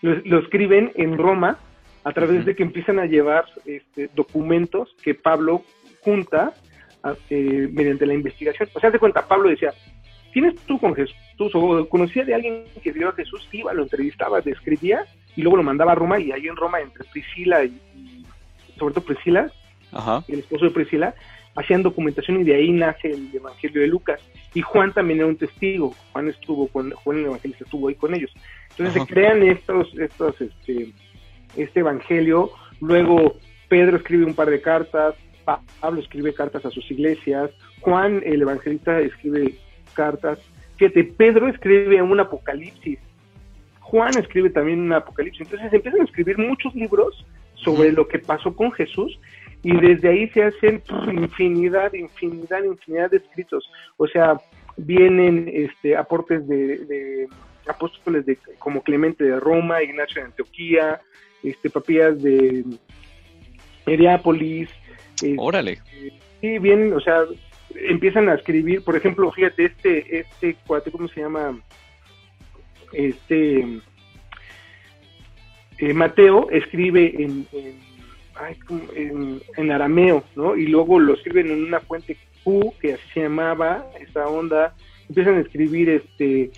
lo, 0.01 0.39
escriben 0.39 0.91
en 0.97 1.17
Roma 1.17 1.59
a 2.05 2.13
través 2.13 2.45
de 2.45 2.57
que 2.57 2.65
empiezan 2.65 2.99
a 2.99 3.07
llevar 3.07 3.45
este, 3.65 4.11
documentos 4.15 4.95
que 5.03 5.15
Pablo 5.15 5.63
junta 6.05 6.53
eh, 7.31 7.69
mediante 7.73 8.07
la 8.07 8.15
investigación. 8.15 8.69
O 8.75 8.81
sea, 8.81 8.91
de 8.91 8.99
cuenta, 8.99 9.27
Pablo 9.27 9.49
decía, 9.49 9.73
¿tienes 10.33 10.55
tú 10.67 10.79
con 10.79 10.95
Jesús 10.95 11.15
o 11.55 11.89
conocía 11.89 12.25
de 12.25 12.35
alguien 12.35 12.65
que 12.83 12.93
vio 12.93 13.09
a 13.09 13.13
Jesús? 13.13 13.49
Iba, 13.53 13.73
lo 13.73 13.83
entrevistaba, 13.83 14.41
le 14.41 14.53
escribía 14.53 15.05
y 15.37 15.43
luego 15.43 15.57
lo 15.57 15.63
mandaba 15.63 15.93
a 15.93 15.97
Roma 15.97 16.21
y 16.21 16.33
ahí 16.33 16.47
en 16.47 16.57
Roma 16.57 16.81
entre 16.81 17.05
Priscila 17.05 17.65
y, 17.65 17.81
sobre 18.79 18.95
todo 18.95 19.05
Priscila, 19.05 19.51
el 20.29 20.39
esposo 20.39 20.67
de 20.67 20.71
Priscila, 20.71 21.15
hacían 21.55 21.83
documentación 21.83 22.41
y 22.41 22.45
de 22.45 22.55
ahí 22.55 22.73
nace 22.73 23.11
el 23.11 23.29
Evangelio 23.35 23.83
de 23.83 23.89
Lucas. 23.89 24.21
Y 24.55 24.63
Juan 24.63 24.93
también 24.93 25.21
era 25.21 25.29
un 25.29 25.37
testigo, 25.37 25.95
Juan 26.13 26.29
estuvo 26.29 26.69
con, 26.69 26.91
Juan 26.93 27.19
el 27.19 27.27
Evangelista 27.27 27.65
estuvo 27.65 27.89
ahí 27.89 27.95
con 27.95 28.15
ellos. 28.15 28.33
Entonces 28.71 28.95
se 28.95 29.07
crean 29.07 29.43
estos, 29.43 29.93
estos, 29.99 30.41
este, 30.41 30.93
este 31.57 31.81
Evangelio, 31.81 32.51
luego 32.81 33.37
Pedro 33.69 33.97
escribe 33.97 34.25
un 34.25 34.35
par 34.35 34.51
de 34.51 34.61
cartas, 34.61 35.15
Pablo 35.45 36.01
escribe 36.01 36.35
cartas 36.35 36.65
a 36.65 36.71
sus 36.71 36.91
iglesias, 36.91 37.51
Juan 37.81 38.23
el 38.25 38.43
evangelista 38.43 39.01
escribe 39.01 39.55
cartas, 39.95 40.39
fíjate, 40.77 41.05
Pedro 41.05 41.49
escribe 41.49 42.01
un 42.03 42.21
apocalipsis, 42.21 42.99
Juan 43.81 44.17
escribe 44.19 44.51
también 44.51 44.81
un 44.81 44.93
apocalipsis, 44.93 45.43
entonces 45.43 45.73
empiezan 45.73 46.01
a 46.01 46.05
escribir 46.05 46.39
muchos 46.39 46.75
libros 46.75 47.27
sobre 47.55 47.93
lo 47.93 48.09
que 48.09 48.19
pasó 48.19 48.55
con 48.55 48.73
Jesús 48.73 49.19
y 49.63 49.79
desde 49.81 50.09
ahí 50.09 50.29
se 50.31 50.45
hacen 50.45 50.83
infinidad, 51.13 51.93
infinidad, 51.93 52.65
infinidad 52.65 53.11
de 53.11 53.19
escritos, 53.19 53.71
o 53.97 54.07
sea, 54.09 54.37
vienen 54.77 55.51
este 55.53 55.97
aportes 55.97 56.47
de, 56.49 57.29
apóstoles 57.69 58.27
de 58.27 58.39
como 58.59 58.83
Clemente 58.83 59.25
de 59.25 59.39
Roma, 59.39 59.83
Ignacio 59.83 60.21
de 60.21 60.29
Antioquía, 60.29 61.01
este 61.43 61.71
papías 61.71 62.21
de 62.23 62.65
Heriápolis, 63.87 64.69
Órale. 65.37 65.79
sí, 66.41 66.59
bien, 66.59 66.93
o 66.93 67.01
sea, 67.01 67.25
empiezan 67.75 68.29
a 68.29 68.35
escribir, 68.35 68.83
por 68.83 68.97
ejemplo, 68.97 69.31
fíjate, 69.33 69.67
este, 69.67 70.21
este 70.21 70.57
cuate, 70.67 70.91
¿cómo 70.91 71.09
se 71.09 71.21
llama? 71.21 71.59
Este, 72.93 73.81
eh, 75.79 75.95
Mateo 75.95 76.51
escribe 76.51 77.15
en, 77.19 77.47
en, 79.57 79.71
arameo, 79.71 80.25
¿no? 80.37 80.57
Y 80.57 80.67
luego 80.67 80.99
lo 80.99 81.15
escriben 81.15 81.51
en 81.51 81.65
una 81.65 81.81
fuente 81.81 82.17
Q, 82.45 82.75
que 82.81 82.95
así 82.95 83.03
se 83.15 83.23
llamaba, 83.23 83.87
esa 84.01 84.27
onda, 84.27 84.75
empiezan 85.09 85.37
a 85.37 85.41
escribir, 85.41 85.89
este, 85.89 86.51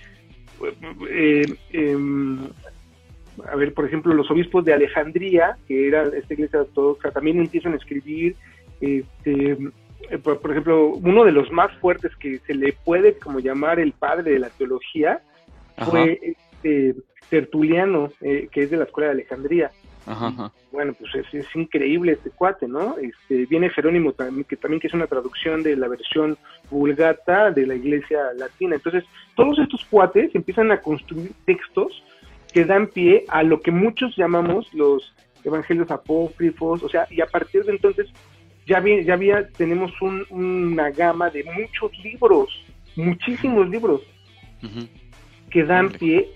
eh, 1.11 1.47
em, 1.73 2.49
a 3.51 3.57
ver, 3.57 3.75
por 3.75 3.87
ejemplo, 3.87 4.15
los 4.15 4.31
obispos 4.31 4.65
de 4.65 4.75
Alejandría, 4.75 5.57
que 5.67 5.89
era 5.89 6.05
esta 6.05 6.35
iglesia 6.35 6.61
ortodoxa, 6.61 7.11
también 7.11 7.39
empiezan 7.39 7.73
a 7.73 7.77
escribir, 7.77 8.37
este, 8.81 9.59
eh, 10.11 10.19
por, 10.19 10.51
ejemplo, 10.51 10.89
uno 10.89 11.25
de 11.25 11.33
los 11.33 11.51
más 11.51 11.73
fuertes 11.79 12.15
que 12.17 12.39
se 12.41 12.55
le 12.55 12.73
puede 12.73 13.19
como 13.19 13.41
llamar 13.41 13.81
el 13.81 13.93
padre 13.93 14.33
de 14.33 14.39
la 14.39 14.51
teología 14.51 15.21
fue 15.79 16.21
este, 16.23 16.95
Tertuliano, 17.29 18.11
eh, 18.21 18.49
que 18.51 18.63
es 18.63 18.71
de 18.71 18.77
la 18.77 18.85
escuela 18.85 19.09
de 19.09 19.15
Alejandría. 19.15 19.71
Bueno, 20.71 20.93
pues 20.93 21.27
es, 21.33 21.47
increíble 21.57 22.13
este 22.13 22.31
cuate, 22.31 22.69
¿no? 22.69 22.97
Este, 22.99 23.47
viene 23.47 23.71
Jerónimo 23.71 24.13
también, 24.13 24.45
que 24.45 24.57
también 24.57 24.81
que 24.81 24.89
es 24.89 24.95
una 24.95 25.07
traducción 25.07 25.63
de 25.63 25.77
la 25.77 25.89
versión 25.89 26.37
vulgata 26.71 27.51
de 27.51 27.67
la 27.67 27.75
iglesia 27.75 28.33
latina. 28.37 28.77
Entonces, 28.77 29.05
todos 29.35 29.59
estos 29.59 29.85
cuates 29.87 30.35
empiezan 30.35 30.71
a 30.73 30.81
construir 30.81 31.33
textos 31.47 32.03
que 32.55 32.65
dan 32.65 32.87
pie 32.87 33.25
a 33.29 33.43
lo 33.43 33.61
que 33.61 33.73
muchos 33.73 34.17
llamamos 34.17 34.73
los 34.73 35.13
evangelios 35.43 35.91
apócrifos, 35.91 36.85
o 36.85 36.89
sea, 36.89 37.07
y 37.11 37.21
a 37.21 37.27
partir 37.27 37.65
de 37.65 37.73
entonces 37.73 38.07
ya, 38.65 38.79
vi, 38.79 39.05
ya 39.05 39.15
había, 39.15 39.49
tenemos 39.49 39.91
una 40.31 40.91
gama 40.91 41.31
de 41.31 41.43
muchos 41.45 41.93
libros, 42.05 42.49
muchísimos 42.95 43.69
libros, 43.69 44.03
que 45.51 45.65
dan 45.65 45.91
pie 45.91 46.31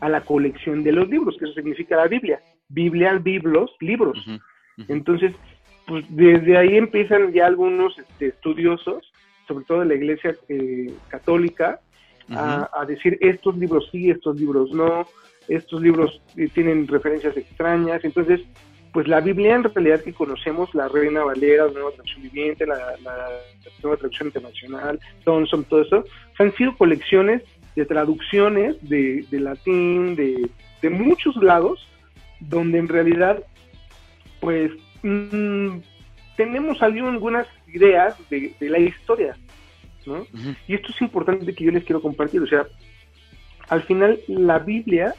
a 0.00 0.10
la 0.10 0.20
colección 0.20 0.84
de 0.84 0.92
los 0.92 1.08
libros, 1.08 1.36
que 1.38 1.46
eso 1.46 1.54
significa 1.54 1.96
la 1.96 2.06
Biblia. 2.06 2.40
Biblia, 2.68 3.14
biblos, 3.14 3.70
libros. 3.80 4.18
Entonces, 4.88 5.32
pues 5.86 6.04
desde 6.10 6.56
ahí 6.58 6.76
empiezan 6.76 7.32
ya 7.32 7.46
algunos 7.46 7.98
este, 7.98 8.26
estudiosos, 8.28 9.10
sobre 9.48 9.64
todo 9.64 9.80
de 9.80 9.86
la 9.86 9.94
Iglesia 9.94 10.36
eh, 10.48 10.92
Católica, 11.08 11.80
a, 12.30 12.70
a, 12.72 12.84
decir 12.86 13.18
estos 13.20 13.56
libros 13.58 13.88
sí, 13.90 14.08
estos 14.08 14.38
libros 14.40 14.70
no, 14.70 15.06
estos 15.48 15.80
libros 15.80 16.20
eh, 16.36 16.48
tienen 16.52 16.86
referencias 16.86 17.36
extrañas, 17.36 18.04
entonces, 18.04 18.40
pues 18.92 19.08
la 19.08 19.20
Biblia 19.20 19.54
en 19.54 19.64
realidad 19.64 20.02
que 20.02 20.12
conocemos, 20.12 20.74
la 20.74 20.88
Reina 20.88 21.24
Valera, 21.24 21.66
la 21.66 21.72
Nueva 21.72 21.90
Traducción 21.92 22.22
Viviente, 22.22 22.66
la, 22.66 22.76
Nueva 23.82 23.96
Traducción 23.96 24.28
Internacional, 24.28 25.00
Thomson, 25.24 25.64
todo 25.64 25.82
eso, 25.82 26.04
han 26.38 26.54
sido 26.54 26.76
colecciones 26.76 27.42
de 27.74 27.86
traducciones 27.86 28.76
de, 28.82 29.26
latín, 29.30 30.14
de, 30.14 30.90
muchos 30.90 31.36
lados, 31.36 31.88
donde 32.40 32.78
en 32.78 32.88
realidad, 32.88 33.42
pues, 34.40 34.72
mm, 35.02 35.78
tenemos 36.36 36.82
algunas 36.82 37.46
ideas 37.72 38.16
de, 38.28 38.54
la 38.60 38.78
historia, 38.78 39.36
¿no? 40.04 40.26
Y 40.66 40.74
esto 40.74 40.92
es 40.92 41.00
importante 41.00 41.54
que 41.54 41.64
yo 41.64 41.70
les 41.70 41.84
quiero 41.84 42.02
compartir, 42.02 42.42
o 42.42 42.46
sea, 42.46 42.66
al 43.68 43.82
final 43.82 44.20
la 44.28 44.58
Biblia 44.58 45.14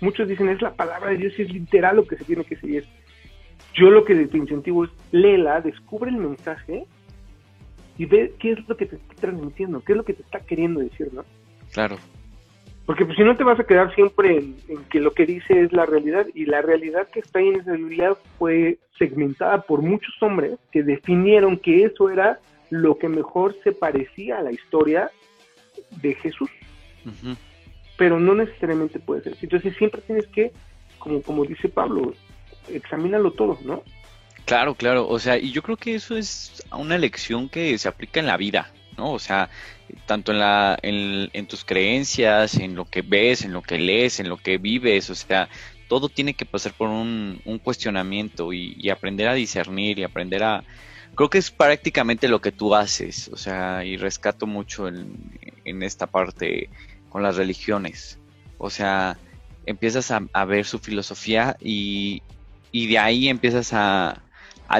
muchos 0.00 0.28
dicen 0.28 0.48
es 0.48 0.62
la 0.62 0.74
palabra 0.74 1.10
de 1.10 1.18
Dios 1.18 1.38
y 1.38 1.42
es 1.42 1.52
literal 1.52 1.96
lo 1.96 2.06
que 2.06 2.16
se 2.16 2.24
tiene 2.24 2.44
que 2.44 2.56
seguir. 2.56 2.86
Yo 3.74 3.90
lo 3.90 4.04
que 4.04 4.14
te 4.26 4.38
incentivo 4.38 4.84
es 4.84 4.90
léela, 5.12 5.60
descubre 5.60 6.10
el 6.10 6.16
mensaje 6.16 6.86
y 7.98 8.04
ve 8.06 8.34
qué 8.38 8.52
es 8.52 8.68
lo 8.68 8.76
que 8.76 8.86
te 8.86 8.96
está 8.96 9.14
transmitiendo, 9.14 9.80
qué 9.80 9.92
es 9.92 9.98
lo 9.98 10.04
que 10.04 10.14
te 10.14 10.22
está 10.22 10.40
queriendo 10.40 10.80
decir, 10.80 11.12
¿no? 11.12 11.24
Claro. 11.72 11.96
Porque 12.86 13.04
pues, 13.04 13.16
si 13.16 13.24
no 13.24 13.36
te 13.36 13.44
vas 13.44 13.58
a 13.58 13.64
quedar 13.64 13.92
siempre 13.94 14.36
en, 14.36 14.84
que 14.90 15.00
lo 15.00 15.10
que 15.10 15.26
dice 15.26 15.62
es 15.62 15.72
la 15.72 15.86
realidad 15.86 16.26
y 16.34 16.46
la 16.46 16.62
realidad 16.62 17.08
que 17.08 17.20
está 17.20 17.40
ahí 17.40 17.48
en 17.48 17.60
esa 17.60 17.72
Biblia 17.72 18.14
fue 18.38 18.78
segmentada 18.98 19.62
por 19.62 19.82
muchos 19.82 20.14
hombres 20.22 20.58
que 20.70 20.82
definieron 20.82 21.58
que 21.58 21.84
eso 21.84 22.08
era 22.10 22.38
lo 22.70 22.96
que 22.96 23.08
mejor 23.08 23.56
se 23.64 23.72
parecía 23.72 24.38
a 24.38 24.42
la 24.42 24.52
historia 24.52 25.10
de 26.00 26.14
Jesús 26.14 26.50
pero 27.96 28.20
no 28.20 28.34
necesariamente 28.34 28.98
puede 28.98 29.22
ser. 29.22 29.36
Entonces 29.40 29.76
siempre 29.76 30.02
tienes 30.02 30.26
que, 30.28 30.52
como, 30.98 31.22
como 31.22 31.44
dice 31.44 31.68
Pablo, 31.68 32.12
examínalo 32.68 33.32
todo, 33.32 33.58
¿no? 33.64 33.82
Claro, 34.44 34.74
claro, 34.74 35.08
o 35.08 35.18
sea, 35.18 35.38
y 35.38 35.50
yo 35.50 35.62
creo 35.62 35.76
que 35.76 35.96
eso 35.96 36.16
es 36.16 36.62
una 36.70 36.98
lección 36.98 37.48
que 37.48 37.76
se 37.78 37.88
aplica 37.88 38.20
en 38.20 38.26
la 38.26 38.36
vida, 38.36 38.70
¿no? 38.96 39.12
O 39.12 39.18
sea, 39.18 39.50
tanto 40.06 40.30
en, 40.30 40.38
la, 40.38 40.78
en, 40.82 41.46
tus 41.46 41.64
creencias, 41.64 42.56
en 42.56 42.76
lo 42.76 42.84
que 42.84 43.02
ves, 43.02 43.42
en 43.42 43.52
lo 43.52 43.62
que 43.62 43.78
lees, 43.78 44.20
en 44.20 44.28
lo 44.28 44.36
que 44.36 44.58
vives, 44.58 45.10
o 45.10 45.16
sea, 45.16 45.48
todo 45.88 46.08
tiene 46.08 46.34
que 46.34 46.46
pasar 46.46 46.74
por 46.74 46.88
un, 46.88 47.40
un 47.44 47.58
cuestionamiento 47.58 48.52
y, 48.52 48.76
y, 48.78 48.90
aprender 48.90 49.28
a 49.28 49.34
discernir 49.34 49.98
y 49.98 50.04
aprender 50.04 50.44
a... 50.44 50.62
Creo 51.16 51.30
que 51.30 51.38
es 51.38 51.50
prácticamente 51.50 52.28
lo 52.28 52.40
que 52.40 52.52
tú 52.52 52.74
haces, 52.74 53.28
o 53.32 53.36
sea, 53.36 53.84
y 53.84 53.96
rescato 53.96 54.46
mucho 54.46 54.86
en, 54.86 55.38
en 55.64 55.82
esta 55.82 56.06
parte 56.06 56.68
las 57.22 57.36
religiones. 57.36 58.18
O 58.58 58.70
sea, 58.70 59.18
empiezas 59.66 60.10
a, 60.10 60.44
ver 60.44 60.64
su 60.64 60.78
filosofía 60.78 61.56
y, 61.60 62.22
de 62.72 62.98
ahí 62.98 63.28
empiezas 63.28 63.72
a, 63.72 64.22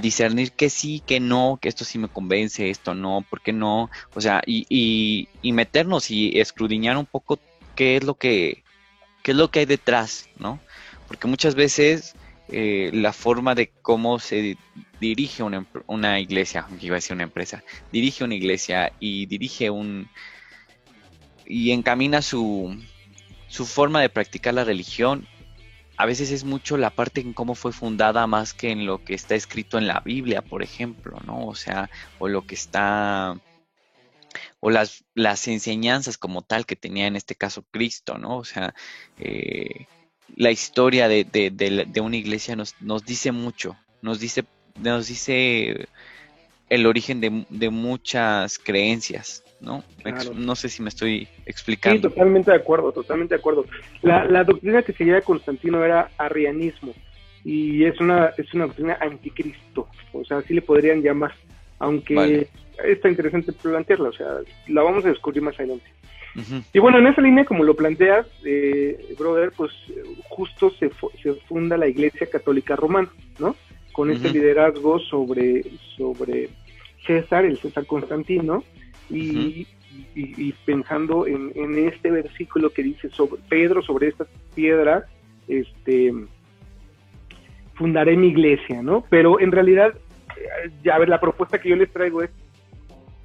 discernir 0.03 0.53
que 0.53 0.68
sí, 0.68 1.03
que 1.07 1.20
no, 1.20 1.59
que 1.62 1.68
esto 1.68 1.84
sí 1.84 1.99
me 1.99 2.09
convence, 2.09 2.70
esto 2.70 2.95
no, 2.95 3.24
por 3.28 3.41
qué 3.41 3.53
no. 3.53 3.91
O 4.14 4.20
sea, 4.20 4.43
y, 4.47 4.66
y, 5.43 5.53
meternos 5.53 6.11
y 6.11 6.41
escrudiñar 6.41 6.97
un 6.97 7.07
poco 7.07 7.39
qué 7.74 7.97
es 7.97 8.05
lo 8.05 8.14
que, 8.14 8.64
qué 9.22 9.32
es 9.32 9.37
lo 9.37 9.51
que 9.51 9.61
hay 9.61 9.66
detrás, 9.66 10.28
¿no? 10.39 10.59
Porque 11.07 11.28
muchas 11.28 11.55
veces 11.55 12.16
eh, 12.49 12.91
la 12.93 13.12
forma 13.12 13.55
de 13.55 13.70
cómo 13.82 14.18
se 14.18 14.57
dirige 15.01 15.43
una, 15.43 15.66
una 15.87 16.20
iglesia, 16.20 16.66
iba 16.80 16.95
a 16.95 16.99
decir 16.99 17.14
una 17.14 17.24
empresa, 17.24 17.62
dirige 17.93 18.24
una 18.24 18.34
iglesia 18.34 18.93
y 18.99 19.26
dirige 19.26 19.70
un, 19.70 20.09
y 21.47 21.72
encamina 21.72 22.22
su, 22.22 22.76
su 23.49 23.66
forma 23.66 24.01
de 24.01 24.09
practicar 24.09 24.55
la 24.55 24.64
religión. 24.64 25.26
A 25.97 26.05
veces 26.05 26.30
es 26.30 26.44
mucho 26.44 26.76
la 26.76 26.90
parte 26.90 27.22
en 27.22 27.32
cómo 27.32 27.55
fue 27.55 27.72
fundada 27.72 28.26
más 28.26 28.53
que 28.53 28.70
en 28.70 28.84
lo 28.84 29.03
que 29.03 29.14
está 29.14 29.34
escrito 29.34 29.78
en 29.78 29.86
la 29.86 30.01
Biblia, 30.01 30.42
por 30.42 30.62
ejemplo, 30.62 31.18
¿no? 31.24 31.47
O 31.47 31.55
sea, 31.55 31.88
o 32.18 32.28
lo 32.28 32.47
que 32.47 32.55
está 32.55 33.40
o 34.61 34.70
las, 34.70 35.05
las 35.14 35.49
enseñanzas 35.49 36.18
como 36.18 36.42
tal 36.42 36.66
que 36.66 36.76
tenía 36.76 37.07
en 37.07 37.16
este 37.16 37.34
caso 37.34 37.64
Cristo, 37.70 38.18
¿no? 38.18 38.36
O 38.36 38.44
sea, 38.44 38.74
eh, 39.18 39.86
la 40.34 40.51
historia 40.51 41.09
de, 41.09 41.24
de, 41.24 41.51
de, 41.51 42.01
una 42.01 42.16
iglesia 42.16 42.57
nos, 42.57 42.74
nos 42.80 43.05
dice 43.05 43.32
mucho, 43.32 43.76
nos 44.03 44.20
dice, 44.20 44.44
nos 44.76 45.07
dice 45.07 45.88
el 46.68 46.86
origen 46.86 47.20
de, 47.20 47.47
de 47.49 47.70
muchas 47.70 48.59
creencias, 48.59 49.44
¿no? 49.61 49.82
No 50.34 50.54
sé 50.54 50.68
si 50.68 50.82
me 50.82 50.88
estoy 50.88 51.28
explicando. 51.46 52.09
Sí, 52.09 52.14
totalmente 52.14 52.50
de 52.50 52.57
acuerdo, 52.57 52.92
totalmente 52.92 53.34
de 53.34 53.40
acuerdo. 53.40 53.64
La, 54.02 54.24
la 54.24 54.44
doctrina 54.44 54.82
que 54.82 54.92
seguía 54.92 55.20
Constantino 55.22 55.84
era 55.84 56.11
arrianismo 56.18 56.94
y 57.44 57.84
es 57.84 58.00
una, 58.00 58.32
es 58.36 58.52
una 58.54 58.66
doctrina 58.66 58.98
anticristo, 59.00 59.88
o 60.12 60.24
sea, 60.24 60.38
así 60.38 60.52
le 60.52 60.62
podrían 60.62 61.00
llamar, 61.00 61.32
aunque 61.78 62.48
está 62.84 63.09
interesante 63.09 63.52
plantearla, 63.52 64.09
o 64.09 64.12
sea, 64.12 64.26
la 64.66 64.82
vamos 64.82 65.04
a 65.04 65.11
descubrir 65.11 65.42
más 65.42 65.54
adelante. 65.59 65.86
Y 66.72 66.78
bueno, 66.80 66.98
en 66.98 67.07
esa 67.07 67.22
línea, 67.22 67.44
como 67.44 67.64
lo 67.64 67.74
planteas, 67.74 68.26
eh, 68.44 69.14
brother, 69.18 69.52
pues 69.57 69.72
justo 70.28 70.70
se, 70.70 70.90
se 71.22 71.32
funda 71.48 71.78
la 71.78 71.88
Iglesia 71.88 72.26
Católica 72.26 72.76
Romana, 72.76 73.09
¿no? 73.38 73.57
Con 73.92 74.11
este 74.11 74.30
liderazgo 74.30 74.98
sobre, 74.98 75.62
sobre 75.96 76.50
César, 77.07 77.46
el 77.46 77.59
César 77.59 77.86
Constantino, 77.86 78.64
y, 79.11 79.66
pensando 80.64 81.26
en, 81.26 81.78
este 81.78 82.11
versículo 82.11 82.70
que 82.70 82.82
dice 82.82 83.09
sobre 83.11 83.40
Pedro 83.48 83.82
sobre 83.82 84.09
estas 84.09 84.28
piedras 84.54 85.04
este 85.48 86.12
fundaré 87.74 88.16
mi 88.16 88.28
iglesia 88.28 88.82
no 88.82 89.04
pero 89.09 89.40
en 89.40 89.52
realidad 89.52 89.94
ya 90.82 90.94
a 90.94 90.98
ver, 90.98 91.09
la 91.09 91.20
propuesta 91.20 91.59
que 91.59 91.68
yo 91.68 91.76
les 91.76 91.92
traigo 91.92 92.22
es, 92.22 92.30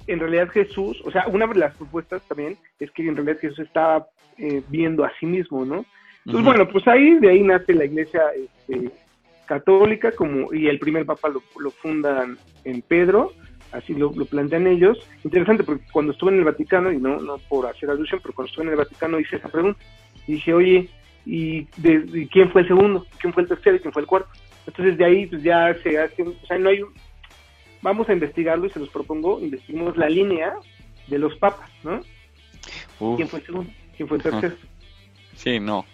en 0.06 0.18
realidad 0.18 0.48
Jesús, 0.48 1.00
o 1.04 1.10
sea, 1.10 1.26
una 1.28 1.46
de 1.46 1.58
las 1.58 1.74
propuestas 1.74 2.22
también 2.26 2.56
es 2.80 2.90
que 2.90 3.06
en 3.06 3.16
realidad 3.16 3.38
Jesús 3.40 3.60
estaba 3.60 4.06
eh, 4.38 4.62
viendo 4.68 5.04
a 5.04 5.12
sí 5.20 5.26
mismo, 5.26 5.64
¿no? 5.64 5.84
Entonces, 6.24 6.44
bueno, 6.44 6.68
pues 6.68 6.86
ahí, 6.86 7.18
de 7.18 7.30
ahí 7.30 7.42
nace 7.42 7.72
la 7.74 7.84
iglesia 7.84 8.22
este, 8.36 8.90
católica, 9.46 10.12
como, 10.12 10.52
y 10.52 10.68
el 10.68 10.78
primer 10.78 11.04
papa 11.04 11.28
lo, 11.28 11.42
lo 11.58 11.70
fundan 11.70 12.38
en 12.64 12.82
Pedro, 12.82 13.32
así 13.72 13.94
lo, 13.94 14.12
plantean 14.12 14.66
ellos. 14.66 14.98
Interesante, 15.24 15.64
porque 15.64 15.84
cuando 15.92 16.12
estuve 16.12 16.32
en 16.32 16.38
el 16.38 16.44
Vaticano, 16.44 16.92
y 16.92 16.98
no, 16.98 17.20
no 17.20 17.38
por 17.48 17.66
hacer 17.66 17.90
alusión, 17.90 18.20
pero 18.22 18.34
cuando 18.34 18.50
estuve 18.50 18.64
en 18.64 18.70
el 18.70 18.76
Vaticano 18.76 19.18
hice 19.18 19.36
esa 19.36 19.48
pregunta, 19.48 19.80
y 20.26 20.34
dije, 20.34 20.54
oye, 20.54 20.88
¿y, 21.26 21.66
de, 21.76 22.28
quién 22.30 22.50
fue 22.50 22.62
el 22.62 22.68
segundo? 22.68 23.06
¿Quién 23.20 23.32
fue 23.32 23.42
el 23.42 23.48
tercero? 23.48 23.76
¿Y 23.76 23.80
quién 23.80 23.92
fue 23.92 24.02
el 24.02 24.08
cuarto? 24.08 24.28
Entonces 24.66 24.96
de 24.96 25.04
ahí 25.04 25.26
pues 25.26 25.42
ya 25.42 25.74
se 25.82 25.98
hace, 25.98 26.22
o 26.22 26.46
sea, 26.46 26.58
no 26.58 26.68
hay, 26.68 26.80
vamos 27.80 28.08
a 28.08 28.12
investigarlo 28.12 28.66
y 28.66 28.70
se 28.70 28.78
los 28.78 28.90
propongo, 28.90 29.40
investiguemos 29.40 29.96
la 29.96 30.08
línea 30.08 30.54
de 31.08 31.18
los 31.18 31.34
papas, 31.36 31.68
¿no? 31.82 32.00
¿Quién 33.16 33.26
fue 33.26 33.40
el 33.40 33.46
segundo? 33.46 33.72
¿Quién 33.96 34.08
fue 34.08 34.18
el 34.18 34.22
tercero? 34.22 34.54
Sí, 35.34 35.58
no, 35.58 35.84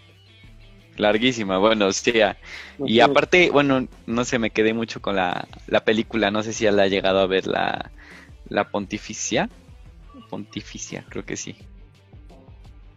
larguísima, 0.99 1.59
bueno, 1.59 1.93
sí, 1.93 2.15
y 2.85 3.01
aparte, 3.01 3.51
bueno, 3.51 3.87
no 4.07 4.25
sé, 4.25 4.39
me 4.39 4.51
quedé 4.51 4.75
mucho 4.75 5.01
con 5.01 5.17
la, 5.17 5.47
la 5.67 5.85
película, 5.85 6.31
no 6.31 6.43
sé 6.43 6.53
si 6.53 6.65
ya 6.65 6.73
la 6.73 6.85
ha 6.85 6.89
llegado 6.89 7.21
a 7.21 7.27
ver 7.27 7.47
la, 7.47 7.91
la 8.49 8.65
pontificia, 8.65 9.49
pontificia, 10.29 11.05
creo 11.09 11.25
que 11.25 11.37
sí, 11.37 11.57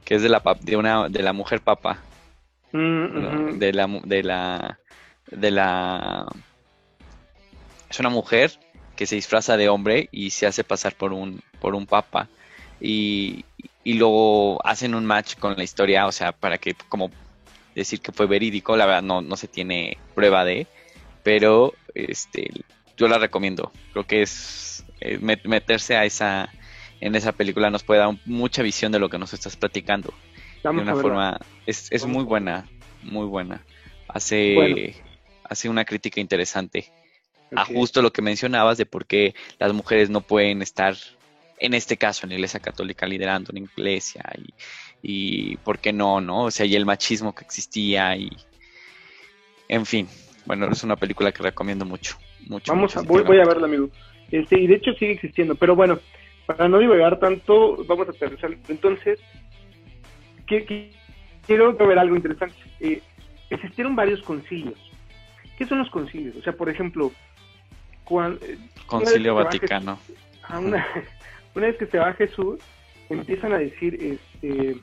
que 0.06 0.16
es 0.16 0.22
de 0.22 0.30
la 0.30 0.42
de 0.62 0.76
una 0.76 1.10
de 1.10 1.24
la 1.24 1.34
mujer 1.34 1.62
papa, 1.62 2.00
mm, 2.72 3.60
de 3.60 3.74
la 3.74 3.88
de 4.04 4.24
la 4.24 4.80
de 5.32 5.52
la 5.52 6.28
es 7.90 8.00
una 8.00 8.10
mujer 8.10 8.52
que 8.96 9.06
se 9.06 9.16
disfraza 9.16 9.58
de 9.58 9.70
hombre 9.70 10.10
y 10.12 10.30
se 10.30 10.48
hace 10.48 10.64
pasar 10.64 10.96
por 10.96 11.14
un 11.14 11.42
por 11.60 11.76
un 11.76 11.86
papa. 11.86 12.28
Y, 12.84 13.46
y 13.84 13.94
luego 13.94 14.66
hacen 14.66 14.96
un 14.96 15.06
match 15.06 15.36
con 15.36 15.56
la 15.56 15.64
historia, 15.64 16.08
o 16.08 16.12
sea, 16.12 16.32
para 16.32 16.58
que 16.58 16.74
como 16.90 17.12
decir 17.76 18.02
que 18.02 18.12
fue 18.12 18.28
verídico, 18.28 18.76
la 18.76 18.86
verdad 18.86 19.04
no, 19.04 19.22
no 19.22 19.38
se 19.38 19.48
tiene 19.48 19.98
prueba 20.16 20.46
de, 20.46 20.68
pero 21.24 21.74
este 21.94 22.52
yo 22.98 23.08
la 23.08 23.18
recomiendo. 23.18 23.72
Creo 23.94 24.06
que 24.06 24.22
es 24.22 24.86
eh, 25.00 25.18
meterse 25.44 25.96
a 25.96 26.06
esa 26.06 26.50
en 27.00 27.16
esa 27.16 27.32
película 27.32 27.72
nos 27.72 27.84
puede 27.84 28.00
dar 28.00 28.16
mucha 28.26 28.62
visión 28.62 28.92
de 28.92 29.00
lo 29.00 29.10
que 29.10 29.18
nos 29.18 29.34
estás 29.34 29.56
platicando. 29.56 30.14
de 30.64 30.70
una 30.70 30.96
forma 30.96 31.40
es, 31.66 31.92
es 31.92 32.06
muy 32.06 32.24
buena, 32.24 32.68
muy 33.02 33.26
buena. 33.26 33.64
Hace 34.08 34.96
hace 35.44 35.68
una 35.68 35.84
crítica 35.84 36.22
interesante 36.22 36.92
a 37.54 37.66
justo 37.66 38.02
lo 38.02 38.14
que 38.14 38.22
mencionabas 38.22 38.78
de 38.78 38.86
por 38.86 39.06
qué 39.06 39.36
las 39.60 39.74
mujeres 39.74 40.10
no 40.10 40.22
pueden 40.22 40.62
estar 40.62 40.96
en 41.60 41.74
este 41.74 41.98
caso 41.98 42.26
en 42.26 42.30
la 42.30 42.36
iglesia 42.36 42.62
católica 42.62 43.06
liderando 43.06 43.52
una 43.52 43.60
iglesia 43.60 44.24
y, 44.38 44.54
y 45.02 45.58
por 45.58 45.80
qué 45.80 45.94
no, 45.94 46.22
¿no? 46.22 46.44
O 46.46 46.52
sea, 46.52 46.66
y 46.66 46.76
el 46.76 46.86
machismo 46.86 47.34
que 47.34 47.44
existía 47.44 48.16
y... 48.16 48.30
En 49.68 49.86
fin, 49.86 50.08
bueno, 50.46 50.68
es 50.70 50.84
una 50.84 50.96
película 50.96 51.32
que 51.32 51.44
recomiendo 51.44 51.86
mucho. 51.86 52.18
mucho 52.48 52.74
Vamos 52.74 52.96
a, 52.98 53.02
voy, 53.02 53.22
a 53.40 53.46
verla, 53.46 53.66
amigo. 53.66 53.90
Este, 54.30 54.60
y 54.60 54.68
de 54.68 54.76
hecho 54.76 54.94
sigue 54.94 55.14
existiendo, 55.14 55.56
pero 55.56 55.76
bueno, 55.76 56.00
para 56.46 56.68
no 56.68 56.80
divagar 56.80 57.20
tanto, 57.20 57.84
vamos 57.86 58.08
a 58.08 58.12
aterrizar. 58.12 58.56
Entonces, 58.68 59.20
quiero 61.46 61.74
ver 61.74 62.00
algo 62.00 62.16
interesante. 62.16 62.56
Eh, 62.80 63.02
existieron 63.50 63.96
varios 63.96 64.22
concilios. 64.24 64.80
¿Qué 65.58 65.66
son 65.66 65.80
los 65.80 65.90
concilios? 65.90 66.36
O 66.36 66.42
sea, 66.42 66.54
por 66.54 66.70
ejemplo, 66.70 67.12
cuando, 68.04 68.44
eh, 68.46 68.58
Concilio 68.88 69.36
Vaticano. 69.36 70.00
una, 70.50 70.86
una 71.56 71.68
vez 71.68 71.78
que 71.78 71.86
se 71.86 71.98
va 71.98 72.14
Jesús, 72.14 72.60
empiezan 73.14 73.54
a 73.54 73.58
decir, 73.58 73.96
este, 73.96 74.78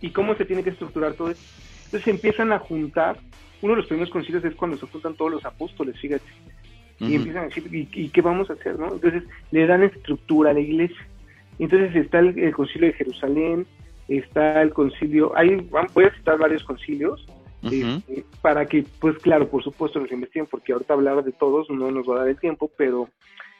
¿y 0.00 0.10
cómo 0.10 0.34
se 0.34 0.44
tiene 0.44 0.62
que 0.62 0.70
estructurar 0.70 1.14
todo 1.14 1.30
esto? 1.30 1.44
Entonces 1.86 2.08
empiezan 2.08 2.52
a 2.52 2.58
juntar, 2.58 3.18
uno 3.62 3.72
de 3.74 3.78
los 3.78 3.86
primeros 3.86 4.10
concilios 4.10 4.44
es 4.44 4.54
cuando 4.54 4.76
se 4.76 4.86
juntan 4.86 5.14
todos 5.14 5.32
los 5.32 5.44
apóstoles, 5.44 5.98
fíjate, 5.98 6.24
y 6.98 7.14
empiezan 7.14 7.44
a 7.44 7.46
decir, 7.46 7.68
¿y, 7.72 8.08
qué 8.08 8.20
vamos 8.22 8.48
a 8.48 8.54
hacer? 8.54 8.78
no 8.78 8.94
Entonces 8.94 9.24
le 9.50 9.66
dan 9.66 9.82
estructura 9.82 10.50
a 10.50 10.54
la 10.54 10.60
iglesia. 10.60 11.06
Entonces 11.58 11.94
está 11.94 12.20
el, 12.20 12.54
concilio 12.54 12.88
de 12.88 12.94
Jerusalén, 12.94 13.66
está 14.08 14.62
el 14.62 14.72
concilio, 14.72 15.36
hay, 15.36 15.56
voy 15.94 16.04
a 16.04 16.14
citar 16.14 16.38
varios 16.38 16.64
concilios, 16.64 17.26
este, 17.62 18.24
para 18.40 18.66
que, 18.66 18.84
pues 19.00 19.18
claro, 19.18 19.48
por 19.48 19.62
supuesto 19.62 19.98
los 19.98 20.12
investiguen, 20.12 20.46
porque 20.46 20.72
ahorita 20.72 20.94
hablar 20.94 21.24
de 21.24 21.32
todos 21.32 21.68
no 21.70 21.90
nos 21.90 22.08
va 22.08 22.16
a 22.16 22.18
dar 22.20 22.28
el 22.28 22.38
tiempo, 22.38 22.70
pero 22.76 23.08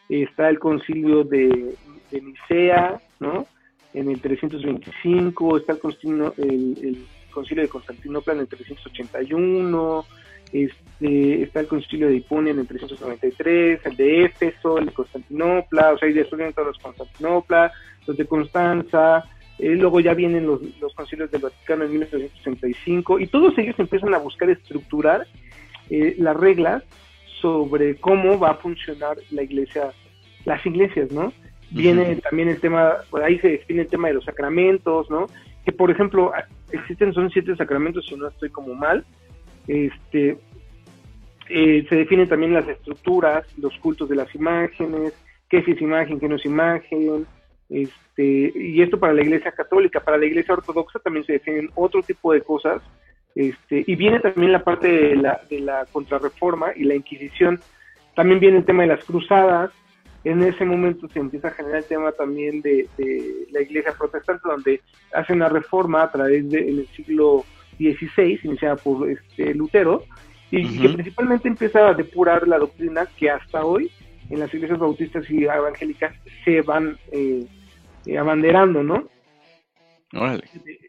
está 0.09 0.49
el 0.49 0.59
concilio 0.59 1.25
de, 1.25 1.75
de 2.11 2.21
Nicea, 2.21 3.01
¿no? 3.21 3.47
En 3.95 4.11
el 4.11 4.21
325, 4.21 5.57
está 5.57 5.73
el 5.73 5.79
concilio, 5.79 6.35
el, 6.37 7.05
concilio 7.31 7.63
de 7.63 7.69
Constantinopla 7.69 8.35
en 8.35 8.41
el 8.41 8.49
381, 8.49 10.05
este, 10.53 11.43
está 11.43 11.61
el 11.61 11.67
concilio 11.67 12.09
de 12.09 12.17
Hiponia 12.17 12.53
en 12.53 12.61
el 12.61 12.67
393, 12.67 13.81
el 13.85 13.97
de 13.97 14.25
Éfeso, 14.25 14.79
el 14.79 14.87
de 14.87 14.93
Constantinopla, 14.93 15.93
o 15.93 15.99
sea, 15.99 16.09
ahí 16.09 16.15
destruyen 16.15 16.53
todos 16.53 16.69
los 16.69 16.79
Constantinopla, 16.79 17.73
los 18.07 18.17
de 18.17 18.27
Constanza, 18.27 19.25
eh, 19.59 19.75
luego 19.75 20.01
ya 20.01 20.13
vienen 20.13 20.47
los, 20.47 20.61
los 20.81 20.95
concilios 20.95 21.31
del 21.31 21.43
Vaticano 21.43 21.85
en 21.85 21.93
1965, 21.93 23.21
y 23.21 23.27
todos 23.27 23.57
ellos 23.59 23.79
empiezan 23.79 24.15
a 24.15 24.19
buscar 24.19 24.51
estructurar 24.51 25.27
eh, 25.89 26.15
las 26.19 26.37
reglas 26.37 26.83
sobre 27.41 27.97
cómo 27.97 28.39
va 28.39 28.51
a 28.51 28.55
funcionar 28.55 29.17
la 29.31 29.43
iglesia, 29.43 29.93
las 30.45 30.65
iglesias, 30.67 31.11
¿no? 31.13 31.33
Viene 31.71 32.17
también 32.17 32.49
el 32.49 32.61
tema, 32.61 32.95
por 33.11 33.23
ahí 33.23 33.39
se 33.41 33.49
define 33.49 33.83
el 33.83 33.89
tema 33.89 34.09
de 34.09 34.15
los 34.15 34.25
sacramentos, 34.25 35.11
¿no? 35.11 35.27
Que 35.65 35.73
por 35.73 35.91
ejemplo, 35.91 36.33
existen, 36.71 37.13
son 37.13 37.31
siete 37.31 37.57
sacramentos, 37.57 38.07
si 38.07 38.15
no 38.17 38.29
estoy 38.29 38.51
como 38.51 38.75
mal. 38.75 39.05
Este, 39.67 40.39
eh, 41.49 41.87
se 41.89 41.97
definen 41.97 42.29
también 42.29 42.55
las 42.55 42.69
estructuras, 42.69 43.47
los 43.59 43.77
cultos 43.79 44.09
de 44.09 44.17
las 44.17 44.33
imágenes, 44.35 45.13
qué 45.49 45.59
es 45.59 45.81
imagen, 45.81 46.19
qué 46.19 46.29
no 46.29 46.37
es 46.37 46.45
imagen, 46.45 47.27
este, 47.69 48.53
y 48.55 48.83
esto 48.83 48.99
para 48.99 49.13
la 49.13 49.23
iglesia 49.23 49.53
católica, 49.53 50.01
para 50.01 50.19
la 50.19 50.27
iglesia 50.27 50.55
ortodoxa 50.55 50.99
también 50.99 51.25
se 51.27 51.35
definen 51.35 51.71
otro 51.75 52.03
tipo 52.03 52.33
de 52.33 52.43
cosas, 52.43 52.83
este, 53.35 53.85
y 53.87 53.95
viene 53.97 54.21
también 54.21 54.53
la 54.53 54.65
parte 54.65 54.89
de 54.89 55.17
la, 55.17 55.41
de 55.49 55.61
la 55.61 55.85
contrarreforma 55.93 56.69
y 56.75 56.85
la 56.85 56.95
Inquisición, 56.95 57.61
también 58.15 58.41
viene 58.41 58.59
el 58.59 58.65
tema 58.65 58.83
de 58.83 58.89
las 58.89 59.05
cruzadas, 59.05 59.71
en 60.27 60.43
ese 60.43 60.65
momento 60.65 61.09
se 61.09 61.21
empieza 61.21 61.49
a 61.49 61.53
generar 61.53 61.79
el 61.79 61.85
tema 61.85 62.11
también 62.11 62.61
de, 62.61 62.89
la 63.53 63.63
iglesia 63.63 63.93
protestante, 63.97 64.49
donde 64.49 64.81
hace 65.15 65.33
una 65.33 65.49
reforma 65.49 66.03
a 66.03 66.11
través 66.11 66.51
de, 66.51 66.69
en 66.69 66.79
el 66.81 66.89
siglo 66.89 67.45
XVI, 67.79 68.41
iniciada 68.43 68.75
por 68.75 69.09
este, 69.09 69.55
Lutero, 69.55 70.03
y 70.51 70.81
que 70.81 70.89
principalmente 70.89 71.49
empieza 71.49 71.89
a 71.89 71.95
depurar 71.95 72.47
la 72.49 72.59
doctrina 72.59 73.07
que 73.17 73.31
hasta 73.31 73.65
hoy 73.65 73.91
en 74.29 74.41
las 74.41 74.53
iglesias 74.53 74.81
bautistas 74.81 75.31
y 75.31 75.45
evangélicas 75.45 76.13
se 76.45 76.61
van 76.63 76.99
eh, 77.13 77.47
eh, 78.07 78.19
abanderando, 78.19 78.83
¿no? 78.83 79.09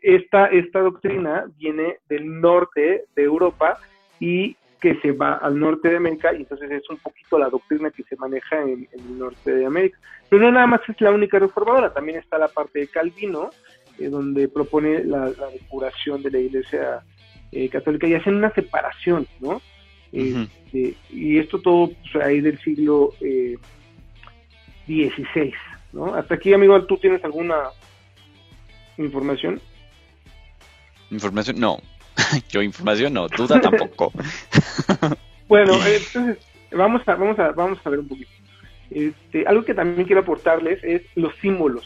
Esta, 0.02 0.48
esta 0.48 0.80
doctrina 0.80 1.46
viene 1.58 1.98
del 2.10 2.40
norte 2.42 3.04
de 3.16 3.24
Europa 3.24 3.78
y 4.20 4.56
que 4.80 4.96
se 5.02 5.12
va 5.12 5.34
al 5.36 5.60
norte 5.60 5.90
de 5.90 5.98
América 5.98 6.34
y 6.34 6.38
entonces 6.38 6.70
es 6.70 6.90
un 6.90 6.98
poquito 6.98 7.40
la 7.40 7.50
doctrina 7.50 7.90
que 7.90 8.04
se 8.04 8.16
maneja 8.16 8.62
en, 8.62 8.88
el 8.92 9.18
norte 9.18 9.52
de 9.52 9.66
América. 9.66 9.98
Pero 10.30 10.44
no 10.44 10.52
nada 10.52 10.68
más 10.68 10.82
es 10.88 11.00
la 11.02 11.12
única 11.12 11.40
reformadora, 11.40 11.94
también 11.94 12.20
está 12.20 12.38
la 12.38 12.48
parte 12.48 12.80
de 12.80 12.88
Calvino, 12.88 13.50
eh, 13.98 14.10
donde 14.10 14.48
propone 14.48 15.04
la, 15.04 15.32
depuración 15.52 16.22
de 16.22 16.32
la 16.32 16.40
iglesia 16.40 17.04
eh, 17.52 17.70
católica 17.70 18.08
y 18.08 18.14
hacen 18.14 18.36
una 18.36 18.54
separación, 18.54 19.28
¿no? 19.40 19.62
Este, 20.12 20.96
y 21.10 21.38
esto 21.38 21.60
todo 21.60 21.92
pues, 22.12 22.24
ahí 22.24 22.40
del 22.40 22.60
siglo 22.60 23.12
XVI, 23.20 25.14
eh, 25.36 25.54
¿no? 25.92 26.14
Hasta 26.14 26.36
aquí, 26.36 26.54
amigo, 26.54 26.82
¿tú 26.86 26.98
tienes 26.98 27.24
alguna 27.24 27.56
información? 28.98 29.60
Información, 31.10 31.60
no. 31.60 31.80
Yo 32.50 32.62
información 32.62 33.14
no, 33.14 33.28
duda 33.28 33.60
tampoco. 33.62 34.12
bueno, 35.48 35.74
entonces 35.86 36.38
vamos 36.72 37.08
a, 37.08 37.16
vamos 37.16 37.40
a, 37.40 37.52
vamos 37.52 37.80
a 37.84 37.90
ver 37.90 38.00
un 38.00 38.08
poquito. 38.08 38.32
Este, 38.90 39.46
algo 39.46 39.64
que 39.64 39.74
también 39.74 40.06
quiero 40.06 40.22
aportarles 40.22 40.84
es 40.84 41.04
los 41.16 41.36
símbolos, 41.38 41.86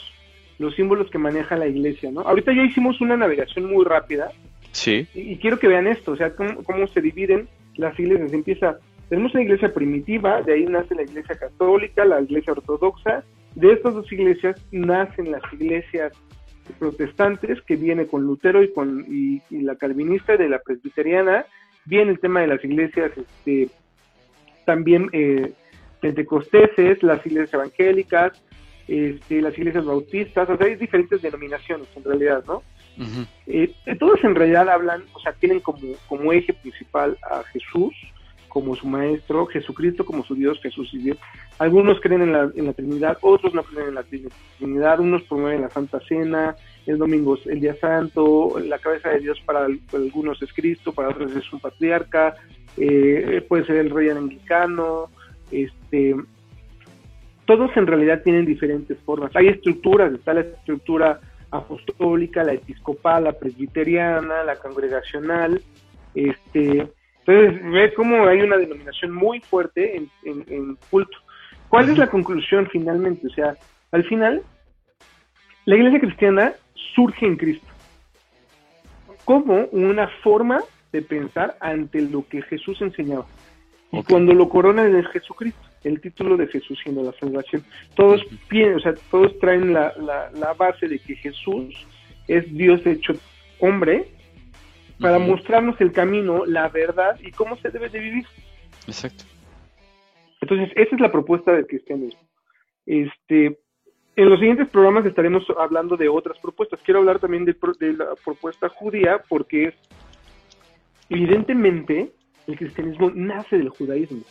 los 0.60 0.76
símbolos 0.76 1.10
que 1.10 1.18
maneja 1.18 1.56
la 1.56 1.68
iglesia, 1.68 2.12
¿no? 2.12 2.22
Ahorita 2.22 2.54
ya 2.54 2.64
hicimos 2.64 3.02
una 3.02 3.18
navegación 3.18 3.72
muy 3.72 3.84
rápida. 3.86 4.32
Sí. 4.72 5.08
Y, 5.14 5.36
quiero 5.38 5.60
que 5.60 5.68
vean 5.68 5.88
esto, 5.88 6.12
o 6.12 6.16
sea, 6.16 6.36
cómo, 6.36 6.64
cómo 6.64 6.88
se 6.88 7.02
dividen 7.02 7.50
las 7.76 8.00
iglesias. 8.00 8.32
Empieza, 8.32 8.78
tenemos 9.10 9.34
una 9.34 9.44
iglesia 9.44 9.74
primitiva, 9.74 10.42
de 10.42 10.54
ahí 10.54 10.66
nace 10.66 10.96
la 10.96 11.04
iglesia 11.04 11.36
católica, 11.36 12.06
la 12.06 12.22
iglesia 12.22 12.54
ortodoxa. 12.54 13.24
De 13.56 13.74
estas 13.74 13.96
dos 13.96 14.10
iglesias 14.12 14.56
nacen 14.72 15.32
las 15.32 15.42
iglesias 15.52 16.14
protestantes 16.80 17.62
que 17.62 17.76
viene 17.76 18.08
con 18.08 18.24
Lutero 18.24 18.64
y 18.64 18.72
con 18.74 19.06
y, 19.10 19.42
la 19.62 19.76
calvinista 19.76 20.38
de 20.38 20.50
la 20.50 20.60
presbiteriana 20.60 21.46
viene 21.86 22.12
el 22.12 22.20
tema 22.20 22.42
de 22.42 22.48
las 22.48 22.64
iglesias 22.64 23.12
este 23.18 23.70
también 24.66 25.10
eh, 25.12 25.54
pentecosteses, 26.02 27.02
las 27.04 27.26
iglesias 27.26 27.54
evangélicas, 27.54 28.42
este, 28.88 29.42
las 29.42 29.58
iglesias 29.58 29.86
bautistas, 29.86 30.50
o 30.50 30.58
sea, 30.58 30.68
hay 30.68 30.76
diferentes 30.76 31.22
denominaciones 31.22 31.88
en 31.96 32.04
realidad, 32.04 32.44
¿no? 32.48 32.64
Eh, 33.48 33.74
todos 34.00 34.24
en 34.24 34.36
realidad 34.36 34.70
hablan, 34.70 35.04
o 35.14 35.20
sea, 35.20 35.34
tienen 35.34 35.60
como, 35.60 35.96
como 36.08 36.32
eje 36.34 36.54
principal 36.54 37.18
a 37.24 37.42
Jesús 37.44 37.94
como 38.52 38.76
su 38.76 38.86
maestro, 38.86 39.46
Jesucristo 39.46 40.06
como 40.06 40.26
su 40.26 40.36
Dios, 40.36 40.60
Jesús 40.62 40.90
y 40.94 40.98
Dios. 40.98 41.18
Algunos 41.58 42.02
creen 42.02 42.24
en 42.24 42.34
la, 42.34 42.52
en 42.54 42.66
la 42.66 42.74
Trinidad, 42.74 43.18
otros 43.22 43.54
no 43.54 43.64
creen 43.64 43.88
en 43.88 43.96
la 43.96 44.04
Trinidad, 44.58 45.00
unos 45.00 45.24
promueven 45.24 45.62
la 45.62 45.70
Santa 45.70 46.02
Cena, 46.02 46.56
el 46.86 46.98
domingo 46.98 47.36
es 47.36 47.48
el 47.48 47.62
día 47.62 47.76
santo, 47.76 48.60
la 48.60 48.78
cabeza 48.80 49.08
de 49.10 49.20
Dios 49.20 49.40
para, 49.46 49.68
algunos 49.94 50.42
es 50.42 50.52
Cristo, 50.52 50.92
para 50.92 51.10
otros 51.10 51.34
es 51.34 51.54
un 51.54 51.62
patriarca, 51.62 52.36
eh, 52.76 53.42
puede 53.48 53.66
ser 53.66 53.78
el 53.78 53.90
rey 53.90 54.10
anglicano, 54.10 55.10
este, 55.50 56.14
todos 57.46 57.72
en 57.78 57.88
realidad 57.88 58.22
tienen 58.22 58.46
diferentes 58.46 58.98
formas. 59.00 59.34
Hay 59.34 59.48
estructuras, 59.48 60.12
está 60.14 60.34
la 60.34 60.42
estructura 60.42 61.22
apostólica, 61.52 62.44
la 62.44 62.54
episcopal, 62.54 63.24
la 63.24 63.32
presbiteriana, 63.32 64.44
la 64.44 64.58
congregacional, 64.58 65.62
este, 66.16 66.92
entonces 67.26 67.72
ve 67.72 67.94
cómo 67.94 68.26
hay 68.28 68.42
una 68.42 68.58
denominación 68.58 69.12
muy 69.12 69.40
fuerte 69.42 69.96
en, 69.98 70.10
en, 70.24 70.78
culto. 70.90 71.18
¿Cuál 71.70 71.90
es 71.90 71.98
la 71.98 72.08
conclusión 72.08 72.68
finalmente? 72.72 73.28
O 73.28 73.30
sea, 73.30 73.56
al 73.92 74.04
final, 74.06 74.42
la 75.66 75.76
iglesia 75.76 76.00
cristiana 76.00 76.54
surge 76.96 77.26
en 77.26 77.38
Cristo 77.38 77.68
como 79.26 79.66
una 79.72 80.08
forma 80.24 80.60
de 80.92 81.02
pensar 81.02 81.56
ante 81.62 82.02
lo 82.02 82.28
que 82.28 82.42
Jesús 82.42 82.82
enseñaba. 82.82 83.26
Y 83.92 84.04
cuando 84.04 84.34
lo 84.34 84.50
corona 84.50 84.86
es 84.88 85.08
Jesucristo, 85.08 85.62
el 85.84 86.02
título 86.02 86.38
de 86.38 86.48
Jesús 86.48 86.80
siendo 86.82 87.04
la 87.04 87.14
salvación. 87.14 87.64
Todos, 87.96 88.22
o 88.24 88.80
sea, 88.80 88.94
todos 89.10 89.38
traen 89.40 89.74
la, 89.74 89.94
la, 90.00 90.54
base 90.54 90.88
de 90.88 91.00
que 91.00 91.16
Jesús 91.16 91.76
es 92.28 92.52
Dios 92.54 92.86
hecho 92.86 93.14
hombre 93.60 94.08
para 95.02 95.20
mostrarnos 95.20 95.80
el 95.82 95.92
camino, 95.92 96.46
la 96.46 96.70
verdad 96.70 97.20
y 97.22 97.32
cómo 97.32 97.58
se 97.58 97.70
debe 97.70 97.90
de 97.90 98.00
vivir. 98.00 98.26
Exacto. 98.88 99.26
Entonces, 100.42 100.72
esa 100.76 100.96
es 100.96 101.02
la 101.02 101.12
propuesta 101.12 101.52
del 101.52 101.68
cristianismo. 101.68 102.22
Este, 102.86 103.60
en 104.16 104.30
los 104.30 104.40
siguientes 104.40 104.70
programas 104.70 105.06
estaremos 105.06 105.44
hablando 105.58 105.98
de 105.98 106.10
otras 106.10 106.38
propuestas. 106.40 106.80
Quiero 106.84 107.00
hablar 107.00 107.20
también 107.20 107.46
de, 107.46 107.56
de 107.80 107.94
la 107.94 108.16
propuesta 108.24 108.70
judía 108.70 109.22
porque 109.28 109.66
es, 109.66 109.76
evidentemente, 111.10 112.12
el 112.48 112.58
cristianismo 112.58 113.12
nace 113.14 113.58
del 113.58 113.70
judaísmo. 113.70 114.22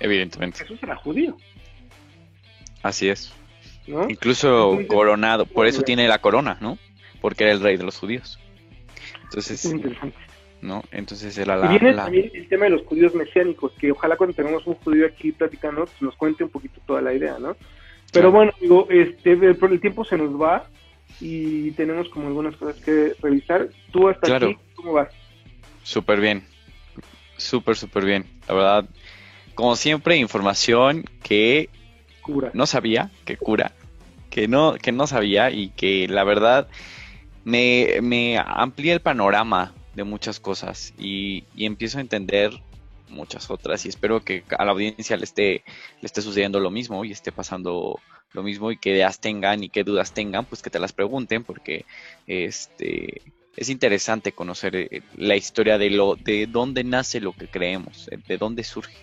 Evidentemente. 0.00 0.58
Jesús 0.58 0.82
era 0.82 0.96
judío. 0.96 1.36
Así 2.82 3.08
es. 3.08 3.32
Incluso 3.86 4.78
coronado, 4.88 5.46
por 5.46 5.66
eso 5.66 5.82
tiene 5.82 6.08
la 6.08 6.18
corona, 6.18 6.58
¿no? 6.60 6.78
Porque 7.20 7.44
era 7.44 7.52
el 7.52 7.60
rey 7.60 7.76
de 7.76 7.84
los 7.84 7.98
judíos. 7.98 8.38
Entonces, 9.34 9.64
interesante. 9.64 10.16
¿no? 10.64 10.82
Entonces 10.92 11.36
era 11.36 11.56
la, 11.56 11.66
y 11.66 11.78
viene 11.78 11.94
también 11.94 12.30
el 12.32 12.48
tema 12.48 12.64
de 12.64 12.70
los 12.70 12.82
judíos 12.82 13.14
mesiánicos, 13.14 13.72
que 13.72 13.92
ojalá 13.92 14.16
cuando 14.16 14.34
tengamos 14.34 14.66
un 14.66 14.74
judío 14.76 15.06
aquí 15.06 15.32
platicando, 15.32 15.84
pues 15.84 16.00
nos 16.00 16.16
cuente 16.16 16.42
un 16.42 16.50
poquito 16.50 16.80
toda 16.86 17.02
la 17.02 17.12
idea, 17.12 17.38
¿no? 17.38 17.56
Pero 18.12 18.30
bueno, 18.30 18.52
digo, 18.60 18.86
este, 18.90 19.32
el 19.32 19.80
tiempo 19.80 20.04
se 20.04 20.16
nos 20.16 20.40
va 20.40 20.66
y 21.20 21.72
tenemos 21.72 22.08
como 22.08 22.28
algunas 22.28 22.56
cosas 22.56 22.80
que 22.82 23.14
revisar. 23.20 23.68
Tú 23.92 24.08
hasta 24.08 24.36
aquí, 24.36 24.56
¿cómo 24.74 24.92
vas? 24.92 25.08
Súper 25.82 26.20
bien, 26.20 26.44
súper, 27.36 27.76
súper 27.76 28.04
bien. 28.04 28.24
La 28.48 28.54
verdad, 28.54 28.88
como 29.54 29.76
siempre, 29.76 30.16
información 30.16 31.04
que 31.22 31.68
cura. 32.22 32.50
no 32.54 32.66
sabía, 32.66 33.10
que 33.24 33.36
cura, 33.36 33.72
que 34.30 34.48
no, 34.48 34.74
que 34.74 34.92
no 34.92 35.06
sabía 35.06 35.50
y 35.50 35.70
que 35.70 36.06
la 36.08 36.24
verdad 36.24 36.68
me, 37.44 37.98
me 38.02 38.38
amplía 38.38 38.94
el 38.94 39.00
panorama 39.00 39.72
de 39.94 40.04
muchas 40.04 40.40
cosas 40.40 40.92
y, 40.98 41.44
empiezo 41.56 41.98
a 41.98 42.00
entender 42.00 42.52
muchas 43.08 43.50
otras 43.50 43.84
y 43.86 43.88
espero 43.88 44.24
que 44.24 44.42
a 44.58 44.64
la 44.64 44.72
audiencia 44.72 45.16
le 45.16 45.24
esté, 45.24 45.62
le 46.00 46.06
esté 46.06 46.20
sucediendo 46.20 46.58
lo 46.58 46.70
mismo 46.70 47.04
y 47.04 47.12
esté 47.12 47.30
pasando 47.30 48.00
lo 48.32 48.42
mismo 48.42 48.72
y 48.72 48.76
que 48.76 48.90
ideas 48.90 49.20
tengan 49.20 49.62
y 49.62 49.68
qué 49.68 49.84
dudas 49.84 50.12
tengan, 50.12 50.44
pues 50.46 50.62
que 50.62 50.70
te 50.70 50.80
las 50.80 50.92
pregunten 50.92 51.44
porque 51.44 51.84
este 52.26 53.22
es 53.56 53.68
interesante 53.68 54.32
conocer 54.32 54.74
eh, 54.74 55.02
la 55.16 55.36
historia 55.36 55.78
de 55.78 55.90
lo 55.90 56.16
de 56.16 56.48
dónde 56.48 56.82
nace 56.82 57.20
lo 57.20 57.32
que 57.32 57.46
creemos, 57.46 58.08
eh, 58.10 58.18
de 58.26 58.36
dónde 58.36 58.64
surge, 58.64 58.96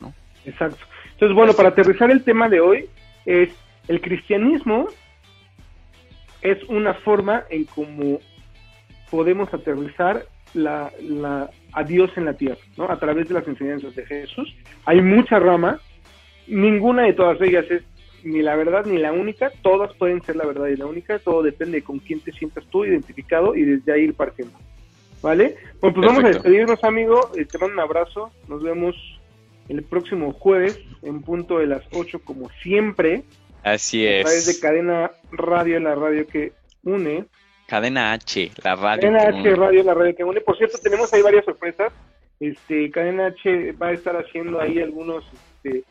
¿no? 0.00 0.14
Exacto. 0.44 0.84
Entonces, 1.14 1.34
bueno, 1.34 1.52
para 1.54 1.70
aterrizar 1.70 2.12
el 2.12 2.22
tema 2.22 2.48
de 2.48 2.60
hoy 2.60 2.88
es 3.26 3.50
el 3.88 4.00
cristianismo 4.00 4.88
es 6.42 6.62
una 6.64 6.94
forma 6.94 7.44
en 7.50 7.64
cómo 7.64 8.20
podemos 9.10 9.52
aterrizar 9.52 10.26
la, 10.54 10.90
la, 11.00 11.50
a 11.72 11.84
Dios 11.84 12.10
en 12.16 12.24
la 12.24 12.34
tierra, 12.34 12.60
¿no? 12.76 12.90
A 12.90 12.98
través 12.98 13.28
de 13.28 13.34
las 13.34 13.46
enseñanzas 13.46 13.94
de 13.94 14.06
Jesús. 14.06 14.54
Hay 14.84 15.00
mucha 15.00 15.38
rama, 15.38 15.80
ninguna 16.46 17.02
de 17.02 17.12
todas 17.12 17.40
ellas 17.40 17.66
es 17.70 17.82
ni 18.24 18.42
la 18.42 18.56
verdad 18.56 18.84
ni 18.84 18.98
la 18.98 19.12
única, 19.12 19.52
todas 19.62 19.94
pueden 19.94 20.22
ser 20.22 20.36
la 20.36 20.46
verdad 20.46 20.66
y 20.66 20.76
la 20.76 20.86
única, 20.86 21.18
todo 21.18 21.42
depende 21.42 21.78
de 21.78 21.84
con 21.84 21.98
quién 21.98 22.20
te 22.20 22.32
sientas 22.32 22.64
tú 22.66 22.84
identificado 22.84 23.54
y 23.54 23.64
desde 23.64 23.92
ahí 23.92 24.02
ir 24.02 24.14
partiendo. 24.14 24.58
¿Vale? 25.22 25.56
Bueno, 25.80 25.94
pues 25.94 26.06
vamos 26.06 26.24
a 26.24 26.28
despedirnos, 26.28 26.84
amigo. 26.84 27.32
Eh, 27.36 27.44
te 27.44 27.58
mando 27.58 27.74
un 27.74 27.80
abrazo. 27.80 28.30
Nos 28.46 28.62
vemos 28.62 28.94
el 29.68 29.82
próximo 29.82 30.32
jueves 30.32 30.80
en 31.02 31.22
punto 31.22 31.58
de 31.58 31.66
las 31.66 31.82
8, 31.92 32.20
como 32.24 32.48
siempre. 32.62 33.24
Así 33.62 34.06
es. 34.06 34.20
A 34.20 34.28
través 34.28 34.46
de 34.46 34.60
Cadena 34.60 35.10
Radio, 35.32 35.80
la 35.80 35.94
radio 35.94 36.26
que 36.26 36.52
une. 36.84 37.26
Cadena 37.66 38.12
H, 38.12 38.52
la 38.62 38.76
radio. 38.76 39.02
Cadena 39.02 39.40
H, 39.40 39.54
radio, 39.56 39.82
la 39.82 39.94
radio 39.94 40.16
que 40.16 40.24
une. 40.24 40.40
Por 40.40 40.56
cierto, 40.56 40.78
tenemos 40.78 41.12
ahí 41.12 41.22
varias 41.22 41.44
sorpresas. 41.44 41.92
Este, 42.40 42.90
Cadena 42.90 43.26
H 43.26 43.72
va 43.72 43.88
a 43.88 43.92
estar 43.92 44.16
haciendo 44.16 44.60
ahí 44.60 44.80
algunos, 44.80 45.24
este, 45.56 45.84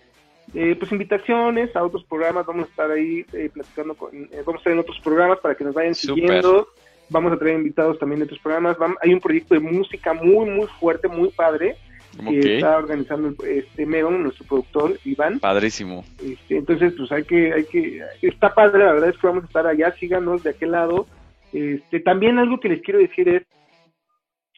eh, 0.53 0.75
pues 0.79 0.91
invitaciones 0.91 1.75
a 1.75 1.83
otros 1.83 2.03
programas. 2.05 2.45
Vamos 2.45 2.67
a 2.67 2.69
estar 2.69 2.91
ahí 2.91 3.25
eh, 3.33 3.49
platicando 3.53 3.95
con, 3.95 4.15
eh, 4.15 4.43
vamos 4.45 4.55
a 4.55 4.57
estar 4.57 4.73
en 4.73 4.79
otros 4.79 4.99
programas 5.01 5.39
para 5.39 5.55
que 5.55 5.63
nos 5.63 5.75
vayan 5.75 5.93
siguiendo. 5.93 6.69
Vamos 7.09 7.31
a 7.31 7.37
traer 7.37 7.55
invitados 7.55 7.99
también 7.99 8.19
de 8.19 8.25
otros 8.25 8.39
programas. 8.39 8.75
hay 9.01 9.13
un 9.13 9.21
proyecto 9.21 9.53
de 9.53 9.61
música 9.61 10.13
muy, 10.13 10.49
muy 10.49 10.67
fuerte, 10.79 11.07
muy 11.07 11.29
padre 11.29 11.77
que 12.17 12.55
está 12.55 12.77
organizando 12.77 13.33
este 13.45 13.85
Megon, 13.85 14.23
nuestro 14.23 14.45
productor 14.45 14.99
Iván. 15.05 15.39
Padrísimo. 15.39 16.03
Este, 16.23 16.57
entonces, 16.57 16.93
pues 16.97 17.11
hay 17.11 17.23
que, 17.23 17.53
hay 17.53 17.63
que, 17.65 18.03
está 18.21 18.53
padre, 18.53 18.85
la 18.85 18.93
verdad 18.93 19.09
es 19.09 19.17
que 19.17 19.27
vamos 19.27 19.43
a 19.43 19.47
estar 19.47 19.67
allá, 19.67 19.91
síganos 19.93 20.43
de 20.43 20.51
aquel 20.51 20.71
lado. 20.71 21.07
Este, 21.53 21.99
también 21.99 22.39
algo 22.39 22.59
que 22.59 22.69
les 22.69 22.81
quiero 22.81 22.99
decir 22.99 23.29
es, 23.29 23.43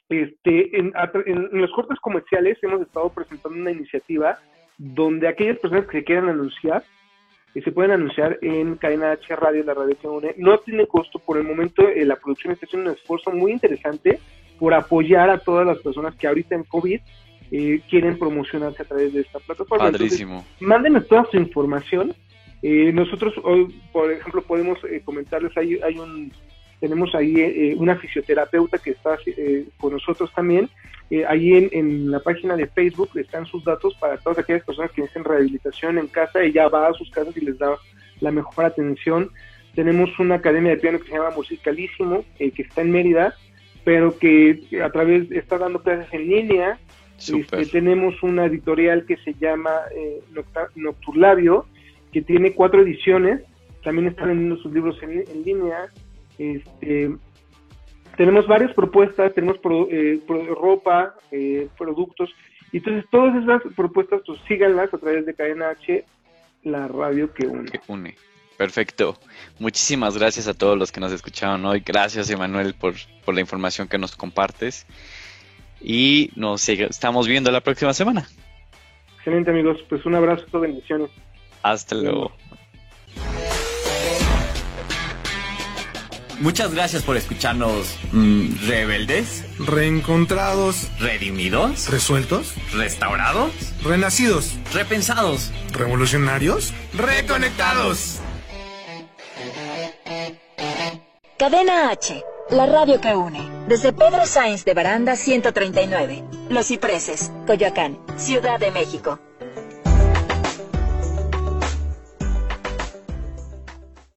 este, 0.09 0.79
en, 0.79 0.91
los 1.51 1.71
cortes 1.71 1.99
comerciales 1.99 2.57
hemos 2.63 2.81
estado 2.81 3.09
presentando 3.09 3.59
una 3.59 3.71
iniciativa 3.71 4.39
donde 4.77 5.27
aquellas 5.27 5.59
personas 5.59 5.85
que 5.85 5.99
se 5.99 6.03
quieran 6.03 6.29
anunciar, 6.29 6.83
que 7.53 7.61
se 7.61 7.71
pueden 7.71 7.91
anunciar 7.91 8.39
en 8.41 8.75
Cadena 8.75 9.11
H 9.11 9.35
Radio, 9.35 9.63
la 9.63 9.73
radio 9.73 9.97
que 9.99 10.07
une, 10.07 10.33
no 10.37 10.57
tiene 10.59 10.87
costo. 10.87 11.19
Por 11.19 11.37
el 11.37 11.43
momento, 11.43 11.87
eh, 11.87 12.05
la 12.05 12.15
producción 12.15 12.53
está 12.53 12.65
haciendo 12.65 12.89
un 12.89 12.95
esfuerzo 12.95 13.31
muy 13.31 13.51
interesante 13.51 14.19
por 14.57 14.73
apoyar 14.73 15.29
a 15.29 15.39
todas 15.39 15.65
las 15.65 15.79
personas 15.79 16.15
que 16.15 16.27
ahorita 16.27 16.55
en 16.55 16.63
COVID 16.63 16.99
eh, 17.51 17.81
quieren 17.89 18.19
promocionarse 18.19 18.83
a 18.83 18.85
través 18.85 19.13
de 19.13 19.21
esta 19.21 19.39
plataforma. 19.39 19.85
Padrísimo. 19.85 20.45
mándenos 20.59 21.07
toda 21.07 21.25
su 21.31 21.37
información. 21.37 22.13
Eh, 22.61 22.91
nosotros 22.93 23.33
hoy, 23.43 23.81
por 23.91 24.11
ejemplo, 24.11 24.41
podemos 24.43 24.77
eh, 24.83 25.01
comentarles, 25.03 25.55
hay, 25.57 25.79
hay 25.81 25.97
un, 25.97 26.31
tenemos 26.79 27.15
ahí 27.15 27.75
una 27.77 27.95
fisioterapeuta 27.95 28.77
que 28.77 28.91
está 28.91 29.17
con 29.77 29.93
nosotros 29.93 30.31
también. 30.35 30.69
ahí 31.27 31.53
en, 31.53 31.69
en, 31.71 32.11
la 32.11 32.19
página 32.19 32.55
de 32.55 32.67
Facebook 32.67 33.09
están 33.15 33.47
sus 33.47 33.63
datos 33.63 33.95
para 33.99 34.17
todas 34.17 34.37
aquellas 34.37 34.63
personas 34.63 34.91
que 34.91 35.01
necesitan 35.01 35.23
rehabilitación 35.23 35.97
en 35.97 36.07
casa. 36.07 36.43
Ella 36.43 36.67
va 36.67 36.87
a 36.87 36.93
sus 36.93 37.09
casas 37.09 37.35
y 37.35 37.41
les 37.41 37.57
da 37.57 37.75
la 38.19 38.31
mejor 38.31 38.65
atención. 38.65 39.31
Tenemos 39.73 40.17
una 40.19 40.35
academia 40.35 40.71
de 40.71 40.77
piano 40.77 40.99
que 40.99 41.07
se 41.07 41.13
llama 41.13 41.31
Musicalísimo, 41.31 42.23
que 42.37 42.53
está 42.57 42.81
en 42.81 42.91
Mérida, 42.91 43.33
pero 43.83 44.17
que 44.19 44.61
a 44.83 44.91
través 44.91 45.31
está 45.31 45.57
dando 45.57 45.81
clases 45.81 46.13
en 46.13 46.27
línea 46.27 46.79
este, 47.27 47.65
tenemos 47.65 48.21
una 48.23 48.45
editorial 48.45 49.05
que 49.05 49.17
se 49.17 49.33
llama 49.33 49.71
eh, 49.95 50.21
Nocturlabio, 50.75 51.65
que 52.11 52.21
tiene 52.21 52.53
cuatro 52.53 52.81
ediciones, 52.81 53.41
también 53.83 54.07
están 54.07 54.29
vendiendo 54.29 54.57
sus 54.57 54.73
libros 54.73 54.97
en, 55.03 55.43
línea. 55.43 55.87
Este, 56.37 57.11
tenemos 58.17 58.47
varias 58.47 58.73
propuestas, 58.73 59.33
tenemos 59.33 59.57
eh, 59.91 60.19
ropa, 60.27 61.15
eh, 61.31 61.67
productos, 61.77 62.29
y 62.71 62.77
entonces 62.77 63.05
todas 63.11 63.35
esas 63.41 63.61
propuestas, 63.75 64.21
pues 64.25 64.39
síganlas 64.47 64.93
a 64.93 64.97
través 64.97 65.25
de 65.25 65.33
Cadena 65.33 65.69
H, 65.69 66.05
la 66.63 66.87
radio 66.87 67.33
que 67.33 67.47
une. 67.47 67.65
Que 67.65 67.79
une. 67.87 68.15
Perfecto. 68.57 69.17
Muchísimas 69.57 70.17
gracias 70.17 70.47
a 70.49 70.53
todos 70.53 70.77
los 70.77 70.91
que 70.91 70.99
nos 70.99 71.13
escucharon 71.13 71.65
hoy. 71.65 71.81
Gracias, 71.85 72.29
Emanuel, 72.29 72.73
por, 72.73 72.95
por 73.23 73.33
la 73.33 73.39
información 73.39 73.87
que 73.87 73.97
nos 73.97 74.17
compartes 74.17 74.85
y 75.81 76.31
nos 76.35 76.67
estamos 76.69 77.27
viendo 77.27 77.51
la 77.51 77.61
próxima 77.61 77.93
semana. 77.93 78.27
Excelente 79.17 79.51
amigos, 79.51 79.77
pues 79.89 80.05
un 80.05 80.15
abrazo, 80.15 80.59
bendiciones. 80.59 81.09
Hasta 81.61 81.95
luego. 81.95 82.31
Muchas 86.39 86.73
gracias 86.73 87.03
por 87.03 87.17
escucharnos 87.17 87.97
mm, 88.13 88.65
rebeldes, 88.65 89.43
Reencontrados, 89.59 90.89
redimidos, 90.97 91.89
resueltos, 91.89 92.53
restaurados, 92.73 93.51
renacidos, 93.83 94.57
repensados. 94.73 95.51
revolucionarios, 95.73 96.73
reconectados. 96.93 98.21
Cadena 101.37 101.91
H, 101.91 102.23
la 102.51 102.65
radio 102.65 102.99
que 102.99 103.15
une. 103.15 103.67
Desde 103.67 103.93
Pedro 103.93 104.25
Sainz 104.25 104.65
de 104.65 104.73
Baranda 104.73 105.15
139, 105.15 106.23
Los 106.49 106.67
Cipreses, 106.67 107.31
Coyoacán, 107.45 107.99
Ciudad 108.17 108.59
de 108.59 108.71
México. 108.71 109.19